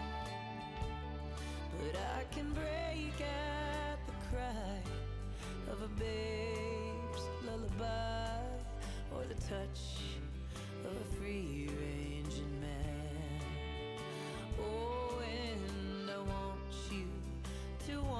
but 1.78 1.96
I 2.18 2.24
can 2.34 2.52
break 2.52 3.20
at 3.22 3.98
the 4.06 4.12
cry 4.30 4.82
of 5.72 5.80
a 5.82 5.88
babe's 5.98 7.24
lullaby 7.46 8.44
or 9.14 9.24
the 9.24 9.40
touch 9.48 9.80
of 10.84 10.92
a 10.92 11.04
free 11.16 11.70
ranging 11.80 12.60
man. 12.60 13.40
Oh, 14.60 15.05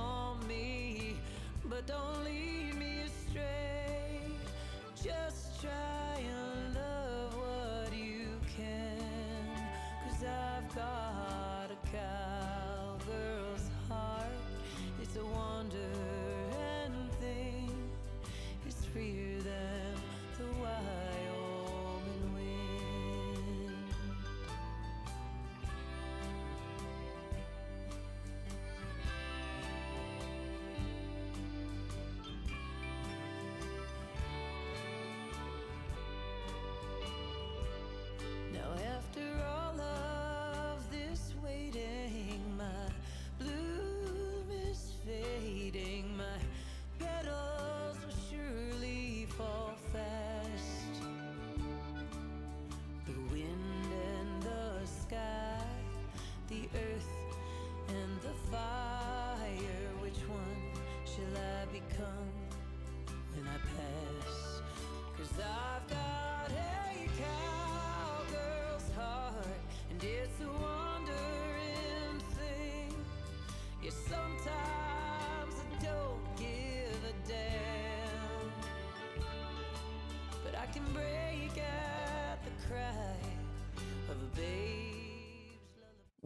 want 0.07 0.48
me, 0.48 1.16
but 1.64 1.86
don't 1.86 2.24
lead 2.24 2.74
me 2.78 2.92
astray. 3.11 4.20
Just 5.02 5.61
try 5.61 6.14
and 6.34 6.74
love 6.74 7.34
what 7.44 7.90
you 7.96 8.28
can, 8.57 9.46
cause 10.02 10.22
I've 10.24 10.68
got 10.74 11.68
a 11.76 11.78
cowgirl's 11.96 13.66
heart. 13.88 14.42
It's 15.02 15.16
a 15.16 15.24
wandering 15.24 16.96
thing, 17.20 17.70
it's 18.66 18.84
freer 18.86 19.26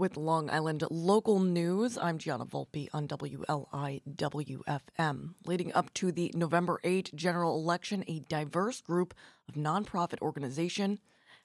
With 0.01 0.16
Long 0.16 0.48
Island 0.48 0.82
local 0.90 1.40
news, 1.40 1.98
I'm 1.98 2.16
Gianna 2.16 2.46
Volpe 2.46 2.88
on 2.94 3.07
WLIWFM. 3.07 5.34
Leading 5.44 5.74
up 5.74 5.92
to 5.92 6.11
the 6.11 6.32
November 6.34 6.80
8 6.82 7.11
general 7.14 7.59
election, 7.59 8.03
a 8.09 8.20
diverse 8.20 8.80
group 8.80 9.12
of 9.46 9.57
nonprofit 9.57 10.22
organization 10.22 11.01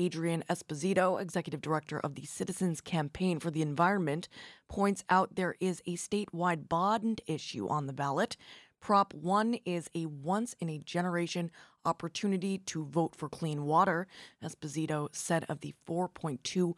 Adrienne 0.01 0.45
Esposito, 0.49 1.21
executive 1.21 1.61
director 1.61 1.99
of 1.99 2.15
the 2.15 2.25
Citizens 2.25 2.79
Campaign 2.79 3.39
for 3.39 3.51
the 3.51 3.61
Environment, 3.61 4.29
points 4.69 5.03
out 5.09 5.35
there 5.35 5.55
is 5.59 5.81
a 5.85 5.97
statewide 5.97 6.69
bond 6.69 7.21
issue 7.27 7.67
on 7.67 7.85
the 7.85 7.93
ballot. 7.93 8.37
Prop 8.79 9.13
1 9.13 9.55
is 9.65 9.89
a 9.93 10.05
once 10.05 10.55
in 10.61 10.69
a 10.69 10.77
generation 10.77 11.51
opportunity 11.83 12.59
to 12.59 12.85
vote 12.85 13.15
for 13.15 13.27
clean 13.27 13.65
water, 13.65 14.07
Esposito 14.43 15.09
said 15.11 15.45
of 15.49 15.59
the 15.59 15.73
$4.2 15.87 16.73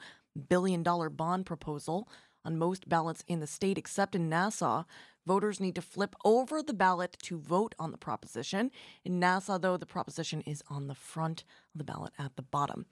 billion 0.49 0.83
bond 0.83 1.45
proposal. 1.45 2.09
On 2.43 2.57
most 2.57 2.89
ballots 2.89 3.23
in 3.27 3.39
the 3.39 3.47
state, 3.47 3.77
except 3.77 4.15
in 4.15 4.29
Nassau, 4.29 4.83
voters 5.25 5.59
need 5.59 5.75
to 5.75 5.81
flip 5.81 6.15
over 6.25 6.63
the 6.63 6.73
ballot 6.73 7.17
to 7.23 7.37
vote 7.37 7.75
on 7.77 7.91
the 7.91 7.97
proposition. 7.97 8.71
In 9.05 9.19
Nassau, 9.19 9.57
though, 9.57 9.77
the 9.77 9.85
proposition 9.85 10.41
is 10.41 10.63
on 10.69 10.87
the 10.87 10.95
front 10.95 11.43
of 11.73 11.77
the 11.77 11.83
ballot 11.83 12.13
at 12.17 12.35
the 12.35 12.41
bottom. 12.41 12.85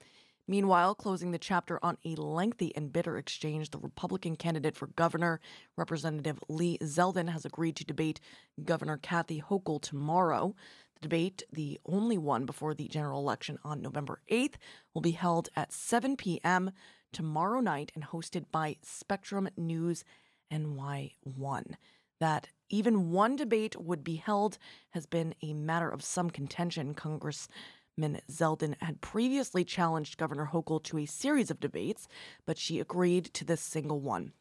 Meanwhile, 0.50 0.96
closing 0.96 1.30
the 1.30 1.38
chapter 1.38 1.78
on 1.80 1.96
a 2.04 2.16
lengthy 2.16 2.74
and 2.74 2.92
bitter 2.92 3.16
exchange, 3.16 3.70
the 3.70 3.78
Republican 3.78 4.34
candidate 4.34 4.76
for 4.76 4.88
governor, 4.88 5.40
Representative 5.76 6.42
Lee 6.48 6.76
Zeldin, 6.82 7.28
has 7.28 7.44
agreed 7.44 7.76
to 7.76 7.84
debate 7.84 8.18
Governor 8.64 8.96
Kathy 8.96 9.40
Hochul 9.40 9.80
tomorrow. 9.80 10.56
The 10.94 11.02
debate, 11.02 11.44
the 11.52 11.78
only 11.86 12.18
one 12.18 12.46
before 12.46 12.74
the 12.74 12.88
general 12.88 13.20
election 13.20 13.58
on 13.62 13.80
November 13.80 14.22
8th, 14.28 14.54
will 14.92 15.02
be 15.02 15.12
held 15.12 15.50
at 15.54 15.72
7 15.72 16.16
p.m. 16.16 16.72
tomorrow 17.12 17.60
night 17.60 17.92
and 17.94 18.04
hosted 18.04 18.46
by 18.50 18.76
Spectrum 18.82 19.48
News 19.56 20.04
NY1. 20.52 21.74
That 22.18 22.48
even 22.68 23.10
one 23.10 23.36
debate 23.36 23.80
would 23.80 24.04
be 24.04 24.16
held 24.16 24.58
has 24.90 25.06
been 25.06 25.34
a 25.42 25.52
matter 25.54 25.88
of 25.88 26.04
some 26.04 26.30
contention. 26.30 26.94
Congressman 26.94 28.20
Zeldin 28.30 28.76
had 28.80 29.00
previously 29.00 29.64
challenged 29.64 30.18
Governor 30.18 30.50
Hochul 30.52 30.82
to 30.84 30.98
a 30.98 31.06
series 31.06 31.50
of 31.50 31.60
debates, 31.60 32.08
but 32.46 32.58
she 32.58 32.78
agreed 32.78 33.26
to 33.34 33.44
this 33.44 33.60
single 33.60 34.00
one. 34.00 34.32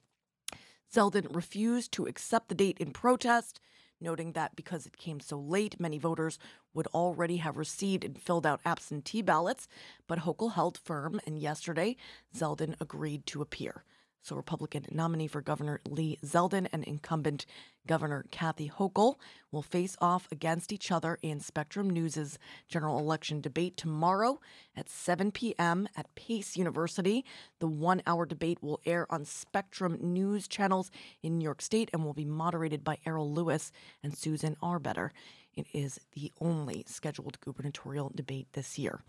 Zeldin 0.93 1.33
refused 1.33 1.91
to 1.93 2.05
accept 2.05 2.49
the 2.49 2.55
date 2.55 2.77
in 2.79 2.91
protest, 2.91 3.59
noting 4.01 4.33
that 4.33 4.55
because 4.55 4.85
it 4.85 4.97
came 4.97 5.19
so 5.19 5.37
late, 5.37 5.79
many 5.79 5.97
voters 5.97 6.39
would 6.73 6.87
already 6.87 7.37
have 7.37 7.57
received 7.57 8.03
and 8.03 8.21
filled 8.21 8.45
out 8.45 8.61
absentee 8.65 9.21
ballots. 9.21 9.67
But 10.07 10.19
Hochul 10.19 10.53
held 10.53 10.77
firm, 10.77 11.19
and 11.25 11.39
yesterday, 11.39 11.95
Zeldin 12.35 12.75
agreed 12.79 13.25
to 13.27 13.41
appear. 13.41 13.83
So, 14.21 14.35
Republican 14.35 14.85
nominee 14.91 15.27
for 15.27 15.41
Governor 15.41 15.79
Lee 15.87 16.17
Zeldin 16.23 16.67
and 16.71 16.83
incumbent 16.83 17.45
Governor 17.87 18.25
Kathy 18.31 18.69
Hochul 18.69 19.15
will 19.51 19.61
face 19.61 19.95
off 19.99 20.27
against 20.31 20.71
each 20.71 20.91
other 20.91 21.17
in 21.21 21.39
Spectrum 21.39 21.89
News's 21.89 22.37
general 22.67 22.99
election 22.99 23.41
debate 23.41 23.77
tomorrow 23.77 24.39
at 24.75 24.89
7 24.89 25.31
p.m. 25.31 25.87
at 25.95 26.13
Pace 26.15 26.55
University. 26.57 27.25
The 27.59 27.67
one 27.67 28.03
hour 28.05 28.25
debate 28.25 28.61
will 28.61 28.81
air 28.85 29.07
on 29.09 29.25
Spectrum 29.25 29.97
News 30.01 30.47
channels 30.47 30.91
in 31.23 31.37
New 31.37 31.45
York 31.45 31.61
State 31.61 31.89
and 31.93 32.03
will 32.03 32.13
be 32.13 32.25
moderated 32.25 32.83
by 32.83 32.97
Errol 33.05 33.33
Louis 33.33 33.71
and 34.03 34.15
Susan 34.15 34.55
Arbetter. 34.61 35.09
It 35.55 35.65
is 35.73 35.99
the 36.13 36.31
only 36.39 36.83
scheduled 36.87 37.39
gubernatorial 37.41 38.11
debate 38.13 38.47
this 38.53 38.77
year. 38.77 39.01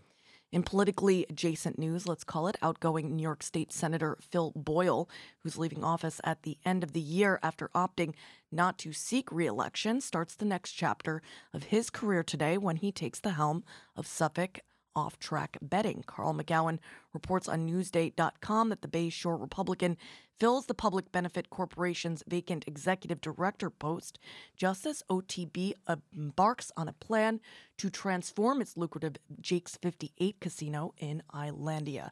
In 0.51 0.63
politically 0.63 1.25
adjacent 1.29 1.79
news, 1.79 2.07
let's 2.07 2.25
call 2.25 2.49
it, 2.49 2.57
outgoing 2.61 3.15
New 3.15 3.23
York 3.23 3.41
State 3.41 3.71
Senator 3.71 4.17
Phil 4.19 4.51
Boyle, 4.53 5.07
who's 5.39 5.57
leaving 5.57 5.81
office 5.81 6.19
at 6.25 6.43
the 6.43 6.57
end 6.65 6.83
of 6.83 6.91
the 6.91 6.99
year 6.99 7.39
after 7.41 7.69
opting 7.73 8.13
not 8.51 8.77
to 8.79 8.91
seek 8.91 9.31
reelection, 9.31 10.01
starts 10.01 10.35
the 10.35 10.43
next 10.43 10.73
chapter 10.73 11.21
of 11.53 11.63
his 11.63 11.89
career 11.89 12.21
today 12.21 12.57
when 12.57 12.75
he 12.75 12.91
takes 12.91 13.21
the 13.21 13.31
helm 13.31 13.63
of 13.95 14.05
Suffolk 14.05 14.59
off 14.95 15.19
track 15.19 15.57
betting. 15.61 16.03
Carl 16.05 16.33
MacGowan 16.33 16.79
reports 17.13 17.47
on 17.47 17.67
Newsday.com 17.67 18.69
that 18.69 18.81
the 18.81 18.87
Bay 18.87 19.09
Shore 19.09 19.37
Republican 19.37 19.97
fills 20.39 20.65
the 20.65 20.73
Public 20.73 21.11
Benefit 21.11 21.49
Corporation's 21.49 22.23
vacant 22.27 22.63
executive 22.67 23.21
director 23.21 23.69
post 23.69 24.17
just 24.57 24.85
as 24.85 25.03
OTB 25.09 25.73
embarks 26.15 26.71
on 26.75 26.87
a 26.87 26.93
plan 26.93 27.39
to 27.77 27.89
transform 27.89 28.61
its 28.61 28.75
lucrative 28.75 29.17
Jake's 29.39 29.77
58 29.77 30.39
casino 30.39 30.93
in 30.97 31.21
Islandia. 31.33 32.11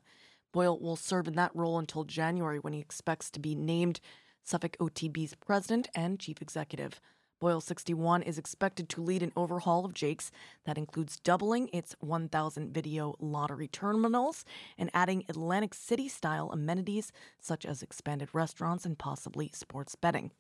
Boyle 0.52 0.80
will 0.80 0.96
serve 0.96 1.28
in 1.28 1.36
that 1.36 1.56
role 1.56 1.80
until 1.80 2.04
January 2.04 2.60
when 2.60 2.74
he 2.74 2.80
expects 2.80 3.30
to 3.32 3.40
be 3.40 3.56
named 3.56 4.00
Suffolk 4.44 4.78
OTB's 4.80 5.36
president 5.36 5.90
and 5.94 6.20
chief 6.20 6.42
executive. 6.42 7.02
Boyle 7.40 7.62
61 7.62 8.24
is 8.24 8.38
expected 8.38 8.90
to 8.90 9.02
lead 9.02 9.24
an 9.24 9.32
overhaul 9.36 9.86
of 9.86 9.94
Jake's 9.94 10.30
that 10.66 10.78
includes 10.78 11.18
doubling 11.18 11.70
its 11.72 11.96
1,000 12.02 12.74
video 12.74 13.16
lottery 13.20 13.68
terminals 13.68 14.44
and 14.78 14.90
adding 14.94 15.24
Atlantic 15.30 15.74
City 15.74 16.10
style 16.10 16.50
amenities 16.52 17.14
such 17.40 17.66
as 17.66 17.82
expanded 17.82 18.30
restaurants 18.34 18.86
and 18.86 18.98
possibly 19.00 19.50
sports 19.54 19.96
betting. 19.96 20.32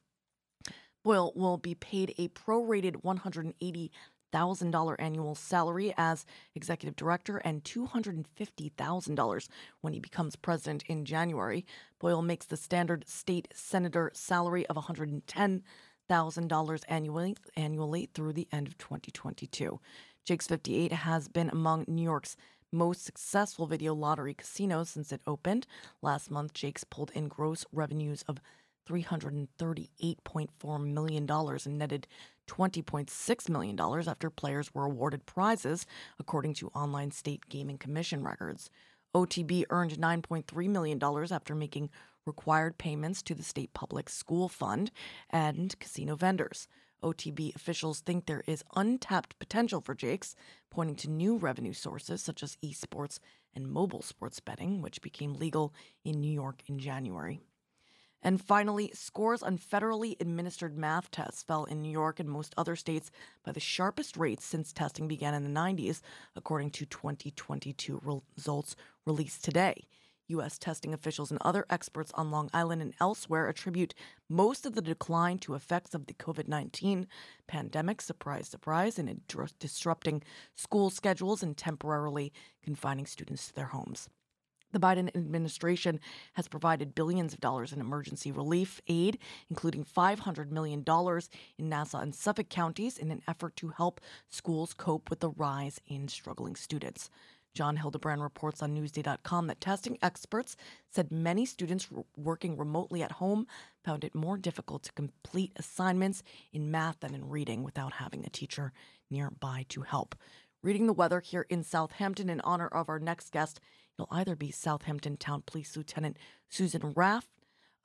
Boyle 1.03 1.31
will 1.35 1.57
be 1.57 1.73
paid 1.73 2.13
a 2.17 2.27
prorated 2.29 3.03
180 3.03 3.91
thousand 4.31 4.69
dollar 4.69 4.99
annual 5.01 5.33
salary 5.33 5.91
as 5.97 6.25
executive 6.53 6.95
director 6.95 7.37
and 7.37 7.63
two 7.63 7.87
hundred 7.87 8.15
and 8.15 8.27
fifty 8.27 8.69
thousand 8.77 9.15
dollars 9.15 9.49
when 9.81 9.93
he 9.93 9.99
becomes 9.99 10.35
president 10.35 10.83
in 10.87 11.05
January. 11.05 11.65
Boyle 11.99 12.21
makes 12.21 12.45
the 12.45 12.57
standard 12.57 13.07
state 13.07 13.47
senator 13.53 14.11
salary 14.13 14.67
of 14.67 14.75
one 14.75 14.85
hundred 14.85 15.09
and 15.09 15.25
ten 15.25 15.63
$1,000 16.09 16.83
annually, 16.87 17.35
annually 17.55 18.09
through 18.13 18.33
the 18.33 18.47
end 18.51 18.67
of 18.67 18.77
2022. 18.77 19.79
Jake's 20.25 20.47
58 20.47 20.91
has 20.91 21.27
been 21.27 21.49
among 21.49 21.85
New 21.87 22.03
York's 22.03 22.35
most 22.71 23.03
successful 23.03 23.65
video 23.65 23.93
lottery 23.93 24.33
casinos 24.33 24.89
since 24.89 25.11
it 25.11 25.21
opened. 25.25 25.65
Last 26.01 26.29
month, 26.29 26.53
Jake's 26.53 26.83
pulled 26.83 27.11
in 27.11 27.27
gross 27.27 27.65
revenues 27.71 28.23
of 28.27 28.39
$338.4 28.87 30.83
million 30.83 31.29
and 31.29 31.77
netted 31.77 32.07
$20.6 32.47 33.49
million 33.49 33.79
after 33.79 34.29
players 34.29 34.73
were 34.73 34.85
awarded 34.85 35.25
prizes, 35.25 35.85
according 36.19 36.53
to 36.55 36.69
online 36.69 37.11
state 37.11 37.47
gaming 37.49 37.77
commission 37.77 38.23
records. 38.23 38.69
OTB 39.15 39.65
earned 39.69 39.91
$9.3 39.91 40.69
million 40.69 40.99
after 41.31 41.55
making 41.55 41.89
required 42.29 42.77
payments 42.77 43.23
to 43.23 43.33
the 43.33 43.41
state 43.41 43.73
public 43.73 44.07
school 44.07 44.47
fund 44.47 44.91
and 45.31 45.77
casino 45.79 46.15
vendors. 46.15 46.67
OTB 47.01 47.55
officials 47.55 48.01
think 48.01 48.25
there 48.27 48.43
is 48.45 48.63
untapped 48.75 49.39
potential 49.39 49.81
for 49.81 49.95
Jake's, 49.95 50.35
pointing 50.69 50.95
to 50.97 51.09
new 51.09 51.37
revenue 51.37 51.73
sources 51.73 52.21
such 52.21 52.43
as 52.43 52.57
esports 52.63 53.17
and 53.55 53.67
mobile 53.67 54.03
sports 54.03 54.39
betting, 54.39 54.83
which 54.83 55.01
became 55.01 55.33
legal 55.33 55.73
in 56.05 56.21
New 56.21 56.31
York 56.31 56.61
in 56.67 56.77
January. 56.77 57.39
And 58.21 58.39
finally, 58.39 58.91
scores 58.93 59.41
on 59.41 59.57
federally 59.57 60.19
administered 60.19 60.77
math 60.77 61.09
tests 61.09 61.41
fell 61.41 61.63
in 61.63 61.81
New 61.81 61.91
York 61.91 62.19
and 62.19 62.29
most 62.29 62.53
other 62.57 62.75
states 62.75 63.09
by 63.43 63.53
the 63.53 63.61
sharpest 63.61 64.17
rates 64.17 64.45
since 64.45 64.71
testing 64.71 65.07
began 65.07 65.33
in 65.33 65.43
the 65.43 65.59
90s, 65.59 66.01
according 66.35 66.71
to 66.71 66.85
2022 66.85 68.21
results 68.35 68.75
released 69.05 69.43
today. 69.43 69.87
U.S. 70.29 70.57
testing 70.57 70.93
officials 70.93 71.31
and 71.31 71.39
other 71.41 71.65
experts 71.69 72.11
on 72.15 72.31
Long 72.31 72.49
Island 72.53 72.81
and 72.81 72.93
elsewhere 72.99 73.47
attribute 73.47 73.93
most 74.29 74.65
of 74.65 74.75
the 74.75 74.81
decline 74.81 75.37
to 75.39 75.55
effects 75.55 75.93
of 75.93 76.07
the 76.07 76.13
COVID 76.13 76.47
19 76.47 77.07
pandemic, 77.47 78.01
surprise, 78.01 78.47
surprise, 78.47 78.97
in 78.99 79.21
disrupting 79.59 80.23
school 80.55 80.89
schedules 80.89 81.43
and 81.43 81.57
temporarily 81.57 82.31
confining 82.63 83.05
students 83.05 83.47
to 83.47 83.53
their 83.53 83.67
homes. 83.67 84.09
The 84.71 84.79
Biden 84.79 85.15
administration 85.15 85.99
has 86.33 86.47
provided 86.47 86.93
billions 86.93 87.33
of 87.33 87.39
dollars 87.39 87.73
in 87.73 87.81
emergency 87.81 88.31
relief 88.31 88.81
aid, 88.87 89.17
including 89.49 89.83
$500 89.83 90.51
million 90.51 90.85
in 91.57 91.69
Nassau 91.69 91.99
and 91.99 92.13
Suffolk 92.13 92.49
counties, 92.49 92.97
in 92.97 93.09
an 93.09 93.23
effort 93.27 93.55
to 93.57 93.69
help 93.69 93.99
schools 94.29 94.75
cope 94.75 95.09
with 95.09 95.21
the 95.21 95.31
rise 95.31 95.81
in 95.87 96.07
struggling 96.07 96.55
students. 96.55 97.09
John 97.53 97.77
Hildebrand 97.77 98.21
reports 98.21 98.61
on 98.61 98.75
Newsday.com 98.75 99.47
that 99.47 99.61
testing 99.61 99.97
experts 100.01 100.55
said 100.89 101.11
many 101.11 101.45
students 101.45 101.87
working 102.15 102.57
remotely 102.57 103.01
at 103.03 103.13
home 103.13 103.47
found 103.83 104.03
it 104.03 104.15
more 104.15 104.37
difficult 104.37 104.83
to 104.83 104.93
complete 104.93 105.51
assignments 105.55 106.23
in 106.53 106.71
math 106.71 106.99
than 106.99 107.13
in 107.13 107.29
reading 107.29 107.63
without 107.63 107.93
having 107.93 108.25
a 108.25 108.29
teacher 108.29 108.71
nearby 109.09 109.65
to 109.69 109.81
help. 109.81 110.15
Reading 110.61 110.87
the 110.87 110.93
weather 110.93 111.21
here 111.21 111.45
in 111.49 111.63
Southampton 111.63 112.29
in 112.29 112.41
honor 112.41 112.67
of 112.67 112.89
our 112.89 112.99
next 112.99 113.31
guest, 113.31 113.59
it'll 113.97 114.09
either 114.11 114.35
be 114.35 114.51
Southampton 114.51 115.17
Town 115.17 115.43
Police 115.45 115.75
Lieutenant 115.75 116.17
Susan 116.49 116.93
Raff, 116.95 117.27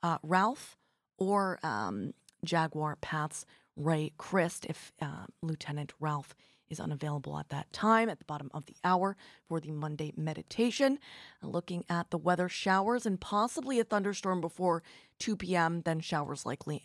uh, 0.03 0.17
Ralph 0.21 0.77
or 1.17 1.59
um, 1.63 2.13
Jaguar 2.43 2.97
Paths 2.97 3.45
Ray 3.75 4.11
Christ 4.17 4.65
if 4.69 4.93
uh, 5.01 5.25
Lieutenant 5.41 5.93
Ralph 5.99 6.35
is 6.69 6.79
unavailable 6.79 7.37
at 7.37 7.49
that 7.49 7.71
time 7.71 8.09
at 8.09 8.19
the 8.19 8.25
bottom 8.25 8.49
of 8.53 8.65
the 8.65 8.75
hour 8.83 9.15
for 9.47 9.59
the 9.59 9.71
Monday 9.71 10.13
meditation. 10.17 10.99
Looking 11.41 11.85
at 11.89 12.09
the 12.09 12.17
weather, 12.17 12.49
showers 12.49 13.05
and 13.05 13.19
possibly 13.19 13.79
a 13.79 13.83
thunderstorm 13.83 14.41
before 14.41 14.83
2 15.19 15.37
p.m., 15.37 15.81
then 15.81 15.99
showers 15.99 16.45
likely 16.45 16.83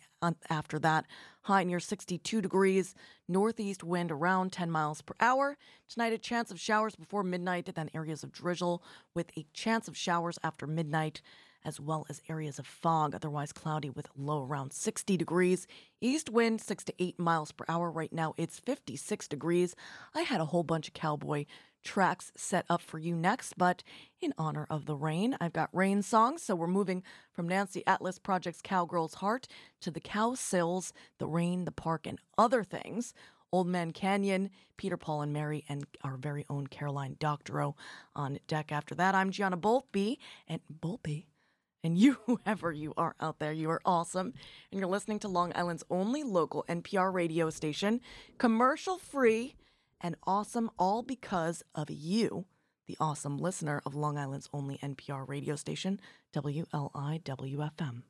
after 0.49 0.79
that. 0.79 1.05
High 1.41 1.63
near 1.63 1.79
62 1.79 2.41
degrees, 2.41 2.95
northeast 3.27 3.83
wind 3.83 4.11
around 4.11 4.51
10 4.51 4.69
miles 4.71 5.01
per 5.01 5.15
hour. 5.19 5.57
Tonight, 5.89 6.13
a 6.13 6.17
chance 6.17 6.51
of 6.51 6.59
showers 6.59 6.95
before 6.95 7.23
midnight, 7.23 7.69
then 7.73 7.89
areas 7.93 8.23
of 8.23 8.31
drizzle 8.31 8.83
with 9.13 9.35
a 9.37 9.45
chance 9.53 9.87
of 9.87 9.97
showers 9.97 10.39
after 10.43 10.67
midnight 10.67 11.21
as 11.63 11.79
well 11.79 12.05
as 12.09 12.21
areas 12.29 12.59
of 12.59 12.67
fog, 12.67 13.15
otherwise 13.15 13.53
cloudy 13.53 13.89
with 13.89 14.09
low 14.15 14.43
around 14.43 14.73
60 14.73 15.17
degrees. 15.17 15.67
East 15.99 16.29
wind 16.29 16.61
6 16.61 16.83
to 16.85 16.93
8 16.99 17.19
miles 17.19 17.51
per 17.51 17.65
hour. 17.67 17.91
Right 17.91 18.11
now 18.11 18.33
it's 18.37 18.59
56 18.59 19.27
degrees. 19.27 19.75
I 20.13 20.21
had 20.21 20.41
a 20.41 20.45
whole 20.45 20.63
bunch 20.63 20.87
of 20.87 20.93
cowboy 20.93 21.45
tracks 21.83 22.31
set 22.35 22.65
up 22.69 22.81
for 22.81 22.99
you 22.99 23.15
next, 23.15 23.57
but 23.57 23.83
in 24.21 24.33
honor 24.37 24.67
of 24.69 24.85
the 24.85 24.95
rain, 24.95 25.35
I've 25.39 25.53
got 25.53 25.69
rain 25.73 26.01
songs. 26.01 26.43
So 26.43 26.55
we're 26.55 26.67
moving 26.67 27.03
from 27.33 27.47
Nancy 27.47 27.83
Atlas 27.87 28.19
Project's 28.19 28.61
Cowgirl's 28.61 29.15
Heart 29.15 29.47
to 29.81 29.91
the 29.91 30.01
Cowsills, 30.01 30.91
The 31.17 31.27
Rain, 31.27 31.65
The 31.65 31.71
Park, 31.71 32.05
and 32.07 32.19
Other 32.37 32.63
Things. 32.63 33.13
Old 33.53 33.67
Man 33.67 33.91
Canyon, 33.91 34.49
Peter, 34.77 34.95
Paul, 34.95 35.23
and 35.23 35.33
Mary, 35.33 35.65
and 35.67 35.85
our 36.03 36.15
very 36.15 36.45
own 36.49 36.67
Caroline 36.67 37.17
Doctorow 37.19 37.75
on 38.15 38.39
deck. 38.47 38.71
After 38.71 38.95
that, 38.95 39.13
I'm 39.13 39.29
Gianna 39.29 39.57
Volpe, 39.57 40.17
and 40.47 40.61
Volpe, 40.81 41.25
and 41.83 41.97
you, 41.97 42.17
whoever 42.25 42.71
you 42.71 42.93
are 42.97 43.15
out 43.19 43.39
there, 43.39 43.51
you 43.51 43.69
are 43.69 43.81
awesome. 43.85 44.33
And 44.71 44.79
you're 44.79 44.89
listening 44.89 45.19
to 45.19 45.27
Long 45.27 45.51
Island's 45.55 45.83
only 45.89 46.23
local 46.23 46.65
NPR 46.69 47.13
radio 47.13 47.49
station, 47.49 48.01
commercial 48.37 48.97
free 48.97 49.55
and 50.01 50.15
awesome, 50.25 50.71
all 50.79 51.03
because 51.03 51.63
of 51.75 51.89
you, 51.89 52.45
the 52.87 52.97
awesome 52.99 53.37
listener 53.37 53.81
of 53.85 53.95
Long 53.95 54.17
Island's 54.17 54.49
only 54.53 54.77
NPR 54.79 55.27
radio 55.27 55.55
station, 55.55 55.99
WLIWFM. 56.33 58.03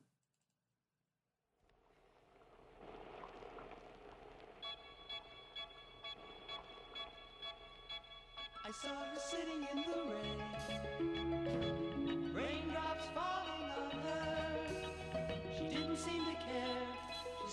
I 8.64 8.70
saw 8.70 8.88
her 8.88 9.18
sitting 9.18 9.66
in 9.70 9.82
the 9.82 9.98
rain, 10.08 11.81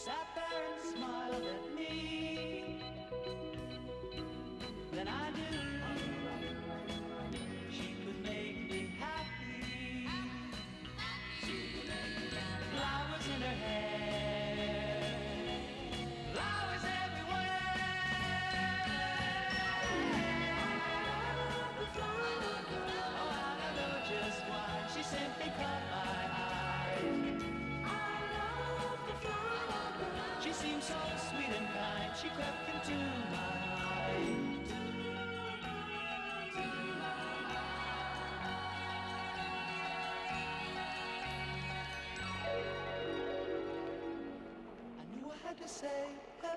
She 0.02 0.29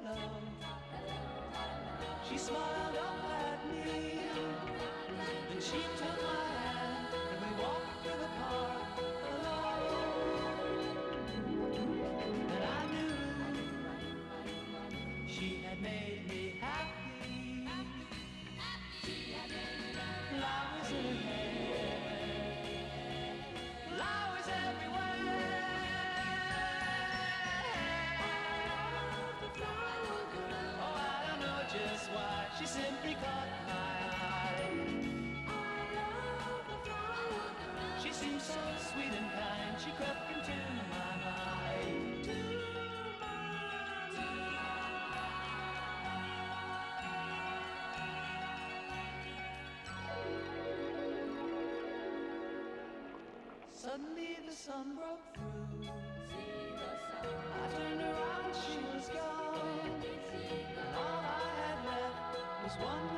love. 0.05 0.52
Suddenly 53.83 54.39
the 54.49 54.55
sun 54.55 54.95
broke 54.95 55.19
through. 55.35 55.89
I 57.27 57.67
turned 57.75 58.01
around, 58.01 58.55
she 58.55 58.79
was 58.95 59.09
gone. 59.09 60.05
All 60.95 61.19
I 61.19 61.43
had 61.59 61.79
left 61.91 62.63
was 62.63 62.75
one. 62.87 63.12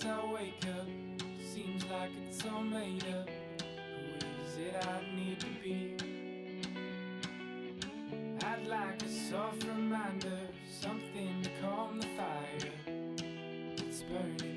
days 0.00 0.10
I 0.10 0.32
wake 0.32 0.66
up, 0.78 0.86
seems 1.52 1.84
like 1.86 2.10
it's 2.28 2.44
all 2.46 2.62
made 2.62 3.04
up. 3.08 3.28
Who 3.28 4.44
is 4.44 4.56
it 4.56 4.74
I 4.86 5.16
need 5.16 5.40
to 5.40 5.46
be? 5.62 5.96
I'd 8.42 8.66
like 8.66 9.02
a 9.02 9.08
soft 9.08 9.64
reminder, 9.64 10.38
something 10.80 11.42
to 11.42 11.50
calm 11.60 12.00
the 12.00 12.06
fire 12.16 12.72
that's 13.76 14.02
burning. 14.02 14.49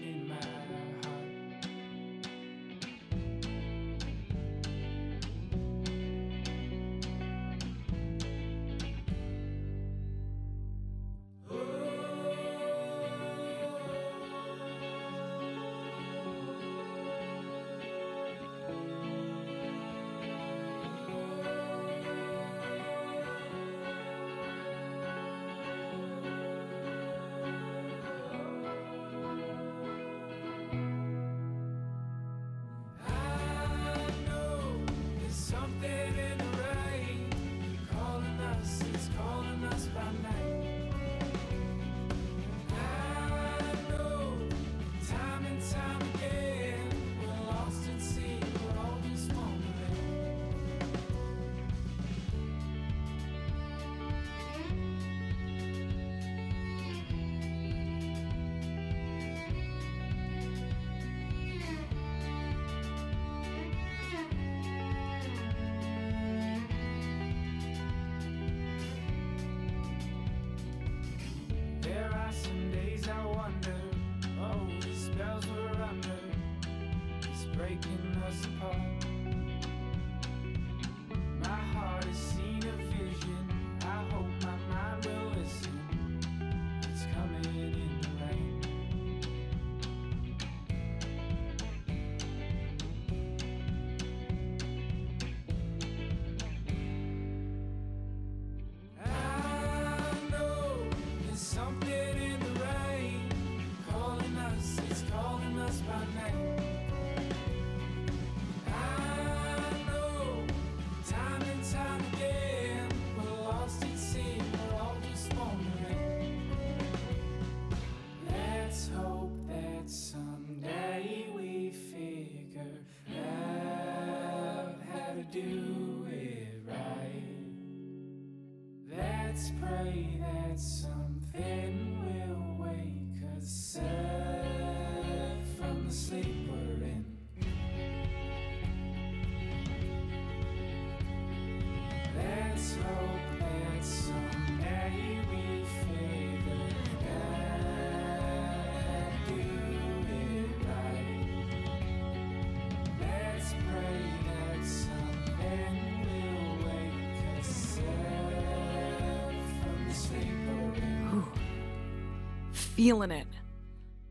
Feeling 162.83 163.11
it. 163.11 163.27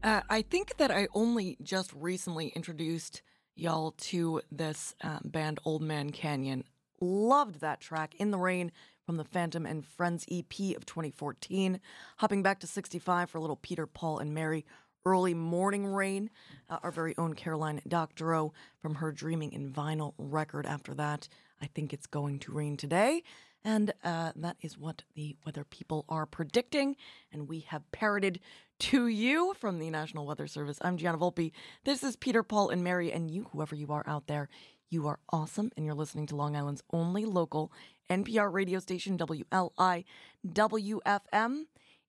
Uh, 0.03 0.23
I 0.31 0.41
think 0.41 0.79
that 0.79 0.91
I 0.91 1.07
only 1.13 1.59
just 1.63 1.93
recently 1.93 2.49
introduced 2.57 3.21
y'all 3.55 3.91
to 3.99 4.41
this 4.51 4.95
uh, 5.05 5.19
band, 5.23 5.61
Old 5.67 5.83
Man 5.83 6.09
Canyon. 6.09 6.65
Loved 6.99 7.61
that 7.61 7.83
track, 7.83 8.15
In 8.15 8.31
the 8.31 8.39
Rain, 8.39 8.73
from 9.05 9.19
the 9.19 9.25
Phantom 9.25 9.67
and 9.67 9.85
Friends 9.85 10.25
EP 10.33 10.75
of 10.75 10.87
2014. 10.87 11.81
Hopping 12.17 12.43
back 12.43 12.61
to 12.61 12.67
65 12.67 13.29
for 13.29 13.37
a 13.37 13.41
little 13.43 13.57
Peter, 13.57 13.87
Paul, 13.87 14.21
and 14.21 14.33
Mary. 14.33 14.65
Early 15.05 15.35
Morning 15.35 15.85
Rain, 15.85 16.31
uh, 16.71 16.79
our 16.83 16.93
very 16.93 17.15
own 17.19 17.35
Caroline 17.35 17.83
Doctorow 17.87 18.55
from 18.81 18.95
her 18.95 19.13
Dreaming 19.13 19.53
in 19.53 19.71
Vinyl 19.71 20.15
record. 20.17 20.65
After 20.65 20.95
that, 20.95 21.29
I 21.61 21.67
think 21.67 21.93
it's 21.93 22.07
going 22.07 22.39
to 22.39 22.53
rain 22.53 22.79
today. 22.79 23.23
And 23.65 23.93
uh, 24.03 24.33
that 24.37 24.57
is 24.61 24.77
what 24.77 25.05
the 25.15 25.37
weather 25.47 25.65
people 25.65 26.05
are 26.09 26.27
predicting. 26.27 26.97
And 27.33 27.49
we 27.49 27.61
have 27.61 27.91
parroted 27.93 28.41
to 28.81 29.07
you 29.07 29.55
from 29.59 29.79
the 29.79 29.91
National 29.91 30.27
Weather 30.27 30.49
Service. 30.49 30.79
I'm 30.83 30.97
Gianna 30.97 31.19
Volpe. 31.19 31.53
This 31.85 32.03
is 32.03 32.17
Peter, 32.17 32.43
Paul, 32.43 32.71
and 32.71 32.83
Mary. 32.83 33.13
And 33.13 33.31
you, 33.31 33.47
whoever 33.53 33.77
you 33.77 33.93
are 33.93 34.05
out 34.07 34.27
there, 34.27 34.49
you 34.91 35.07
are 35.07 35.21
awesome. 35.33 35.71
And 35.77 35.87
you're 35.87 35.95
listening 35.95 36.27
to 36.27 36.37
Long 36.37 36.57
Island's 36.57 36.83
only 36.93 37.25
local 37.25 37.73
NPR 38.11 38.53
radio 38.53 38.81
station, 38.81 39.17
WLI 39.17 40.05
WFM. 40.47 41.65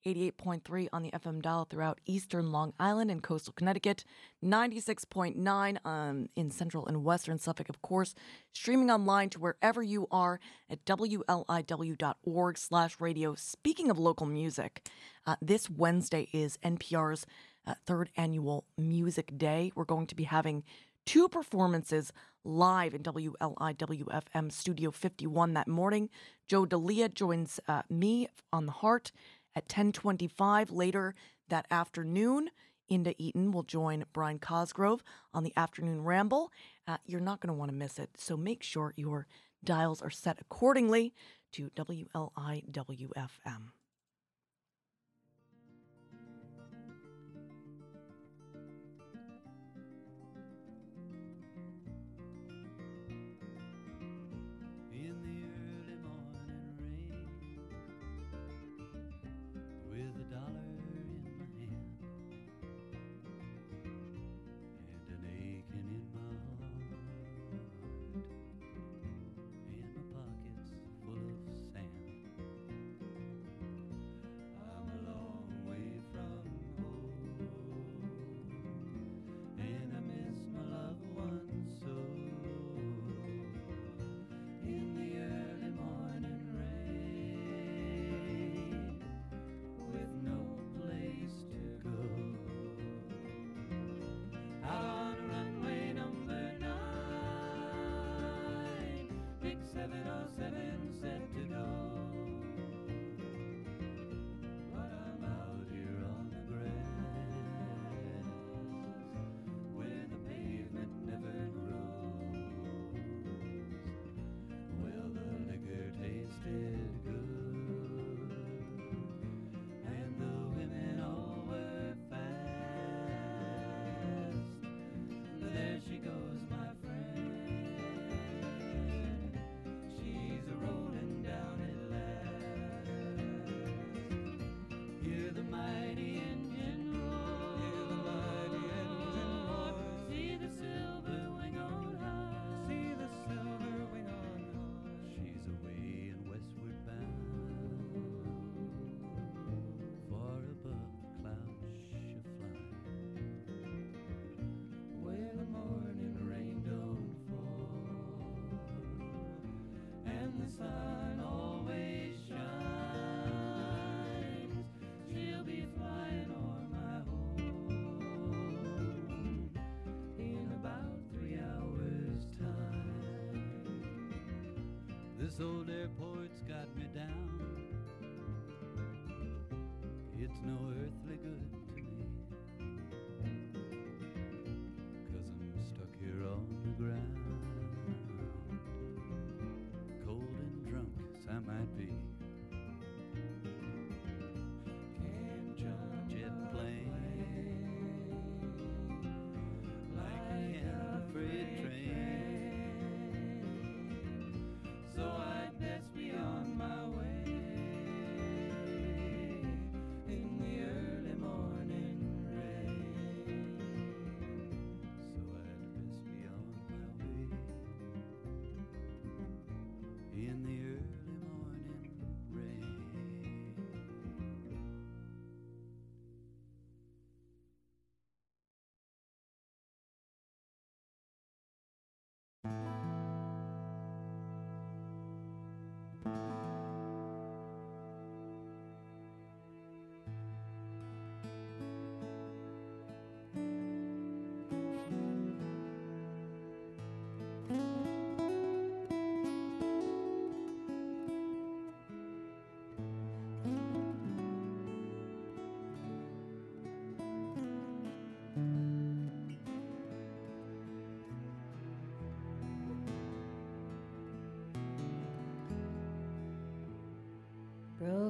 88.3 0.06 0.88
on 0.92 1.04
the 1.04 1.12
FM 1.12 1.42
dial 1.42 1.66
throughout 1.70 2.00
eastern 2.06 2.52
Long 2.52 2.74
Island 2.80 3.10
and 3.10 3.24
coastal 3.24 3.54
Connecticut, 3.54 4.04
96.9 4.44 5.86
um, 5.86 6.30
in 6.36 6.52
central 6.52 6.86
and 6.86 7.04
western 7.04 7.40
Suffolk, 7.40 7.70
of 7.70 7.82
course, 7.82 8.14
streaming 8.52 8.92
online 8.92 9.30
to 9.30 9.40
wherever 9.40 9.82
you 9.82 10.08
are 10.12 10.40
at 10.70 10.86
wliw.org 10.86 12.58
slash 12.58 13.00
radio. 13.00 13.36
Speaking 13.36 13.90
of 13.90 13.98
local 13.98 14.26
music, 14.26 14.90
uh, 15.26 15.36
this 15.42 15.70
Wednesday 15.70 16.28
is 16.34 16.58
NPR's 16.58 17.26
uh, 17.66 17.76
third 17.86 18.10
annual 18.18 18.66
Music 18.78 19.38
Day. 19.38 19.72
We're 19.76 19.86
going 19.86 20.08
to 20.08 20.16
be 20.16 20.26
having 20.26 20.64
two 21.06 21.28
performances 21.28 22.12
live 22.44 22.94
in 22.94 23.04
WLIWFM 23.04 24.52
Studio 24.52 24.92
51 24.92 25.54
that 25.54 25.68
morning. 25.68 26.10
Joe 26.48 26.66
Dalia 26.66 27.14
joins 27.14 27.60
uh, 27.68 27.84
me 27.90 28.28
on 28.52 28.66
the 28.66 28.72
Heart 28.74 29.12
at 29.56 29.64
1025 29.64 30.72
later 30.72 31.16
that 31.50 31.66
afternoon. 31.70 32.50
Inda 32.92 33.16
Eaton 33.18 33.52
will 33.52 33.64
join 33.64 34.04
Brian 34.14 34.40
Cosgrove 34.40 35.04
on 35.34 35.44
the 35.44 35.54
afternoon 35.56 36.04
ramble. 36.04 36.52
Uh, 36.88 36.98
you're 37.06 37.22
not 37.22 37.40
going 37.40 37.48
to 37.48 37.54
want 37.58 37.72
to 37.72 37.78
miss 37.78 37.98
it, 37.98 38.10
so 38.18 38.36
make 38.36 38.62
sure 38.62 38.94
your 38.96 39.28
dials 39.64 40.02
are 40.02 40.10
set 40.10 40.40
accordingly 40.42 41.14
to 41.54 41.70
WLIWFM. 41.76 43.70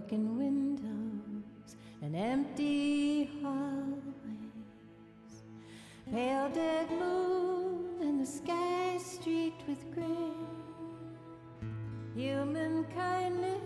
Broken 0.04 0.38
windows 0.38 1.76
and 2.02 2.16
empty 2.16 3.30
hallways, 3.42 3.94
pale 6.12 6.50
dead 6.50 6.90
moon 6.92 7.86
and 8.02 8.20
the 8.22 8.26
sky 8.26 8.98
streaked 8.98 9.66
with 9.68 9.80
gray. 9.94 10.32
Human 12.16 12.84
kindness 12.96 13.62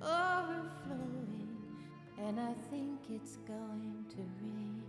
overflowing, 0.00 1.58
and 2.18 2.40
I 2.40 2.54
think 2.70 2.98
it's 3.10 3.36
going 3.46 4.06
to 4.10 4.22
rain 4.42 4.82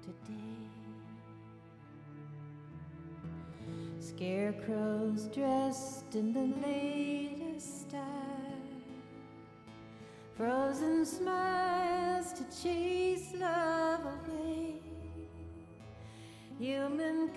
today. 0.00 0.70
Scarecrows 4.00 5.28
dressed 5.28 6.14
in 6.14 6.32
the 6.32 6.66
latest 6.66 7.17
Human 16.58 17.30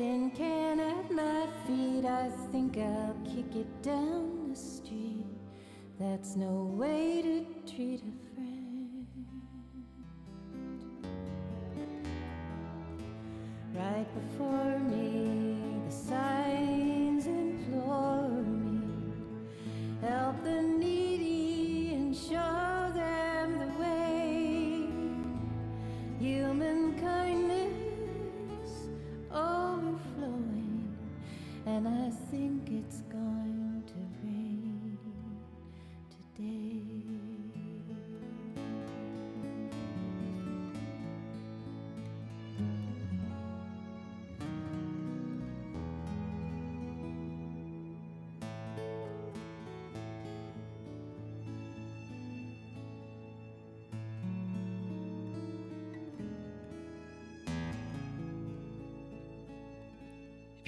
Tin 0.00 0.30
can 0.30 0.80
at 0.80 1.12
my 1.12 1.46
feet, 1.66 2.06
I 2.06 2.30
think 2.50 2.78
I'll 2.78 3.14
kick 3.22 3.54
it 3.54 3.82
down 3.82 4.48
the 4.48 4.56
street. 4.56 5.26
That's 5.98 6.36
no 6.36 6.72
way 6.74 7.20
to 7.20 7.70
treat 7.70 8.00
a 8.00 8.34
friend. 8.34 9.06
Right 13.74 14.06
before 14.14 14.59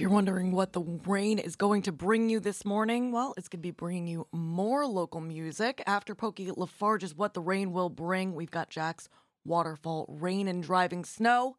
you're 0.03 0.11
wondering 0.11 0.51
what 0.51 0.73
the 0.73 0.81
rain 1.05 1.39
is 1.39 1.55
going 1.55 1.81
to 1.81 1.93
bring 1.93 2.29
you 2.29 2.37
this 2.41 2.65
morning, 2.65 3.13
well, 3.13 3.33
it's 3.37 3.47
going 3.47 3.61
to 3.61 3.63
be 3.63 3.71
bringing 3.71 4.05
you 4.05 4.27
more 4.33 4.85
local 4.85 5.21
music. 5.21 5.81
After 5.87 6.13
Pokey 6.13 6.51
LaFarge's 6.51 7.15
What 7.15 7.33
the 7.33 7.39
Rain 7.39 7.71
Will 7.71 7.87
Bring, 7.87 8.35
we've 8.35 8.51
got 8.51 8.69
Jack's 8.69 9.07
Waterfall 9.45 10.05
Rain 10.09 10.49
and 10.49 10.61
Driving 10.61 11.05
Snow. 11.05 11.55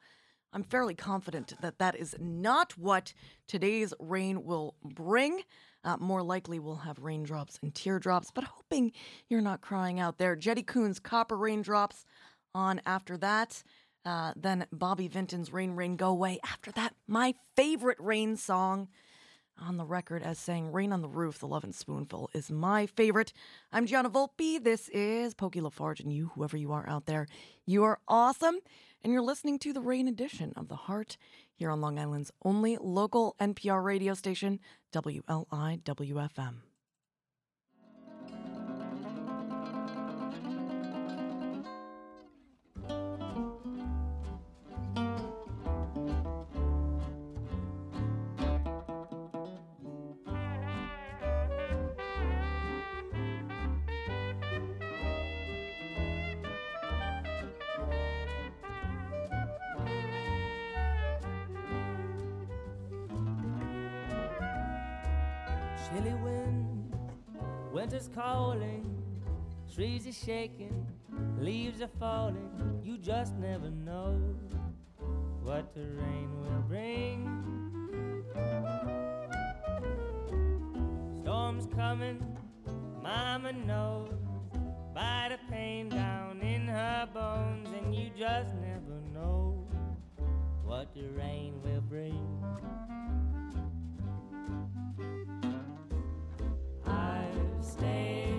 I'm 0.52 0.62
fairly 0.62 0.94
confident 0.94 1.54
that 1.62 1.78
that 1.78 1.96
is 1.96 2.16
not 2.20 2.76
what 2.76 3.14
today's 3.48 3.94
rain 3.98 4.44
will 4.44 4.74
bring. 4.84 5.40
Uh, 5.82 5.96
more 5.98 6.22
likely, 6.22 6.58
we'll 6.58 6.76
have 6.76 6.98
raindrops 6.98 7.58
and 7.62 7.74
teardrops, 7.74 8.30
but 8.30 8.44
hoping 8.44 8.92
you're 9.30 9.40
not 9.40 9.62
crying 9.62 10.00
out 10.00 10.18
there. 10.18 10.36
Jetty 10.36 10.62
Coon's 10.62 10.98
Copper 10.98 11.38
Raindrops 11.38 12.04
on 12.54 12.82
after 12.84 13.16
that. 13.16 13.62
Uh, 14.04 14.32
then 14.36 14.66
Bobby 14.70 15.08
Vinton's 15.08 15.52
Rain, 15.52 15.72
Rain, 15.72 15.96
Go 15.96 16.10
Away. 16.10 16.38
After 16.44 16.70
that, 16.72 16.94
my 17.06 17.34
favorite 17.56 17.98
rain 17.98 18.36
song 18.36 18.88
on 19.60 19.76
the 19.76 19.84
record 19.84 20.22
as 20.22 20.38
saying 20.38 20.72
Rain 20.72 20.92
on 20.92 21.00
the 21.00 21.08
Roof, 21.08 21.38
The 21.38 21.46
Lovin' 21.46 21.72
Spoonful 21.72 22.30
is 22.34 22.50
my 22.50 22.86
favorite. 22.86 23.32
I'm 23.72 23.86
Gianna 23.86 24.10
Volpe. 24.10 24.62
This 24.62 24.88
is 24.90 25.34
Pokey 25.34 25.60
LaFarge, 25.60 26.00
and 26.00 26.12
you, 26.12 26.32
whoever 26.34 26.56
you 26.56 26.72
are 26.72 26.88
out 26.88 27.06
there, 27.06 27.26
you 27.64 27.84
are 27.84 27.98
awesome. 28.08 28.58
And 29.02 29.12
you're 29.12 29.22
listening 29.22 29.58
to 29.60 29.72
the 29.72 29.82
rain 29.82 30.08
edition 30.08 30.52
of 30.56 30.68
The 30.68 30.76
Heart 30.76 31.16
here 31.54 31.70
on 31.70 31.80
Long 31.80 31.98
Island's 31.98 32.30
only 32.44 32.78
local 32.80 33.36
NPR 33.40 33.82
radio 33.84 34.14
station, 34.14 34.60
WLIWFM. 34.92 36.54
Winter's 67.94 68.10
calling, 68.12 69.02
trees 69.72 70.04
are 70.04 70.12
shaking, 70.12 70.84
leaves 71.38 71.80
are 71.80 71.90
falling. 72.00 72.80
You 72.82 72.98
just 72.98 73.36
never 73.36 73.70
know 73.70 74.18
what 75.44 75.72
the 75.74 75.82
rain 75.82 76.28
will 76.40 76.62
bring. 76.66 77.30
Storm's 81.22 81.68
coming, 81.76 82.36
Mama 83.00 83.52
knows 83.52 84.10
by 84.92 85.28
the 85.30 85.38
pain 85.52 85.88
down 85.88 86.40
in 86.40 86.66
her 86.66 87.08
bones, 87.14 87.68
and 87.80 87.94
you 87.94 88.10
just 88.18 88.54
never 88.56 89.00
know 89.12 89.68
what 90.64 90.92
the 90.94 91.06
rain 91.10 91.60
will 91.62 91.82
bring. 91.82 92.44
I've 97.82 98.33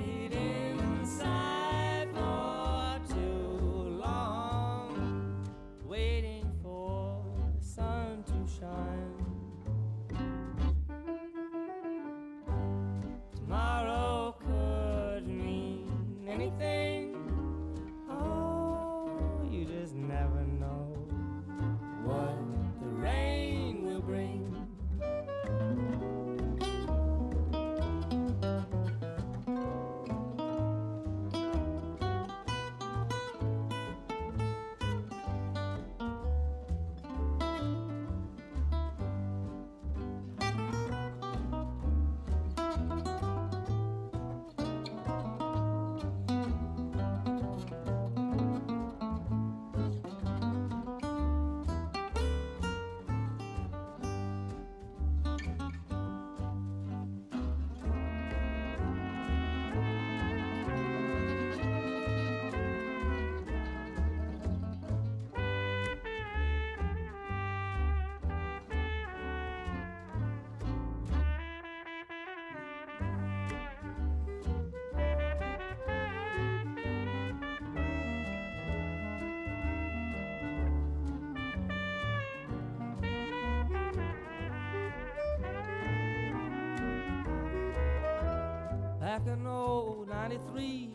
back 89.05 89.27
in 89.27 89.45
old 89.45 90.09
93. 90.09 90.89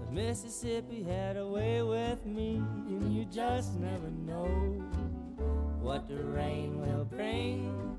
The 0.00 0.10
Mississippi 0.10 1.04
had 1.04 1.36
a 1.36 1.46
way 1.46 1.80
with 1.82 2.26
me, 2.26 2.56
and 2.88 3.14
you 3.14 3.24
just 3.26 3.78
never 3.78 4.10
know 4.10 4.48
what 5.80 6.08
the 6.08 6.16
rain 6.16 6.80
will 6.80 7.04
bring. 7.04 7.96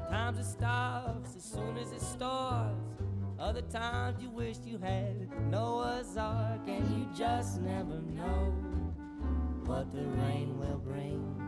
Sometimes 0.00 0.38
it 0.38 0.46
stops 0.46 1.36
as 1.36 1.44
soon 1.44 1.76
as 1.76 1.92
it 1.92 2.00
starts. 2.00 2.80
Other 3.38 3.60
times 3.60 4.22
you 4.22 4.30
wish 4.30 4.56
you 4.64 4.78
had 4.78 5.28
Noah's 5.50 6.16
Ark, 6.16 6.66
and 6.66 6.88
you 6.96 7.06
just 7.14 7.60
never 7.60 8.00
know 8.16 8.54
what 9.66 9.92
the 9.92 10.06
rain 10.22 10.58
will 10.58 10.78
bring. 10.78 11.47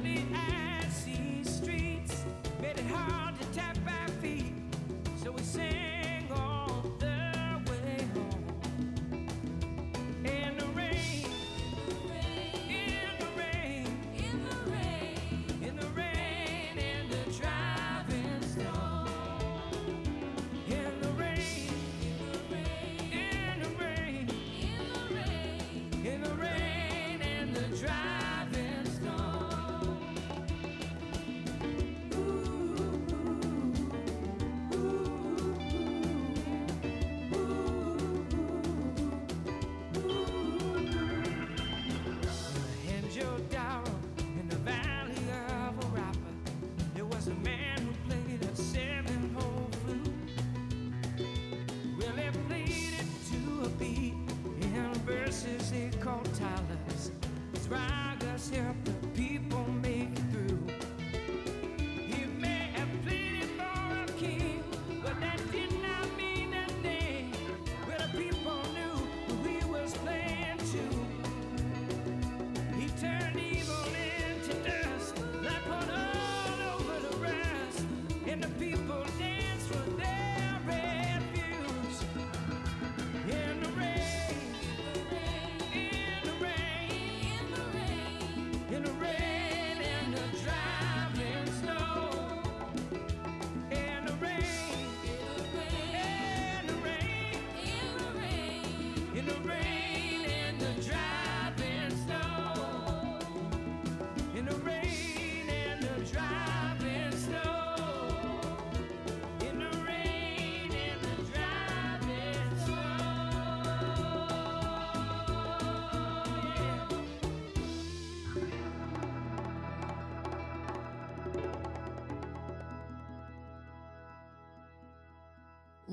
be 0.00 0.24
asked. 0.32 0.57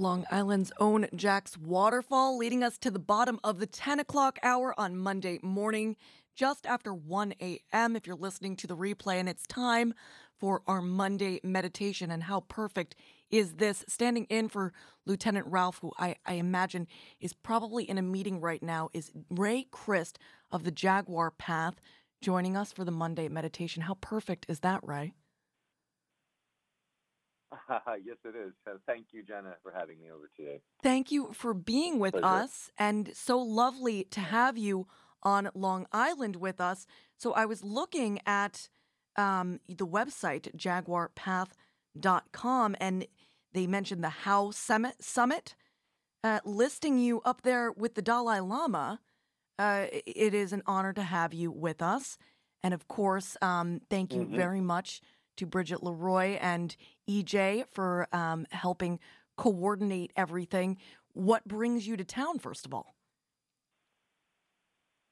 Long 0.05 0.23
Island's 0.29 0.71
own 0.79 1.07
Jack's 1.15 1.57
Waterfall, 1.57 2.37
leading 2.37 2.63
us 2.63 2.77
to 2.77 2.91
the 2.91 2.99
bottom 2.99 3.39
of 3.43 3.57
the 3.57 3.65
10 3.65 3.99
o'clock 3.99 4.37
hour 4.43 4.79
on 4.79 4.95
Monday 4.95 5.39
morning, 5.41 5.95
just 6.35 6.67
after 6.67 6.93
1 6.93 7.33
a.m. 7.41 7.95
If 7.95 8.05
you're 8.05 8.15
listening 8.15 8.55
to 8.57 8.67
the 8.67 8.77
replay, 8.77 9.15
and 9.15 9.27
it's 9.27 9.47
time 9.47 9.95
for 10.39 10.61
our 10.67 10.79
Monday 10.79 11.39
meditation. 11.43 12.11
And 12.11 12.21
how 12.21 12.41
perfect 12.41 12.93
is 13.31 13.55
this? 13.55 13.83
Standing 13.87 14.25
in 14.25 14.47
for 14.47 14.73
Lieutenant 15.07 15.47
Ralph, 15.47 15.79
who 15.79 15.91
I, 15.97 16.17
I 16.23 16.33
imagine 16.33 16.85
is 17.19 17.33
probably 17.33 17.89
in 17.89 17.97
a 17.97 18.03
meeting 18.03 18.39
right 18.39 18.61
now, 18.61 18.91
is 18.93 19.11
Ray 19.31 19.65
Christ 19.71 20.19
of 20.51 20.65
the 20.65 20.71
Jaguar 20.71 21.31
Path 21.31 21.81
joining 22.21 22.55
us 22.55 22.71
for 22.71 22.85
the 22.85 22.91
Monday 22.91 23.27
meditation. 23.27 23.81
How 23.81 23.95
perfect 23.95 24.45
is 24.49 24.59
that, 24.59 24.81
Ray? 24.83 25.13
yes, 28.05 28.17
it 28.25 28.35
is. 28.35 28.53
Thank 28.85 29.07
you, 29.11 29.23
Jenna, 29.23 29.55
for 29.63 29.71
having 29.71 29.99
me 29.99 30.11
over 30.11 30.29
today. 30.35 30.61
Thank 30.83 31.11
you 31.11 31.31
for 31.33 31.53
being 31.53 31.99
with 31.99 32.13
Pleasure. 32.13 32.25
us 32.25 32.71
and 32.77 33.11
so 33.13 33.39
lovely 33.39 34.03
to 34.11 34.19
have 34.19 34.57
you 34.57 34.87
on 35.23 35.49
Long 35.53 35.87
Island 35.91 36.35
with 36.37 36.59
us. 36.61 36.85
So 37.17 37.33
I 37.33 37.45
was 37.45 37.63
looking 37.63 38.19
at 38.25 38.69
um, 39.17 39.59
the 39.67 39.87
website 39.87 40.53
jaguarpath.com 40.55 42.75
and 42.79 43.07
they 43.53 43.67
mentioned 43.67 44.03
the 44.03 44.09
How 44.09 44.51
Summit 44.51 44.95
Summit 45.01 45.55
uh, 46.23 46.39
listing 46.43 46.97
you 46.97 47.21
up 47.21 47.43
there 47.43 47.71
with 47.71 47.95
the 47.95 48.01
Dalai 48.01 48.39
Lama. 48.39 48.99
Uh, 49.57 49.85
it 49.91 50.33
is 50.33 50.51
an 50.51 50.61
honor 50.65 50.91
to 50.93 51.03
have 51.03 51.33
you 51.33 51.51
with 51.51 51.81
us. 51.81 52.17
And 52.63 52.73
of 52.73 52.87
course, 52.87 53.37
um, 53.41 53.81
thank 53.89 54.13
you 54.13 54.21
Mhm. 54.25 54.35
very 54.35 54.61
much 54.61 55.01
to 55.37 55.45
Bridget 55.45 55.83
Leroy 55.83 56.37
and 56.41 56.75
EJ 57.09 57.65
for 57.71 58.07
um, 58.13 58.45
helping 58.51 58.99
coordinate 59.37 60.11
everything. 60.15 60.77
What 61.13 61.45
brings 61.45 61.87
you 61.87 61.97
to 61.97 62.03
town, 62.03 62.39
first 62.39 62.65
of 62.65 62.73
all? 62.73 62.95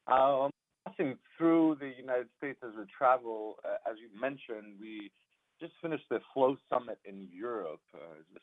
Um, 0.08 0.52
passing 0.86 1.18
through 1.38 1.78
the 1.80 1.92
United 1.98 2.28
States 2.38 2.60
as 2.64 2.72
we 2.78 2.84
travel, 2.96 3.56
uh, 3.64 3.90
as 3.90 3.98
you 4.00 4.10
mentioned, 4.20 4.76
we 4.80 5.12
just 5.60 5.74
finished 5.82 6.04
the 6.10 6.20
Flow 6.34 6.58
Summit 6.70 7.00
in 7.06 7.28
Europe. 7.32 7.80
Uh, 7.94 8.00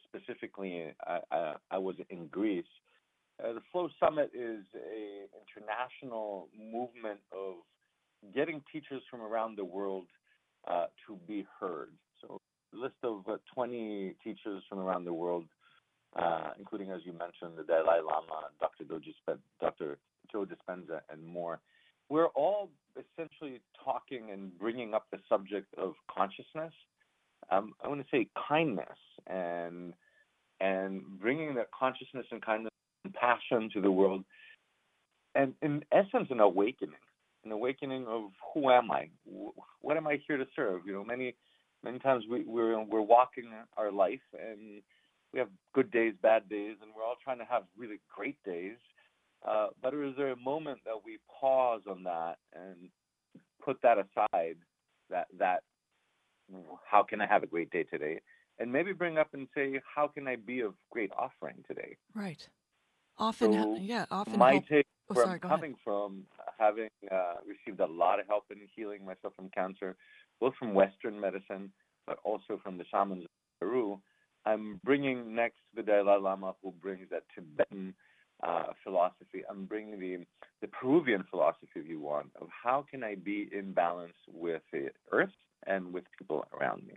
specifically, 0.09 0.95
I, 1.07 1.19
I, 1.31 1.55
I 1.73 1.79
was 1.79 1.97
in 2.09 2.29
Greece. 2.29 2.65
Uh, 3.43 3.53
the 3.55 3.61
Flow 3.73 3.89
Summit 4.03 4.31
is 4.35 4.65
a 4.75 5.27
international 5.41 6.49
movement 6.59 7.21
of 7.33 7.57
getting 8.35 8.63
teachers 8.73 9.03
from 9.11 9.21
around 9.21 9.57
the 9.57 9.65
world 9.65 10.07
uh, 10.69 10.87
to 11.07 11.19
be 11.27 11.47
heard. 11.59 11.93
So, 12.21 12.41
list 12.73 12.97
of 13.03 13.23
uh, 13.29 13.37
20 13.55 14.15
teachers 14.23 14.63
from 14.69 14.79
around 14.79 15.05
the 15.05 15.13
world, 15.13 15.45
uh, 16.17 16.51
including, 16.59 16.91
as 16.91 17.01
you 17.05 17.13
mentioned, 17.13 17.59
the 17.59 17.65
Dalai 17.65 18.01
Lama, 18.05 18.49
Dr. 18.61 18.85
Dispenza, 18.85 19.39
Dr. 19.61 19.99
Joe 20.31 20.47
Dispenza, 20.47 21.01
and 21.11 21.25
more. 21.25 21.61
We're 22.09 22.29
all 22.29 22.71
essentially 22.97 23.61
talking 23.85 24.31
and 24.33 24.57
bringing 24.59 24.95
up 24.95 25.07
the 25.13 25.19
subject 25.29 25.73
of 25.79 25.95
consciousness. 26.15 26.73
Um, 27.51 27.75
I 27.83 27.89
want 27.89 28.01
to 28.01 28.07
say 28.11 28.29
kindness 28.49 28.99
and 29.27 29.95
and 30.61 31.03
bringing 31.19 31.55
that 31.55 31.69
consciousness 31.71 32.27
and 32.31 32.45
kindness 32.45 32.73
and 33.05 33.15
passion 33.15 33.71
to 33.73 33.81
the 33.81 33.91
world, 33.91 34.25
and 35.35 35.55
in 35.63 35.83
essence, 35.93 36.29
an 36.31 36.41
awakening, 36.41 36.95
an 37.45 37.53
awakening 37.53 38.07
of 38.07 38.25
who 38.53 38.71
am 38.71 38.91
I, 38.91 39.09
what 39.81 39.97
am 39.97 40.07
I 40.07 40.21
here 40.27 40.37
to 40.37 40.47
serve? 40.55 40.83
You 40.85 40.93
know, 40.93 41.05
many 41.05 41.35
many 41.83 41.99
times 41.99 42.25
we, 42.31 42.45
we're 42.45 42.79
we're 42.85 43.01
walking 43.01 43.51
our 43.77 43.91
life 43.91 44.21
and 44.39 44.83
we 45.33 45.39
have 45.39 45.49
good 45.75 45.91
days, 45.91 46.15
bad 46.23 46.49
days, 46.49 46.77
and 46.83 46.91
we're 46.95 47.05
all 47.05 47.17
trying 47.23 47.39
to 47.39 47.45
have 47.45 47.65
really 47.77 48.01
great 48.15 48.37
days. 48.45 48.77
Uh, 49.47 49.69
but 49.83 49.95
is 49.95 50.15
there 50.17 50.33
a 50.33 50.37
moment 50.37 50.81
that 50.85 51.05
we 51.05 51.19
pause 51.41 51.83
on 51.89 52.03
that 52.03 52.37
and 52.55 52.91
put 53.65 53.81
that 53.83 53.97
aside? 53.99 54.57
That 55.09 55.27
that 55.39 55.63
how 56.85 57.03
can 57.03 57.21
I 57.21 57.27
have 57.27 57.43
a 57.43 57.47
great 57.47 57.71
day 57.71 57.85
today? 57.85 58.21
And 58.59 58.71
maybe 58.71 58.93
bring 58.93 59.17
up 59.17 59.29
and 59.33 59.49
say, 59.55 59.81
how 59.95 60.09
can 60.09 60.29
I 60.29 60.37
be 60.37 60.61
of 60.61 60.75
great 60.91 61.11
offering 61.17 61.65
today? 61.67 61.97
Right. 62.15 62.47
Often, 63.17 63.53
So, 63.53 63.77
yeah, 63.81 64.05
often. 64.11 64.39
my 64.39 64.53
help- 64.53 64.67
take 64.67 64.87
Oh, 65.11 65.15
where 65.15 65.25
sorry, 65.25 65.35
I'm 65.35 65.41
go 65.41 65.49
ahead. 65.49 65.59
coming 65.59 65.75
from, 65.83 66.23
having 66.57 66.89
uh, 67.11 67.35
received 67.45 67.81
a 67.81 67.87
lot 67.87 68.21
of 68.21 68.27
help 68.29 68.45
in 68.51 68.59
healing 68.77 69.05
myself 69.05 69.35
from 69.35 69.49
cancer, 69.49 69.97
both 70.41 70.55
from 70.59 70.75
Western 70.75 71.21
medicine, 71.21 71.73
but 72.07 72.19
also 72.25 72.59
from 72.63 72.79
the 72.79 72.85
shamans 72.91 73.25
of 73.25 73.31
Peru, 73.61 74.01
I'm 74.47 74.81
bringing 74.85 75.35
next 75.35 75.61
the 75.75 75.83
Dalai 75.83 76.19
Lama, 76.21 76.55
who 76.63 76.73
brings 76.73 77.09
that 77.11 77.25
Tibetan 77.35 77.95
uh, 78.43 78.73
philosophy. 78.83 79.43
I'm 79.49 79.67
bringing 79.67 80.01
the 80.01 80.25
the 80.63 80.69
Peruvian 80.69 81.25
philosophy, 81.31 81.69
if 81.77 81.87
you 81.89 82.01
want, 82.01 82.31
of 82.41 82.49
how 82.51 82.85
can 82.91 83.05
I 83.05 83.15
be 83.15 83.49
in 83.53 83.73
balance 83.73 84.15
with 84.27 84.63
the 84.73 84.89
earth 85.13 85.33
and 85.67 85.93
with 85.93 86.05
people 86.19 86.45
around 86.59 86.87
me. 86.87 86.95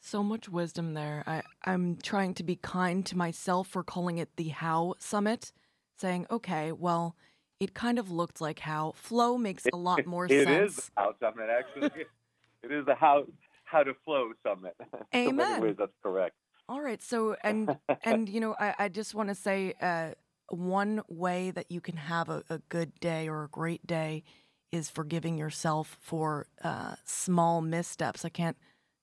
So 0.00 0.22
much 0.22 0.48
wisdom 0.48 0.94
there. 0.94 1.22
I, 1.26 1.42
I'm 1.64 1.96
trying 1.96 2.34
to 2.34 2.42
be 2.42 2.56
kind 2.56 3.04
to 3.06 3.16
myself 3.16 3.68
for 3.68 3.82
calling 3.84 4.18
it 4.18 4.30
the 4.36 4.48
How 4.48 4.94
Summit, 4.98 5.52
saying, 5.98 6.26
okay, 6.30 6.72
well, 6.72 7.16
it 7.58 7.74
kind 7.74 7.98
of 7.98 8.10
looked 8.10 8.40
like 8.40 8.60
how 8.60 8.92
flow 8.96 9.36
makes 9.36 9.66
a 9.72 9.76
lot 9.76 10.06
more 10.14 10.26
It 10.28 10.48
sense. 10.48 10.70
is 10.70 10.76
the 10.76 10.82
How 10.96 11.14
Summit, 11.20 11.48
actually. 11.50 12.04
it 12.62 12.72
is 12.72 12.86
the 12.86 12.94
How 12.94 13.24
How 13.64 13.82
to 13.82 13.92
Flow 14.04 14.32
Summit. 14.46 14.76
Amen. 15.14 15.60
ways, 15.60 15.76
that's 15.78 15.92
correct. 16.02 16.34
All 16.68 16.80
right. 16.80 17.02
So, 17.02 17.36
and 17.42 17.76
and 18.04 18.28
you 18.28 18.40
know, 18.40 18.54
I, 18.58 18.74
I 18.78 18.88
just 18.88 19.14
want 19.14 19.28
to 19.28 19.34
say, 19.34 19.74
uh, 19.80 20.10
one 20.48 21.02
way 21.08 21.50
that 21.52 21.70
you 21.70 21.80
can 21.80 21.96
have 21.96 22.28
a, 22.28 22.42
a 22.50 22.58
good 22.68 22.98
day 23.00 23.28
or 23.28 23.44
a 23.44 23.48
great 23.48 23.86
day 23.86 24.24
is 24.72 24.90
forgiving 24.90 25.38
yourself 25.38 25.96
for 26.00 26.46
uh, 26.62 26.94
small 27.04 27.60
missteps. 27.60 28.24
I 28.24 28.28
can't 28.28 28.56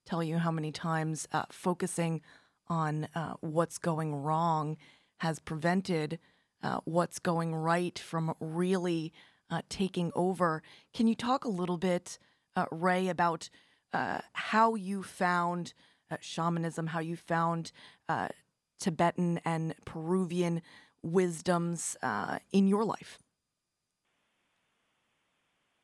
tell 0.06 0.22
you 0.22 0.38
how 0.38 0.50
many 0.50 0.72
times 0.72 1.28
uh, 1.32 1.44
focusing 1.50 2.22
on 2.68 3.08
uh, 3.14 3.34
what's 3.40 3.78
going 3.78 4.14
wrong 4.14 4.76
has 5.18 5.38
prevented 5.38 6.18
uh, 6.62 6.80
what's 6.84 7.18
going 7.18 7.54
right 7.54 7.98
from 7.98 8.34
really 8.40 9.12
uh, 9.50 9.62
taking 9.68 10.10
over. 10.14 10.62
Can 10.92 11.06
you 11.06 11.14
talk 11.14 11.44
a 11.44 11.48
little 11.50 11.78
bit, 11.78 12.18
uh, 12.58 12.66
Ray, 12.72 13.08
about 13.08 13.48
uh, 13.92 14.18
how 14.32 14.74
you 14.74 15.02
found 15.02 15.74
uh, 16.10 16.16
shamanism, 16.20 16.88
how 16.88 16.98
you 17.00 17.16
found 17.16 17.72
uh, 18.08 18.28
Tibetan 18.80 19.40
and 19.44 19.74
Peruvian 19.84 20.62
wisdoms 21.02 21.96
uh, 22.02 22.38
in 22.52 22.66
your 22.66 22.84
life? 22.84 23.18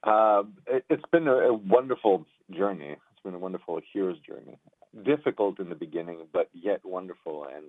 Um, 0.02 0.54
it, 0.66 0.84
it's 0.90 1.04
been 1.12 1.28
a, 1.28 1.36
a 1.36 1.52
wonderful 1.54 2.26
journey. 2.50 2.90
It's 2.90 3.22
been 3.24 3.34
a 3.34 3.38
wonderful 3.38 3.80
hero's 3.92 4.18
journey. 4.20 4.58
Difficult 5.04 5.60
in 5.60 5.68
the 5.68 5.74
beginning, 5.74 6.26
but 6.32 6.48
yet 6.52 6.80
wonderful. 6.84 7.46
And 7.54 7.66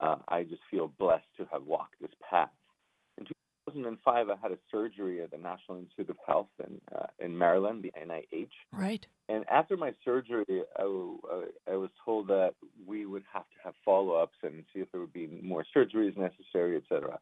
uh, 0.00 0.16
I 0.28 0.44
just 0.44 0.62
feel 0.70 0.92
blessed 0.98 1.26
to 1.38 1.46
have 1.52 1.64
walked 1.64 1.94
this 2.00 2.10
path. 2.28 2.50
In 3.74 3.82
2005, 3.82 4.28
I 4.30 4.36
had 4.40 4.52
a 4.52 4.58
surgery 4.70 5.22
at 5.22 5.30
the 5.30 5.38
National 5.38 5.78
Institute 5.78 6.10
of 6.10 6.16
Health 6.26 6.48
in, 6.58 6.80
uh, 6.94 7.06
in 7.18 7.36
Maryland, 7.36 7.82
the 7.82 7.92
NIH. 8.00 8.50
Right. 8.72 9.06
And 9.28 9.44
after 9.50 9.76
my 9.76 9.92
surgery, 10.04 10.44
I, 10.76 10.82
w- 10.82 11.20
I 11.70 11.76
was 11.76 11.90
told 12.04 12.28
that 12.28 12.54
we 12.86 13.06
would 13.06 13.24
have 13.32 13.42
to 13.42 13.56
have 13.64 13.74
follow 13.84 14.14
ups 14.14 14.38
and 14.42 14.64
see 14.72 14.80
if 14.80 14.90
there 14.90 15.00
would 15.00 15.12
be 15.12 15.40
more 15.42 15.64
surgeries 15.76 16.16
necessary, 16.16 16.76
et 16.76 16.82
cetera. 16.88 17.18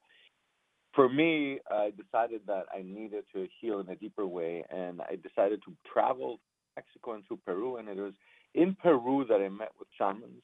For 0.95 1.09
me, 1.09 1.59
I 1.71 1.91
decided 1.91 2.43
that 2.47 2.65
I 2.75 2.83
needed 2.83 3.25
to 3.35 3.47
heal 3.61 3.81
in 3.81 3.89
a 3.91 3.97
deeper 3.97 4.27
way, 4.27 4.65
and 4.71 5.03
I 5.03 5.17
decided 5.17 5.61
to 5.67 5.73
travel 5.93 6.37
to 6.37 6.43
Mexico 6.77 7.15
and 7.15 7.25
to 7.29 7.37
Peru. 7.45 7.77
And 7.77 7.89
it 7.89 7.97
was 7.97 8.15
in 8.55 8.75
Peru 8.75 9.27
that 9.29 9.41
I 9.41 9.49
met 9.49 9.73
with 9.79 9.89
shamans, 9.99 10.43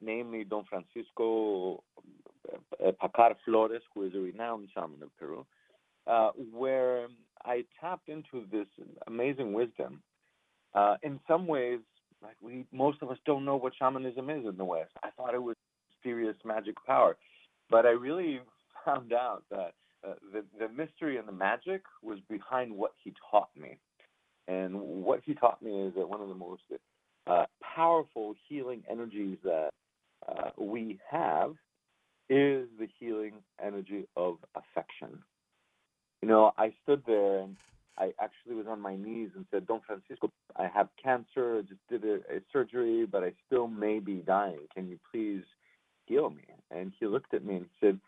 namely 0.00 0.44
Don 0.44 0.64
Francisco 0.64 1.82
uh, 2.52 2.92
Pacar 3.02 3.34
Flores, 3.44 3.82
who 3.94 4.04
is 4.04 4.14
a 4.14 4.18
renowned 4.18 4.68
shaman 4.74 5.02
of 5.02 5.16
Peru, 5.18 5.46
uh, 6.06 6.30
where 6.52 7.08
I 7.44 7.64
tapped 7.80 8.08
into 8.08 8.46
this 8.50 8.66
amazing 9.06 9.52
wisdom. 9.52 10.02
Uh, 10.74 10.96
in 11.02 11.18
some 11.26 11.46
ways, 11.46 11.80
like 12.22 12.36
we 12.40 12.64
most 12.72 12.98
of 13.02 13.10
us 13.10 13.18
don't 13.24 13.44
know 13.44 13.56
what 13.56 13.72
shamanism 13.78 14.30
is 14.30 14.44
in 14.46 14.56
the 14.56 14.64
West. 14.64 14.92
I 15.02 15.10
thought 15.10 15.34
it 15.34 15.42
was 15.42 15.56
mysterious 15.90 16.36
magic 16.44 16.76
power, 16.86 17.16
but 17.70 17.86
I 17.86 17.90
really 17.90 18.40
found 18.84 19.12
out 19.12 19.44
that 19.50 19.72
uh, 20.06 20.14
the 20.32 20.44
the 20.58 20.68
mystery 20.68 21.16
and 21.16 21.26
the 21.26 21.32
magic 21.32 21.82
was 22.02 22.18
behind 22.28 22.72
what 22.72 22.92
he 23.02 23.12
taught 23.30 23.50
me, 23.56 23.78
and 24.46 24.80
what 24.80 25.20
he 25.24 25.34
taught 25.34 25.62
me 25.62 25.82
is 25.82 25.94
that 25.94 26.08
one 26.08 26.20
of 26.20 26.28
the 26.28 26.34
most 26.34 26.62
uh, 26.72 26.76
powerful 27.78 28.34
healing 28.48 28.82
energies 28.90 29.38
that 29.44 29.70
uh, 30.28 30.50
we 30.58 30.98
have 31.08 31.52
is 32.28 32.66
the 32.80 32.88
healing 32.98 33.34
energy 33.64 34.08
of 34.16 34.38
affection. 34.56 35.22
You 36.20 36.28
know, 36.28 36.52
I 36.58 36.74
stood 36.82 37.04
there 37.06 37.38
and 37.38 37.56
I 37.96 38.12
actually 38.20 38.56
was 38.56 38.66
on 38.68 38.80
my 38.80 38.96
knees 38.96 39.30
and 39.36 39.46
said, 39.52 39.68
Don 39.68 39.80
Francisco, 39.86 40.32
I 40.56 40.66
have 40.66 40.88
cancer. 41.00 41.58
I 41.58 41.60
just 41.62 41.80
did 41.88 42.04
a, 42.04 42.14
a 42.36 42.40
surgery, 42.52 43.06
but 43.06 43.22
I 43.22 43.32
still 43.46 43.68
may 43.68 44.00
be 44.00 44.16
dying. 44.16 44.66
Can 44.74 44.88
you 44.88 44.98
please 45.12 45.44
heal 46.06 46.30
me. 46.30 46.42
And 46.72 46.92
he 46.98 47.06
looked 47.06 47.32
at 47.32 47.44
me 47.44 47.56
and 47.56 47.66
said, 47.80 48.00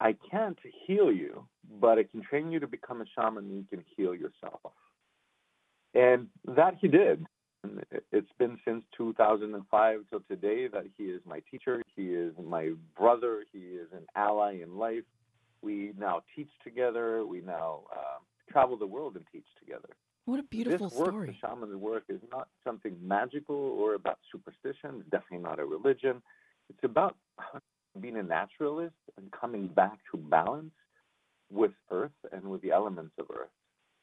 I 0.00 0.16
can't 0.30 0.58
heal 0.86 1.12
you, 1.12 1.46
but 1.78 1.98
I 1.98 2.04
can 2.04 2.22
train 2.22 2.50
you 2.52 2.60
to 2.60 2.66
become 2.66 3.02
a 3.02 3.04
shaman 3.14 3.44
and 3.44 3.56
you 3.58 3.64
can 3.68 3.84
heal 3.96 4.14
yourself. 4.14 4.72
And 5.94 6.28
that 6.56 6.76
he 6.80 6.88
did. 6.88 7.26
It's 8.12 8.32
been 8.38 8.58
since 8.64 8.84
2005 8.96 10.00
till 10.10 10.20
today 10.28 10.68
that 10.68 10.84
he 10.96 11.04
is 11.04 11.20
my 11.26 11.40
teacher. 11.50 11.82
He 11.96 12.08
is 12.08 12.32
my 12.42 12.72
brother. 12.96 13.44
He 13.52 13.58
is 13.58 13.88
an 13.92 14.06
ally 14.14 14.60
in 14.62 14.76
life. 14.76 15.04
We 15.62 15.92
now 15.98 16.22
teach 16.34 16.50
together. 16.62 17.26
We 17.26 17.40
now 17.40 17.82
uh, 17.92 18.18
travel 18.50 18.76
the 18.76 18.86
world 18.86 19.16
and 19.16 19.24
teach 19.32 19.46
together. 19.58 19.88
What 20.24 20.40
a 20.40 20.42
beautiful 20.42 20.88
this 20.88 20.98
work, 20.98 21.08
story. 21.08 21.26
the 21.28 21.48
shaman's 21.48 21.74
work, 21.74 22.04
is 22.08 22.20
not 22.30 22.48
something 22.62 22.96
magical 23.02 23.56
or 23.56 23.94
about 23.94 24.18
superstition. 24.30 25.00
It's 25.00 25.10
definitely 25.10 25.38
not 25.38 25.58
a 25.58 25.64
religion. 25.64 26.22
It's 26.68 26.84
about 26.84 27.16
being 28.00 28.16
a 28.18 28.22
naturalist 28.22 28.94
and 29.16 29.32
coming 29.32 29.68
back 29.68 29.98
to 30.12 30.18
balance 30.18 30.72
with 31.50 31.72
Earth 31.90 32.12
and 32.30 32.44
with 32.44 32.60
the 32.62 32.72
elements 32.72 33.14
of 33.18 33.26
Earth. 33.30 33.48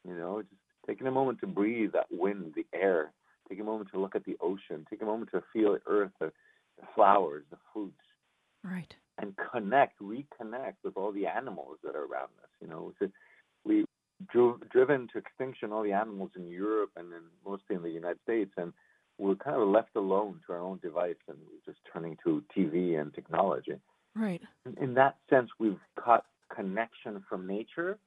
You 0.03 0.15
know, 0.15 0.41
just 0.41 0.61
taking 0.87 1.07
a 1.07 1.11
moment 1.11 1.39
to 1.41 1.47
breathe 1.47 1.91
that 1.93 2.07
wind, 2.11 2.53
the 2.55 2.65
air. 2.73 3.11
Take 3.49 3.59
a 3.59 3.63
moment 3.63 3.89
to 3.91 3.99
look 3.99 4.15
at 4.15 4.25
the 4.25 4.37
ocean. 4.41 4.85
Take 4.89 5.01
a 5.01 5.05
moment 5.05 5.31
to 5.31 5.43
feel 5.53 5.73
the 5.73 5.81
earth, 5.87 6.11
the, 6.19 6.31
the 6.79 6.87
flowers, 6.95 7.43
the 7.51 7.57
fruits, 7.73 7.95
Right. 8.63 8.93
and 9.19 9.33
connect, 9.51 9.99
reconnect 10.01 10.75
with 10.83 10.97
all 10.97 11.11
the 11.11 11.27
animals 11.27 11.77
that 11.83 11.95
are 11.95 12.05
around 12.05 12.31
us. 12.41 12.49
You 12.59 12.67
know, 12.67 12.93
we 13.63 13.85
drove 14.31 14.67
driven 14.69 15.07
to 15.11 15.17
extinction 15.17 15.71
all 15.71 15.83
the 15.83 15.91
animals 15.91 16.31
in 16.35 16.47
Europe 16.47 16.91
and 16.95 17.11
then 17.11 17.21
mostly 17.45 17.75
in 17.75 17.83
the 17.83 17.89
United 17.89 18.19
States, 18.23 18.51
and 18.57 18.73
we're 19.17 19.35
kind 19.35 19.55
of 19.61 19.67
left 19.67 19.95
alone 19.95 20.41
to 20.47 20.53
our 20.53 20.59
own 20.59 20.79
device, 20.81 21.15
and 21.27 21.37
we're 21.45 21.71
just 21.71 21.79
turning 21.91 22.17
to 22.23 22.43
TV 22.55 22.99
and 22.99 23.13
technology. 23.13 23.75
Right. 24.15 24.41
In- 24.65 24.77
In 24.81 24.93
that 24.95 25.17
sense, 25.29 25.49
we've 25.59 25.79
cut 26.03 26.25
connection 26.53 27.23
from 27.29 27.45
nature, 27.47 27.97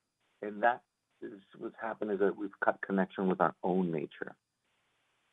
and 0.43 0.63
that 0.63 0.83
is 1.23 1.33
what's 1.59 1.75
happened 1.81 2.11
is 2.13 2.19
that 2.21 2.37
we've 2.37 2.59
cut 2.65 2.81
connection 2.81 3.29
with 3.29 3.41
our 3.41 3.55
own 3.63 3.91
nature. 3.91 4.35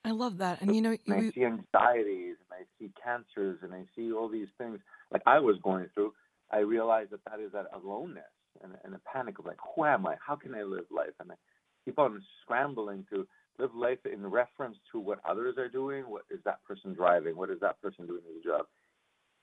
I 0.06 0.11
love 0.11 0.38
that. 0.38 0.61
And 0.61 0.76
you 0.76 0.82
know, 0.82 0.95
And 1.07 1.15
I 1.15 1.32
see 1.32 1.44
anxieties 1.44 2.36
and 2.40 2.52
I 2.52 2.64
see 2.80 2.91
cancers 3.03 3.60
and 3.64 3.73
I 3.73 3.86
see 3.95 4.14
all 4.14 4.30
these 4.30 4.48
things 4.57 4.80
like 5.11 5.23
I 5.26 5.40
was 5.40 5.57
going 5.64 5.88
through. 5.94 6.14
I 6.52 6.60
realized 6.60 7.10
that 7.10 7.26
that 7.30 7.40
is 7.40 7.52
that 7.53 7.65
aloneness 7.73 8.23
and, 8.64 8.73
and 8.84 8.94
a 8.94 8.99
panic 9.11 9.40
of 9.40 9.45
like, 9.45 9.57
who 9.76 9.84
am 9.84 10.06
I? 10.06 10.15
How 10.26 10.36
can 10.36 10.53
I 10.53 10.61
live 10.61 10.86
life? 10.91 11.14
And 11.19 11.32
I 11.32 11.36
keep 11.86 11.98
on 11.98 12.22
scrambling 12.41 13.06
to 13.11 13.27
live 13.57 13.72
life 13.73 13.98
in 14.06 14.26
reference 14.27 14.77
to 14.91 14.99
what 14.99 15.19
others 15.27 15.57
are 15.57 15.69
doing. 15.69 16.03
What 16.03 16.23
is 16.30 16.40
that 16.45 16.64
person 16.64 16.94
driving? 16.94 17.36
What 17.36 17.49
is 17.49 17.60
that 17.61 17.82
person 17.82 18.06
doing 18.06 18.22
as 18.30 18.41
a 18.41 18.48
job? 18.48 18.68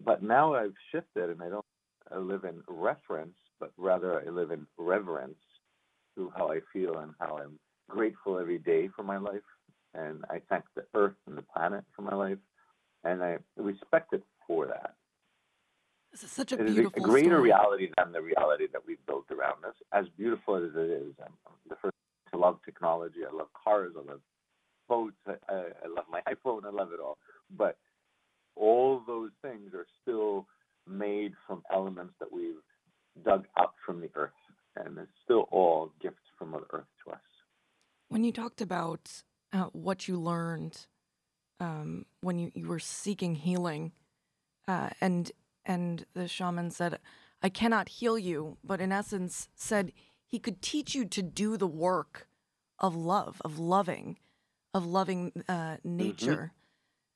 But 0.05 0.23
now 0.23 0.55
I've 0.55 0.75
shifted 0.93 1.31
and 1.31 1.43
I 1.43 1.49
don't 1.49 1.67
I 2.11 2.19
live 2.19 2.45
in 2.45 2.63
reference, 2.69 3.37
but 3.59 3.73
rather 3.77 4.21
I 4.21 4.31
live 4.31 4.51
in 4.51 4.67
reverence 4.79 5.39
to 6.17 6.33
how 6.37 6.51
I 6.51 6.61
feel 6.73 6.99
and 6.99 7.13
how 7.19 7.39
I'm 7.39 7.59
grateful 7.89 8.39
every 8.39 8.59
day 8.59 8.89
for 8.95 9.03
my 9.03 9.17
life. 9.17 9.43
And 9.95 10.25
I 10.31 10.41
thank 10.49 10.65
the 10.75 10.85
earth 10.95 11.15
and 11.27 11.37
the 11.37 11.43
planet 11.43 11.85
for 11.95 12.03
my 12.03 12.15
life. 12.15 12.39
And 13.05 13.23
I 13.23 13.39
respect 13.57 14.13
it 14.13 14.23
for 14.47 14.67
that. 14.67 14.95
this 16.13 16.23
is 16.25 16.31
such 16.31 16.53
a 16.53 16.55
It 16.61 16.67
is 16.67 16.73
a, 16.73 16.75
beautiful 16.75 17.05
a 17.05 17.09
greater 17.09 17.29
story. 17.31 17.43
reality 17.43 17.89
than 17.97 18.13
the 18.13 18.23
reality 18.23 18.67
that 18.73 18.83
we've 18.87 19.05
built 19.07 19.27
around 19.31 19.65
us. 19.65 19.75
As 19.93 20.07
beautiful 20.17 20.57
as 20.57 20.71
it 20.75 20.91
is, 20.91 21.15
I'm 21.21 21.33
I'm 21.47 21.55
the 21.69 21.77
first 21.83 21.97
to 22.33 22.39
love 22.39 22.59
technology. 22.65 23.21
I 23.31 23.35
love 23.35 23.49
cars. 23.65 23.93
I 23.97 24.11
love 24.11 24.21
boats. 24.89 25.17
I, 25.27 25.33
I, 25.49 25.57
I 25.85 25.89
love 25.95 26.05
my 26.11 26.21
iPhone. 26.35 26.65
I 26.65 26.71
love 26.71 26.93
it 26.93 27.01
all. 27.01 27.19
But 27.57 27.77
all 28.57 29.03
those 29.07 29.31
things 29.43 29.75
are 29.75 29.87
still 30.03 30.47
made 30.89 31.33
from 31.47 31.63
elements 31.73 32.15
that 32.21 32.31
we've 32.33 32.63
dug 33.25 33.47
up 33.57 33.75
from 33.85 34.01
the 34.01 34.11
earth, 34.15 34.31
and 34.77 34.97
it's 34.99 35.11
still 35.25 35.47
all 35.51 35.93
gifts 36.01 36.27
from 36.39 36.51
Mother 36.51 36.67
Earth 36.73 36.87
to 37.05 37.13
us. 37.13 37.21
When 38.09 38.25
you 38.25 38.33
talked 38.33 38.61
about 38.61 39.23
uh, 39.53 39.65
what 39.73 40.09
you 40.09 40.19
learned 40.19 40.87
um, 41.61 42.07
when 42.21 42.39
you, 42.39 42.51
you 42.55 42.67
were 42.67 42.79
seeking 42.79 43.35
healing, 43.35 43.93
uh, 44.67 44.91
and 45.01 45.31
and 45.65 46.07
the 46.15 46.27
shaman 46.27 46.71
said, 46.71 46.99
"I 47.43 47.49
cannot 47.49 47.89
heal 47.89 48.19
you," 48.19 48.59
but 48.65 48.81
in 48.81 48.93
essence 48.93 49.49
said 49.55 49.93
he 50.27 50.39
could 50.39 50.63
teach 50.63 50.95
you 50.95 51.05
to 51.05 51.23
do 51.23 51.57
the 51.57 51.67
work 51.67 52.27
of 52.79 52.97
love, 52.97 53.41
of 53.45 53.59
loving, 53.59 54.19
of 54.75 54.87
loving 54.87 55.45
uh, 55.49 55.77
nature. 55.85 56.53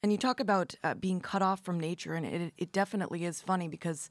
And 0.02 0.12
you 0.12 0.18
talk 0.18 0.38
about 0.38 0.74
uh, 0.84 0.94
being 0.94 1.20
cut 1.20 1.42
off 1.42 1.64
from 1.64 1.80
nature, 1.80 2.14
and 2.14 2.26
it 2.26 2.52
it 2.56 2.72
definitely 2.72 3.24
is 3.24 3.40
funny 3.40 3.66
because 3.66 4.08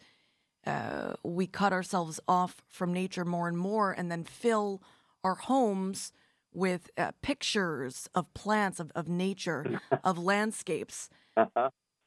uh, 0.66 1.14
we 1.24 1.48
cut 1.48 1.72
ourselves 1.72 2.20
off 2.28 2.62
from 2.68 2.92
nature 2.92 3.24
more 3.24 3.48
and 3.48 3.58
more, 3.58 3.92
and 3.92 4.12
then 4.12 4.24
fill 4.24 4.82
our 5.24 5.36
homes 5.36 6.12
with 6.56 6.90
uh, 6.98 7.12
pictures 7.22 8.10
of 8.16 8.34
plants, 8.34 8.80
of, 8.80 8.92
of 8.96 9.08
nature, 9.08 9.82
of 10.04 10.18
landscapes. 10.18 11.10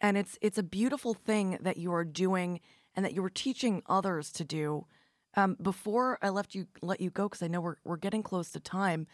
And 0.01 0.17
it's 0.17 0.39
it's 0.41 0.59
a 0.59 0.63
beautiful 0.63 1.15
thing 1.15 1.59
that 1.61 1.77
you 1.77 1.93
are 1.93 2.05
doing 2.05 2.61
and 2.95 3.05
that 3.05 3.15
you 3.15 3.23
were 3.23 3.31
teaching 3.31 3.83
others 3.87 4.33
to 4.33 4.45
do. 4.45 4.87
Um, 5.37 5.57
before 5.61 6.19
I 6.23 6.31
left 6.31 6.55
you 6.55 6.67
let 6.83 7.01
you 7.01 7.11
go, 7.11 7.29
because 7.29 7.43
I 7.43 7.49
know 7.49 7.61
we're 7.61 7.77
we're 7.85 7.97
getting 7.97 8.23
close 8.23 8.51
to 8.53 8.61
time. 8.61 9.07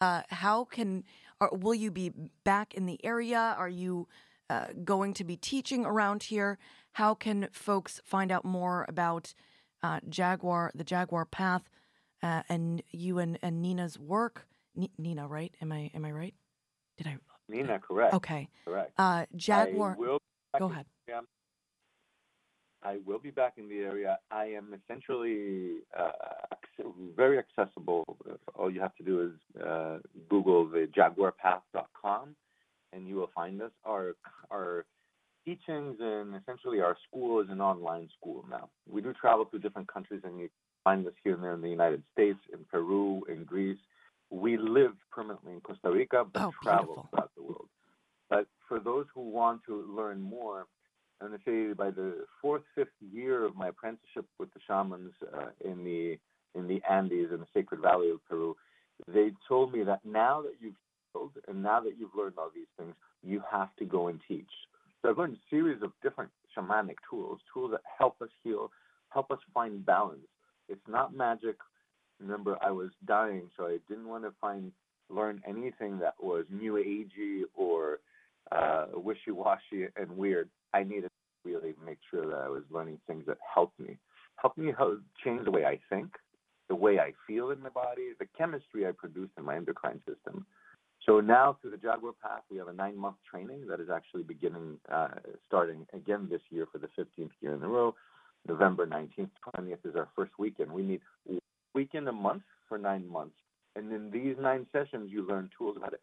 Uh, 0.00 0.22
how 0.30 0.64
can 0.64 1.04
or 1.40 1.50
will 1.56 1.74
you 1.74 1.90
be 1.90 2.12
back 2.44 2.74
in 2.74 2.86
the 2.86 3.02
area? 3.04 3.54
Are 3.56 3.68
you 3.68 4.08
uh, 4.50 4.66
going 4.84 5.14
to 5.14 5.24
be 5.24 5.36
teaching 5.36 5.86
around 5.86 6.24
here? 6.24 6.58
How 6.92 7.14
can 7.14 7.48
folks 7.52 8.00
find 8.04 8.30
out 8.30 8.44
more 8.44 8.84
about 8.88 9.32
uh, 9.82 10.00
Jaguar, 10.08 10.72
the 10.74 10.84
Jaguar 10.84 11.24
Path, 11.24 11.70
uh, 12.22 12.42
and 12.48 12.82
you 12.90 13.18
and, 13.18 13.38
and 13.42 13.62
Nina's 13.62 13.98
work? 13.98 14.46
Ni- 14.74 14.92
Nina, 14.98 15.26
right? 15.28 15.52
Am 15.60 15.72
I 15.72 15.90
am 15.94 16.04
I 16.04 16.12
right? 16.12 16.34
Did 16.96 17.06
I? 17.06 17.16
Nina, 17.48 17.78
correct. 17.78 18.14
Okay. 18.14 18.48
Correct. 18.64 18.92
Uh, 18.98 19.26
Jaguar. 19.36 19.96
Go 20.58 20.66
ahead. 20.66 20.86
I 22.84 22.98
will 23.06 23.20
be 23.20 23.30
back 23.30 23.54
in 23.58 23.68
the 23.68 23.78
area. 23.78 24.18
I 24.32 24.46
am 24.46 24.74
essentially 24.74 25.76
uh, 25.96 26.10
very 27.16 27.38
accessible. 27.38 28.02
All 28.56 28.70
you 28.72 28.80
have 28.80 28.94
to 28.96 29.04
do 29.04 29.20
is 29.30 29.62
uh, 29.62 29.98
Google 30.28 30.66
the 30.66 30.88
jaguarpath.com, 30.96 32.34
and 32.92 33.06
you 33.06 33.14
will 33.16 33.30
find 33.34 33.62
us. 33.62 33.70
Our 33.84 34.14
our 34.50 34.84
teachings 35.44 35.96
and 36.00 36.34
essentially 36.34 36.80
our 36.80 36.96
school 37.08 37.40
is 37.40 37.48
an 37.50 37.60
online 37.60 38.08
school 38.18 38.44
now. 38.50 38.68
We 38.88 39.00
do 39.00 39.12
travel 39.12 39.44
to 39.46 39.58
different 39.60 39.86
countries, 39.92 40.22
and 40.24 40.38
you 40.40 40.48
find 40.82 41.06
us 41.06 41.12
here 41.22 41.34
and 41.34 41.42
there 41.44 41.54
in 41.54 41.60
the 41.62 41.68
United 41.68 42.02
States, 42.12 42.38
in 42.52 42.64
Peru, 42.70 43.22
in 43.28 43.44
Greece. 43.44 43.78
We 44.32 44.56
live 44.56 44.92
permanently 45.10 45.52
in 45.52 45.60
Costa 45.60 45.90
Rica, 45.90 46.24
but 46.24 46.42
Oh, 46.42 46.52
travel 46.62 47.06
throughout 47.10 47.30
the 47.36 47.42
world. 47.42 47.68
But 48.30 48.46
for 48.66 48.80
those 48.80 49.04
who 49.14 49.20
want 49.28 49.60
to 49.66 49.84
learn 49.94 50.20
more, 50.22 50.66
I'm 51.20 51.28
going 51.28 51.38
to 51.38 51.44
say 51.44 51.74
by 51.74 51.90
the 51.90 52.24
fourth, 52.40 52.62
fifth 52.74 52.88
year 53.12 53.44
of 53.44 53.54
my 53.54 53.68
apprenticeship 53.68 54.26
with 54.38 54.52
the 54.54 54.60
shamans 54.66 55.12
uh, 55.36 55.50
in 55.64 55.84
the 55.84 56.18
in 56.54 56.66
the 56.66 56.82
Andes 56.90 57.30
in 57.32 57.40
the 57.40 57.46
Sacred 57.54 57.80
Valley 57.80 58.10
of 58.10 58.24
Peru, 58.28 58.56
they 59.06 59.32
told 59.48 59.72
me 59.72 59.84
that 59.84 60.00
now 60.04 60.42
that 60.42 60.54
you've 60.60 60.74
healed 61.12 61.32
and 61.48 61.62
now 61.62 61.80
that 61.80 61.94
you've 61.98 62.14
learned 62.14 62.34
all 62.38 62.50
these 62.54 62.66
things, 62.78 62.94
you 63.22 63.42
have 63.50 63.74
to 63.76 63.84
go 63.84 64.08
and 64.08 64.20
teach. 64.28 64.50
So 65.00 65.10
I've 65.10 65.18
learned 65.18 65.36
a 65.36 65.48
series 65.50 65.82
of 65.82 65.92
different 66.02 66.30
shamanic 66.56 66.96
tools, 67.08 67.40
tools 67.52 67.70
that 67.72 67.80
help 67.98 68.20
us 68.20 68.28
heal, 68.44 68.70
help 69.08 69.30
us 69.30 69.38
find 69.54 69.84
balance. 69.84 70.20
It's 70.68 70.86
not 70.88 71.14
magic. 71.14 71.56
Remember, 72.22 72.56
I 72.62 72.70
was 72.70 72.90
dying, 73.06 73.50
so 73.56 73.66
I 73.66 73.78
didn't 73.88 74.08
want 74.08 74.24
to 74.24 74.32
find 74.40 74.72
learn 75.10 75.42
anything 75.46 75.98
that 75.98 76.14
was 76.20 76.44
new 76.50 76.74
agey 76.74 77.42
or 77.54 77.98
uh, 78.50 78.86
wishy-washy 78.94 79.88
and 79.96 80.10
weird. 80.16 80.48
I 80.72 80.84
needed 80.84 81.10
to 81.10 81.50
really 81.50 81.74
make 81.84 81.98
sure 82.10 82.26
that 82.26 82.38
I 82.38 82.48
was 82.48 82.62
learning 82.70 82.98
things 83.06 83.24
that 83.26 83.38
helped 83.54 83.78
me, 83.78 83.98
helped 84.36 84.58
me 84.58 84.72
change 85.22 85.44
the 85.44 85.50
way 85.50 85.64
I 85.64 85.78
think, 85.90 86.08
the 86.68 86.74
way 86.74 86.98
I 86.98 87.12
feel 87.26 87.50
in 87.50 87.60
my 87.60 87.68
body, 87.68 88.10
the 88.18 88.26
chemistry 88.38 88.86
I 88.86 88.92
produce 88.92 89.30
in 89.36 89.44
my 89.44 89.56
endocrine 89.56 90.00
system. 90.08 90.46
So 91.04 91.20
now 91.20 91.58
through 91.60 91.72
the 91.72 91.76
Jaguar 91.76 92.12
Path, 92.22 92.42
we 92.50 92.58
have 92.58 92.68
a 92.68 92.72
nine-month 92.72 93.16
training 93.28 93.66
that 93.68 93.80
is 93.80 93.88
actually 93.92 94.22
beginning, 94.22 94.78
uh, 94.90 95.08
starting 95.46 95.86
again 95.92 96.28
this 96.30 96.40
year 96.50 96.66
for 96.70 96.78
the 96.78 96.88
15th 96.98 97.30
year 97.40 97.54
in 97.54 97.62
a 97.62 97.68
row. 97.68 97.94
November 98.48 98.86
19th, 98.86 99.30
20th 99.54 99.84
is 99.84 99.96
our 99.96 100.08
first 100.16 100.32
weekend. 100.38 100.70
We 100.70 100.82
meet 100.82 101.02
one 101.72 101.82
weekend 101.82 102.08
a 102.08 102.12
month 102.12 102.42
for 102.68 102.78
nine 102.78 103.08
months. 103.08 103.36
And 103.76 103.92
in 103.92 104.10
these 104.10 104.36
nine 104.40 104.66
sessions, 104.72 105.10
you 105.10 105.26
learn 105.26 105.50
tools 105.56 105.76
of 105.76 105.82
how 105.82 105.88
to 105.88 105.98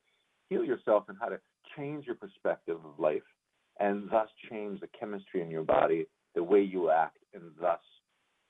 heal 0.49 0.63
yourself 0.63 1.05
and 1.07 1.17
how 1.19 1.29
to 1.29 1.39
change 1.77 2.05
your 2.05 2.15
perspective 2.15 2.77
of 2.83 2.99
life 2.99 3.21
and 3.79 4.09
thus 4.09 4.27
change 4.49 4.79
the 4.81 4.89
chemistry 4.99 5.41
in 5.41 5.49
your 5.49 5.63
body, 5.63 6.07
the 6.35 6.43
way 6.43 6.61
you 6.61 6.89
act, 6.89 7.17
and 7.33 7.43
thus 7.61 7.79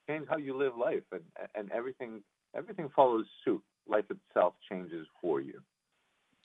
change 0.08 0.26
how 0.30 0.38
you 0.38 0.58
live 0.58 0.74
life. 0.78 1.04
And, 1.12 1.22
and 1.56 1.72
everything, 1.72 2.22
everything 2.56 2.90
follows 2.96 3.26
suit. 3.44 3.62
Life 3.88 4.06
itself 4.10 4.54
changes 4.70 5.08
for 5.22 5.42
you. 5.42 5.62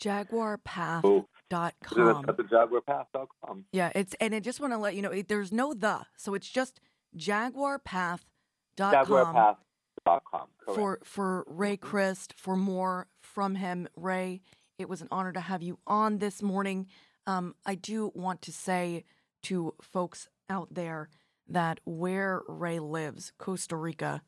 jaguarpath.com. 0.03 1.27
At 1.53 2.37
the 2.37 2.43
jaguarpath.com. 2.43 3.65
Yeah, 3.71 3.93
it's 3.95 4.15
and 4.21 4.35
I 4.35 4.41
just 4.41 4.61
want 4.61 4.73
to 4.73 4.79
let 4.79 4.95
you 4.95 5.03
know 5.03 5.11
it, 5.11 5.29
there's 5.29 5.53
no 5.53 5.75
the, 5.75 6.01
so 6.17 6.35
it's 6.35 6.49
just 6.49 6.81
jaguarpath.com 7.17 9.57
Correct. 10.05 10.76
for 10.76 11.01
for 11.05 11.44
Ray 11.47 11.76
Christ 11.76 12.35
for 12.36 12.56
more 12.56 13.09
from 13.20 13.56
him. 13.56 13.89
Ray, 13.97 14.43
it 14.78 14.89
was 14.89 15.01
an 15.01 15.09
honor 15.10 15.32
to 15.32 15.40
have 15.40 15.62
you 15.62 15.78
on 15.86 16.18
this 16.18 16.43
morning. 16.43 16.86
Um, 17.26 17.55
I 17.64 17.74
do 17.74 18.12
want 18.14 18.43
to 18.43 18.52
say 18.52 19.05
to 19.44 19.74
folks 19.81 20.28
out 20.48 20.74
there 20.74 21.09
that 21.48 21.81
where 21.85 22.43
Ray 22.48 22.78
lives, 22.78 23.32
Costa 23.39 23.76
Rica, 23.76 24.22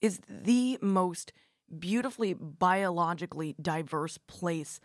is 0.00 0.20
the 0.28 0.78
most 0.80 1.32
beautifully 1.78 2.34
biologically 2.34 3.54
diverse 3.60 4.18
place 4.26 4.80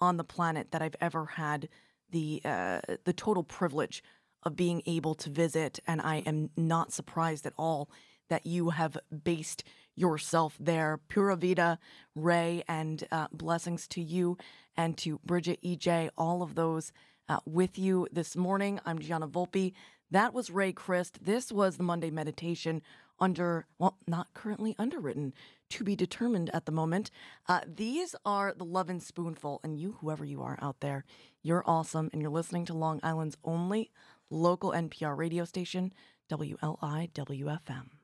on 0.00 0.16
the 0.16 0.24
planet 0.24 0.70
that 0.70 0.82
I've 0.82 0.96
ever 1.00 1.26
had 1.26 1.68
the 2.10 2.40
uh, 2.44 2.80
the 3.04 3.12
total 3.12 3.42
privilege 3.42 4.02
of 4.44 4.56
being 4.56 4.82
able 4.86 5.14
to 5.16 5.30
visit, 5.30 5.80
and 5.86 6.00
I 6.00 6.18
am 6.18 6.50
not 6.56 6.92
surprised 6.92 7.44
at 7.46 7.52
all 7.58 7.90
that 8.28 8.46
you 8.46 8.70
have 8.70 8.96
based 9.24 9.64
yourself 9.94 10.56
there. 10.60 11.00
Pura 11.08 11.36
Vida, 11.36 11.78
Ray, 12.14 12.62
and 12.68 13.06
uh, 13.10 13.26
blessings 13.32 13.88
to 13.88 14.00
you 14.00 14.38
and 14.76 14.96
to 14.98 15.20
Bridget 15.24 15.60
EJ, 15.62 16.10
all 16.16 16.42
of 16.42 16.54
those 16.54 16.92
uh, 17.28 17.40
with 17.44 17.78
you 17.78 18.06
this 18.12 18.36
morning. 18.36 18.80
I'm 18.86 18.98
Gianna 18.98 19.28
Volpe. 19.28 19.72
That 20.10 20.32
was 20.32 20.50
Ray 20.50 20.72
Christ. 20.72 21.24
This 21.24 21.52
was 21.52 21.76
the 21.76 21.82
Monday 21.82 22.10
meditation 22.10 22.80
under, 23.20 23.66
well, 23.78 23.98
not 24.06 24.32
currently 24.32 24.74
underwritten, 24.78 25.34
to 25.70 25.84
be 25.84 25.96
determined 25.96 26.50
at 26.54 26.66
the 26.66 26.72
moment. 26.72 27.10
Uh, 27.48 27.60
these 27.66 28.14
are 28.24 28.54
the 28.56 28.64
Lovin' 28.64 29.00
Spoonful, 29.00 29.60
and 29.62 29.78
you, 29.78 29.96
whoever 30.00 30.24
you 30.24 30.40
are 30.42 30.58
out 30.62 30.80
there, 30.80 31.04
you're 31.42 31.64
awesome, 31.66 32.08
and 32.12 32.22
you're 32.22 32.30
listening 32.30 32.64
to 32.66 32.74
Long 32.74 33.00
Island's 33.02 33.36
only 33.44 33.90
local 34.30 34.72
NPR 34.72 35.16
radio 35.16 35.44
station, 35.44 35.92
WLIWFM. 36.30 37.97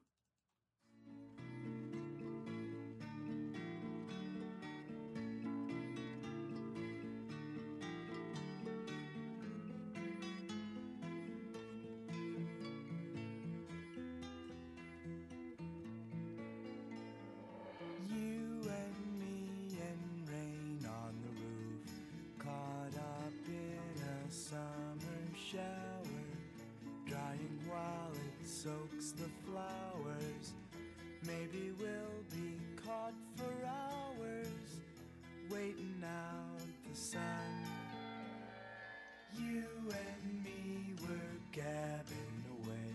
The 29.13 29.29
flowers. 29.45 30.55
Maybe 31.27 31.73
we'll 31.79 32.25
be 32.31 32.57
caught 32.85 33.13
for 33.37 33.53
hours, 33.67 34.49
waiting 35.51 36.03
out 36.03 36.65
the 36.89 36.97
sun. 36.97 37.21
You 39.39 39.65
and 39.91 40.45
me 40.45 40.95
were 41.03 41.37
gabbing 41.53 42.45
away, 42.57 42.95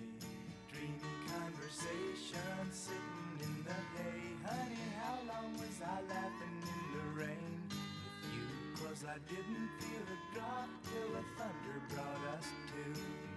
dreamy 0.71 1.13
conversation 1.29 2.71
sitting 2.71 3.37
in 3.43 3.63
the 3.63 4.01
hay. 4.01 4.33
Honey, 4.45 4.89
how 5.03 5.19
long 5.27 5.53
was 5.53 5.77
I 5.83 6.01
laughing 6.09 6.57
in 6.63 6.97
the 6.97 7.21
rain 7.21 7.61
with 7.69 8.33
you? 8.33 8.83
Cause 8.83 9.05
I 9.05 9.19
didn't 9.29 9.69
feel 9.77 10.05
a 10.09 10.33
drop 10.33 10.69
till 10.85 11.09
the 11.13 11.23
thunder 11.37 11.81
brought 11.93 12.35
us 12.35 12.45
to. 12.45 13.28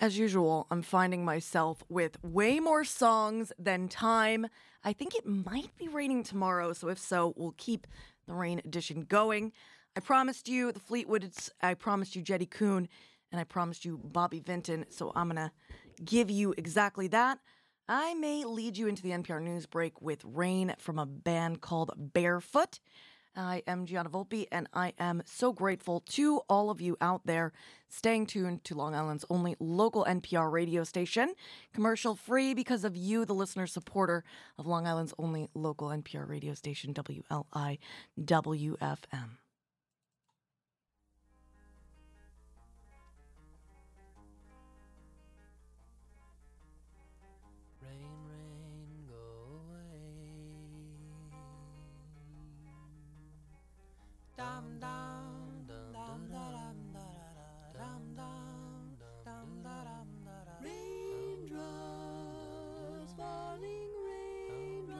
As 0.00 0.16
usual, 0.16 0.68
I'm 0.70 0.82
finding 0.82 1.24
myself 1.24 1.82
with 1.88 2.22
way 2.22 2.60
more 2.60 2.84
songs 2.84 3.52
than 3.58 3.88
time. 3.88 4.46
I 4.84 4.92
think 4.92 5.16
it 5.16 5.26
might 5.26 5.76
be 5.76 5.88
raining 5.88 6.22
tomorrow, 6.22 6.72
so 6.72 6.88
if 6.88 7.00
so, 7.00 7.34
we'll 7.36 7.54
keep 7.56 7.84
the 8.28 8.34
rain 8.34 8.60
edition 8.64 9.06
going. 9.08 9.50
I 9.96 10.00
promised 10.00 10.48
you 10.48 10.70
the 10.70 10.78
Fleetwoods, 10.78 11.50
I 11.60 11.74
promised 11.74 12.14
you 12.14 12.22
Jetty 12.22 12.46
Coon, 12.46 12.88
and 13.32 13.40
I 13.40 13.44
promised 13.44 13.84
you 13.84 13.98
Bobby 14.04 14.38
Vinton, 14.38 14.86
so 14.88 15.10
I'm 15.16 15.26
gonna 15.26 15.50
give 16.04 16.30
you 16.30 16.54
exactly 16.56 17.08
that. 17.08 17.40
I 17.88 18.14
may 18.14 18.44
lead 18.44 18.76
you 18.76 18.86
into 18.86 19.02
the 19.02 19.10
NPR 19.10 19.42
news 19.42 19.66
break 19.66 20.00
with 20.00 20.24
Rain 20.24 20.74
from 20.78 21.00
a 21.00 21.06
band 21.06 21.60
called 21.60 21.90
Barefoot. 21.96 22.78
I 23.38 23.62
am 23.66 23.86
Gianna 23.86 24.10
Volpe, 24.10 24.46
and 24.50 24.68
I 24.74 24.94
am 24.98 25.22
so 25.24 25.52
grateful 25.52 26.00
to 26.10 26.40
all 26.48 26.70
of 26.70 26.80
you 26.80 26.96
out 27.00 27.22
there 27.24 27.52
staying 27.88 28.26
tuned 28.26 28.64
to 28.64 28.74
Long 28.74 28.94
Island's 28.94 29.24
only 29.30 29.54
local 29.60 30.04
NPR 30.04 30.50
radio 30.50 30.82
station, 30.82 31.34
commercial 31.72 32.16
free 32.16 32.52
because 32.52 32.84
of 32.84 32.96
you, 32.96 33.24
the 33.24 33.34
listener 33.34 33.66
supporter 33.66 34.24
of 34.58 34.66
Long 34.66 34.86
Island's 34.86 35.14
only 35.18 35.48
local 35.54 35.88
NPR 35.88 36.28
radio 36.28 36.54
station, 36.54 36.92
WLI 36.92 37.78
Dum 54.38 54.78
dum 54.78 55.66
dum 55.66 55.90
dum 55.92 56.30
dum 56.30 56.78
dum 57.74 58.02
dum. 58.14 58.94
dum 59.24 59.50
dum 59.64 60.06
Raindrops 60.62 61.58
falling, 63.16 63.90
raindrops, 64.06 64.98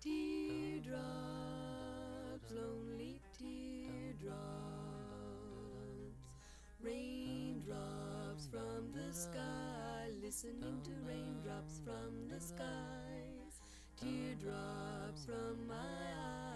teardrops, 0.00 1.00
lonely 2.52 3.20
teardrops, 3.36 4.32
raindrops 6.80 8.46
from 8.46 8.92
the 8.92 9.12
sky, 9.12 10.06
listening 10.22 10.80
to 10.84 10.92
raindrops 11.04 11.80
from 11.84 12.28
the 12.28 12.38
skies, 12.40 13.60
teardrops 14.00 15.24
from 15.26 15.66
my 15.66 15.74
eyes, 15.74 16.51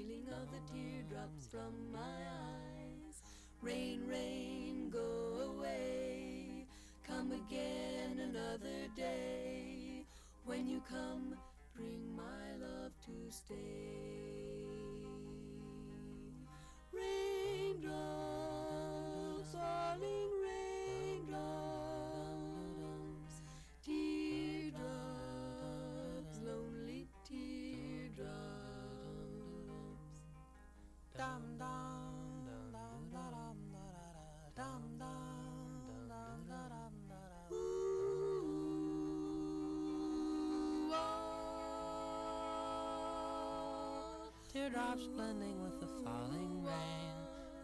feeling 0.00 0.26
of 0.28 0.48
the 0.50 0.72
teardrops 0.72 1.46
from 1.50 1.92
my 1.92 1.98
eyes. 1.98 3.22
Rain, 3.60 4.02
rain, 4.08 4.88
go 4.90 5.56
away. 5.56 6.66
Come 7.06 7.32
again 7.32 8.18
another 8.18 8.88
day. 8.96 10.04
When 10.44 10.68
you 10.68 10.82
come, 10.88 11.34
bring 11.76 12.16
my 12.16 12.66
love 12.66 12.92
to 13.06 13.30
stay. 13.30 14.39
teardrops 44.70 45.06
blending 45.16 45.62
with 45.62 45.80
the 45.80 45.86
falling 46.04 46.62
rain, 46.62 47.14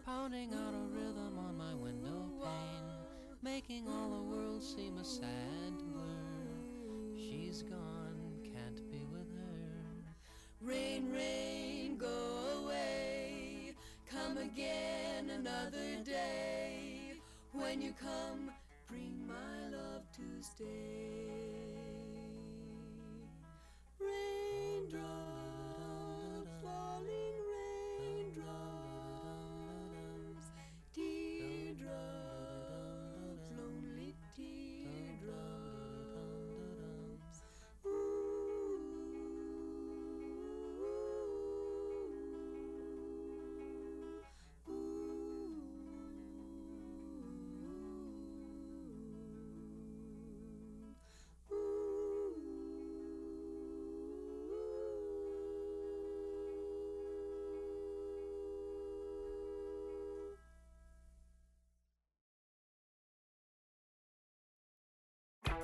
pounding 0.05 0.53
out 0.53 0.73
a 0.73 0.87
rhythm 0.93 1.37
on 1.37 1.57
my 1.57 1.73
window 1.75 2.25
pane, 2.41 2.83
making 3.41 3.87
all 3.87 4.09
the 4.09 4.35
world 4.35 4.63
seem 4.63 4.97
a 4.97 5.03
sad 5.03 5.77
blur. 5.93 7.15
She's 7.15 7.63
gone, 7.63 8.39
can't 8.43 8.89
be 8.91 9.05
with 9.11 9.31
her. 9.35 10.13
Rain, 10.61 11.11
rain, 11.11 11.97
go 11.97 12.63
away, 12.63 13.73
come 14.09 14.37
again 14.37 15.29
another 15.29 16.03
day. 16.03 17.13
When 17.53 17.81
you 17.81 17.93
come, 17.99 18.51
bring 18.87 19.25
my 19.27 19.77
love 19.77 20.03
to 20.13 20.41
stay. 20.41 21.06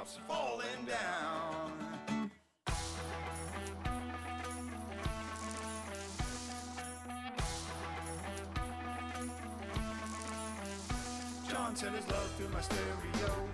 drops 0.00 0.18
falling 0.26 0.86
down. 0.86 2.30
John 11.48 11.76
sent 11.76 11.96
his 11.96 12.08
love 12.08 12.30
through 12.36 12.48
my 12.48 12.60
stereo. 12.60 13.49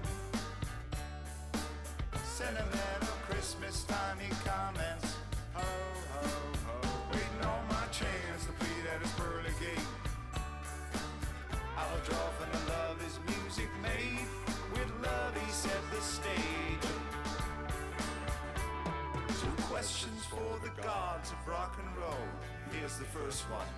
one? 23.50 23.70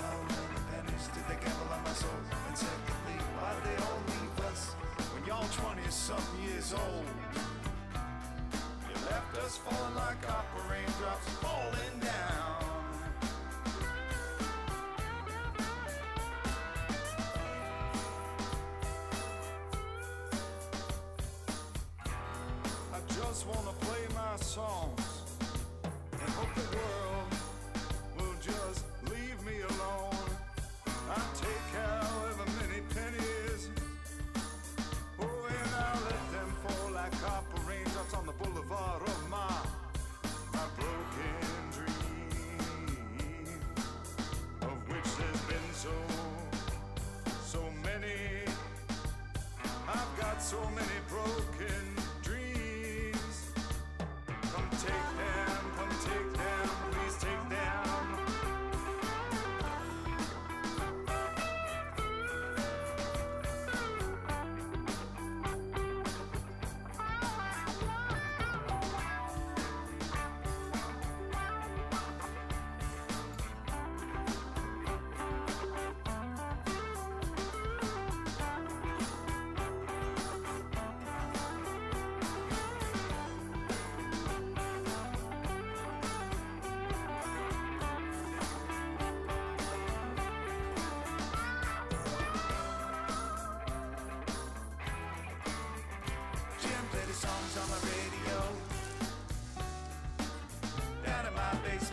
How 0.00 0.16
many 0.28 0.58
pennies 0.70 1.08
did 1.14 1.24
they 1.28 1.38
gamble 1.44 1.72
on 1.72 1.82
my 1.84 1.92
soul? 1.92 2.10
And 2.48 2.56
secondly, 2.56 3.18
why'd 3.36 3.62
they 3.64 3.76
all 3.82 4.02
leave 4.12 4.44
us 4.50 4.74
when 5.12 5.24
y'all 5.26 5.48
20 5.48 5.82
something 5.90 6.42
years 6.44 6.72
old? 6.74 7.06
You 8.88 8.94
left 9.10 9.36
us 9.38 9.58
falling 9.58 9.94
like 9.94 10.20
copper 10.22 10.62
raindrops 10.70 11.28
falling 11.40 12.00
down. 12.00 12.57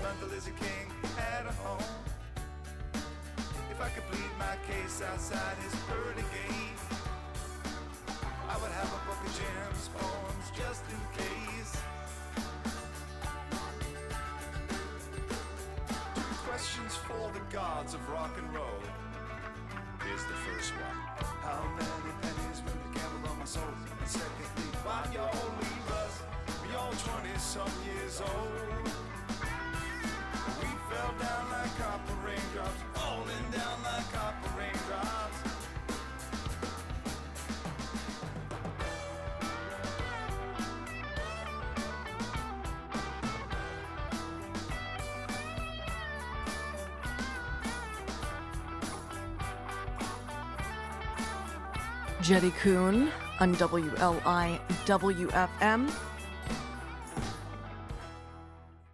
bundle 0.06 0.38
is 0.38 0.46
a 0.48 0.52
king 0.52 0.88
at 1.18 1.46
home. 1.64 1.94
If 3.72 3.80
I 3.82 3.90
could 3.90 4.06
plead 4.12 4.34
my 4.38 4.56
case 4.70 5.02
outside 5.02 5.58
his 5.66 5.74
early 5.98 6.26
gate, 6.36 6.82
I 8.54 8.56
would 8.62 8.74
have 8.80 8.90
a 9.00 9.02
book 9.08 9.22
of 9.26 9.32
gems, 9.40 9.90
poems 9.98 10.48
just 10.62 10.84
in 10.94 11.02
case. 11.22 11.74
Two 16.16 16.36
questions 16.50 16.94
for 17.08 17.24
the 17.34 17.44
gods 17.52 17.96
of 17.96 18.02
rock 18.10 18.34
and 18.38 18.48
roll. 18.54 18.84
Here's 20.06 20.26
the 20.34 20.40
first 20.46 20.72
one. 20.88 21.00
How 21.48 21.64
many 21.80 22.14
pennies 22.22 22.62
will 22.64 22.78
you 22.84 22.92
gamble 22.94 23.32
on 23.32 23.40
my 23.40 23.46
soul? 23.46 23.74
And 24.02 24.10
secondly, 24.10 24.70
why 24.86 25.02
y'all 25.16 25.50
leave 25.62 25.90
us? 26.04 26.14
We 26.62 26.76
all 26.76 26.94
20 26.94 27.40
some 27.40 27.74
years 27.90 28.22
old. 28.22 28.65
Jetty 52.26 52.50
Coon 52.50 53.12
on 53.40 53.56
WLI 53.58 54.60
WFM. 54.86 55.92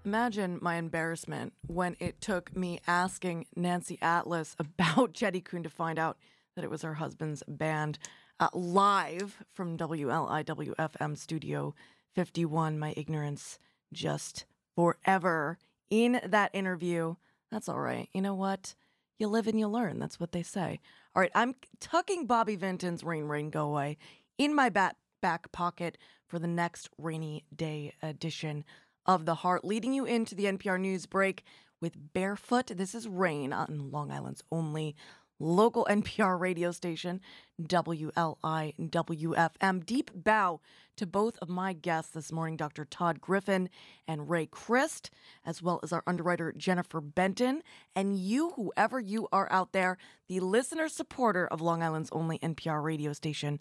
Imagine 0.03 0.59
my 0.61 0.75
embarrassment 0.75 1.53
when 1.65 1.95
it 2.01 2.19
took 2.19 2.53
me 2.57 2.81
asking 2.87 3.45
Nancy 3.55 3.97
Atlas 4.01 4.57
about 4.59 5.13
Jetty 5.13 5.39
Coon 5.39 5.63
to 5.63 5.69
find 5.69 5.97
out 5.97 6.17
that 6.57 6.65
it 6.65 6.69
was 6.69 6.81
her 6.81 6.95
husband's 6.95 7.41
band 7.47 7.99
uh, 8.41 8.49
live 8.53 9.37
from 9.53 9.77
WLI 9.77 10.43
WFM 10.43 11.17
Studio 11.17 11.73
51. 12.13 12.77
My 12.77 12.93
ignorance 12.97 13.59
just 13.93 14.43
forever 14.75 15.57
in 15.89 16.19
that 16.25 16.51
interview. 16.53 17.15
That's 17.49 17.69
all 17.69 17.79
right. 17.79 18.09
You 18.13 18.21
know 18.23 18.35
what? 18.35 18.75
You 19.21 19.27
live 19.27 19.45
and 19.45 19.59
you 19.59 19.67
learn. 19.67 19.99
That's 19.99 20.19
what 20.19 20.31
they 20.31 20.41
say. 20.41 20.79
All 21.15 21.21
right, 21.21 21.29
I'm 21.35 21.53
tucking 21.79 22.25
Bobby 22.25 22.55
Vinton's 22.55 23.03
Rain, 23.03 23.25
Rain, 23.25 23.51
Go 23.51 23.69
Away 23.69 23.99
in 24.39 24.55
my 24.55 24.69
back, 24.69 24.95
back 25.21 25.51
pocket 25.51 25.99
for 26.25 26.39
the 26.39 26.47
next 26.47 26.89
rainy 26.97 27.45
day 27.55 27.93
edition 28.01 28.65
of 29.05 29.27
The 29.27 29.35
Heart, 29.35 29.63
leading 29.63 29.93
you 29.93 30.05
into 30.05 30.33
the 30.33 30.45
NPR 30.45 30.79
news 30.79 31.05
break 31.05 31.43
with 31.79 32.13
Barefoot. 32.13 32.71
This 32.75 32.95
is 32.95 33.07
Rain 33.07 33.53
on 33.53 33.91
Long 33.91 34.11
Island's 34.11 34.41
only 34.51 34.95
local 35.41 35.87
NPR 35.89 36.39
radio 36.39 36.71
station, 36.71 37.19
WLI 37.61 38.73
WFM. 38.77 39.85
Deep 39.85 40.11
bow 40.13 40.61
to 40.95 41.05
both 41.05 41.37
of 41.41 41.49
my 41.49 41.73
guests 41.73 42.11
this 42.11 42.31
morning, 42.31 42.55
Dr. 42.55 42.85
Todd 42.85 43.19
Griffin 43.19 43.69
and 44.07 44.29
Ray 44.29 44.45
Christ, 44.45 45.09
as 45.45 45.61
well 45.61 45.79
as 45.83 45.91
our 45.91 46.03
underwriter, 46.05 46.53
Jennifer 46.55 47.01
Benton. 47.01 47.63
And 47.95 48.17
you, 48.17 48.51
whoever 48.51 48.99
you 48.99 49.27
are 49.31 49.51
out 49.51 49.73
there, 49.73 49.97
the 50.27 50.39
listener 50.39 50.87
supporter 50.87 51.47
of 51.47 51.61
Long 51.61 51.81
Island's 51.81 52.09
only 52.11 52.37
NPR 52.39 52.83
radio 52.83 53.13
station, 53.13 53.59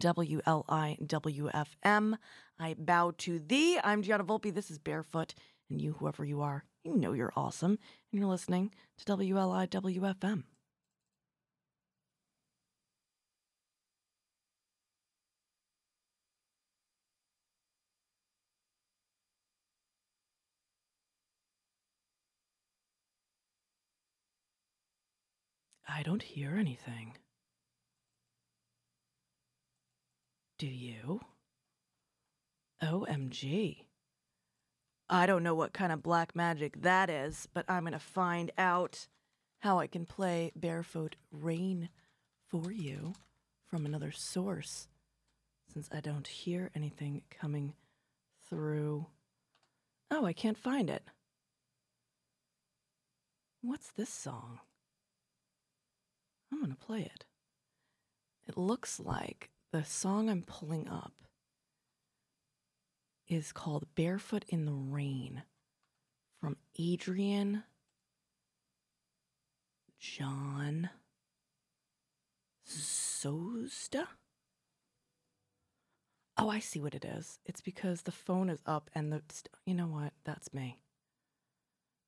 WLI 0.00 1.06
WFM. 1.06 2.16
I 2.58 2.74
bow 2.78 3.12
to 3.18 3.38
thee. 3.38 3.78
I'm 3.84 4.02
Gianna 4.02 4.24
Volpe. 4.24 4.52
This 4.54 4.70
is 4.70 4.78
Barefoot. 4.78 5.34
And 5.70 5.80
you, 5.80 5.96
whoever 5.98 6.24
you 6.24 6.40
are, 6.40 6.64
you 6.82 6.96
know 6.96 7.12
you're 7.12 7.32
awesome. 7.36 7.78
And 8.12 8.20
you're 8.20 8.26
listening 8.26 8.72
to 8.98 9.04
WLI 9.04 9.68
WFM. 9.68 10.44
I 25.88 26.02
don't 26.02 26.22
hear 26.22 26.56
anything. 26.56 27.16
Do 30.58 30.66
you? 30.66 31.20
OMG. 32.82 33.84
I 35.08 35.26
don't 35.26 35.42
know 35.42 35.54
what 35.54 35.72
kind 35.72 35.90
of 35.90 36.02
black 36.02 36.36
magic 36.36 36.82
that 36.82 37.08
is, 37.08 37.48
but 37.54 37.64
I'm 37.68 37.82
going 37.82 37.92
to 37.92 37.98
find 37.98 38.50
out 38.58 39.06
how 39.60 39.78
I 39.78 39.86
can 39.86 40.04
play 40.04 40.52
Barefoot 40.54 41.16
Rain 41.32 41.88
for 42.48 42.70
you 42.70 43.14
from 43.66 43.86
another 43.86 44.12
source 44.12 44.88
since 45.72 45.88
I 45.92 46.00
don't 46.00 46.26
hear 46.26 46.70
anything 46.74 47.22
coming 47.30 47.74
through. 48.48 49.06
Oh, 50.10 50.24
I 50.24 50.32
can't 50.32 50.58
find 50.58 50.90
it. 50.90 51.02
What's 53.62 53.90
this 53.90 54.10
song? 54.10 54.60
I'm 56.50 56.58
going 56.58 56.70
to 56.70 56.76
play 56.76 57.02
it. 57.02 57.24
It 58.46 58.56
looks 58.56 58.98
like 58.98 59.50
the 59.72 59.84
song 59.84 60.30
I'm 60.30 60.42
pulling 60.42 60.88
up 60.88 61.12
is 63.28 63.52
called 63.52 63.86
Barefoot 63.94 64.44
in 64.48 64.64
the 64.64 64.72
Rain 64.72 65.42
from 66.40 66.56
Adrian 66.78 67.64
John 69.98 70.88
Sosta. 72.66 74.06
Oh, 76.40 76.48
I 76.48 76.60
see 76.60 76.80
what 76.80 76.94
it 76.94 77.04
is. 77.04 77.40
It's 77.44 77.60
because 77.60 78.02
the 78.02 78.12
phone 78.12 78.48
is 78.48 78.60
up 78.64 78.90
and 78.94 79.12
the. 79.12 79.22
St- 79.28 79.50
you 79.66 79.74
know 79.74 79.88
what? 79.88 80.12
That's 80.24 80.54
me. 80.54 80.78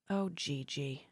Oh, 0.09 0.31
Gigi. 0.33 1.10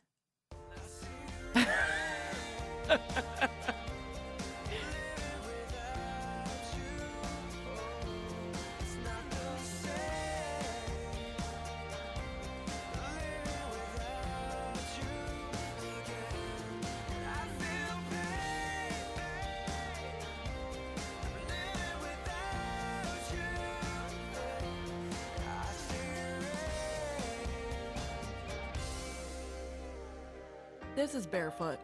This 30.99 31.15
is 31.15 31.27
barefoot. 31.27 31.79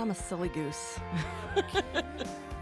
I'm 0.00 0.10
a 0.10 0.14
silly 0.14 0.48
goose. 0.48 0.98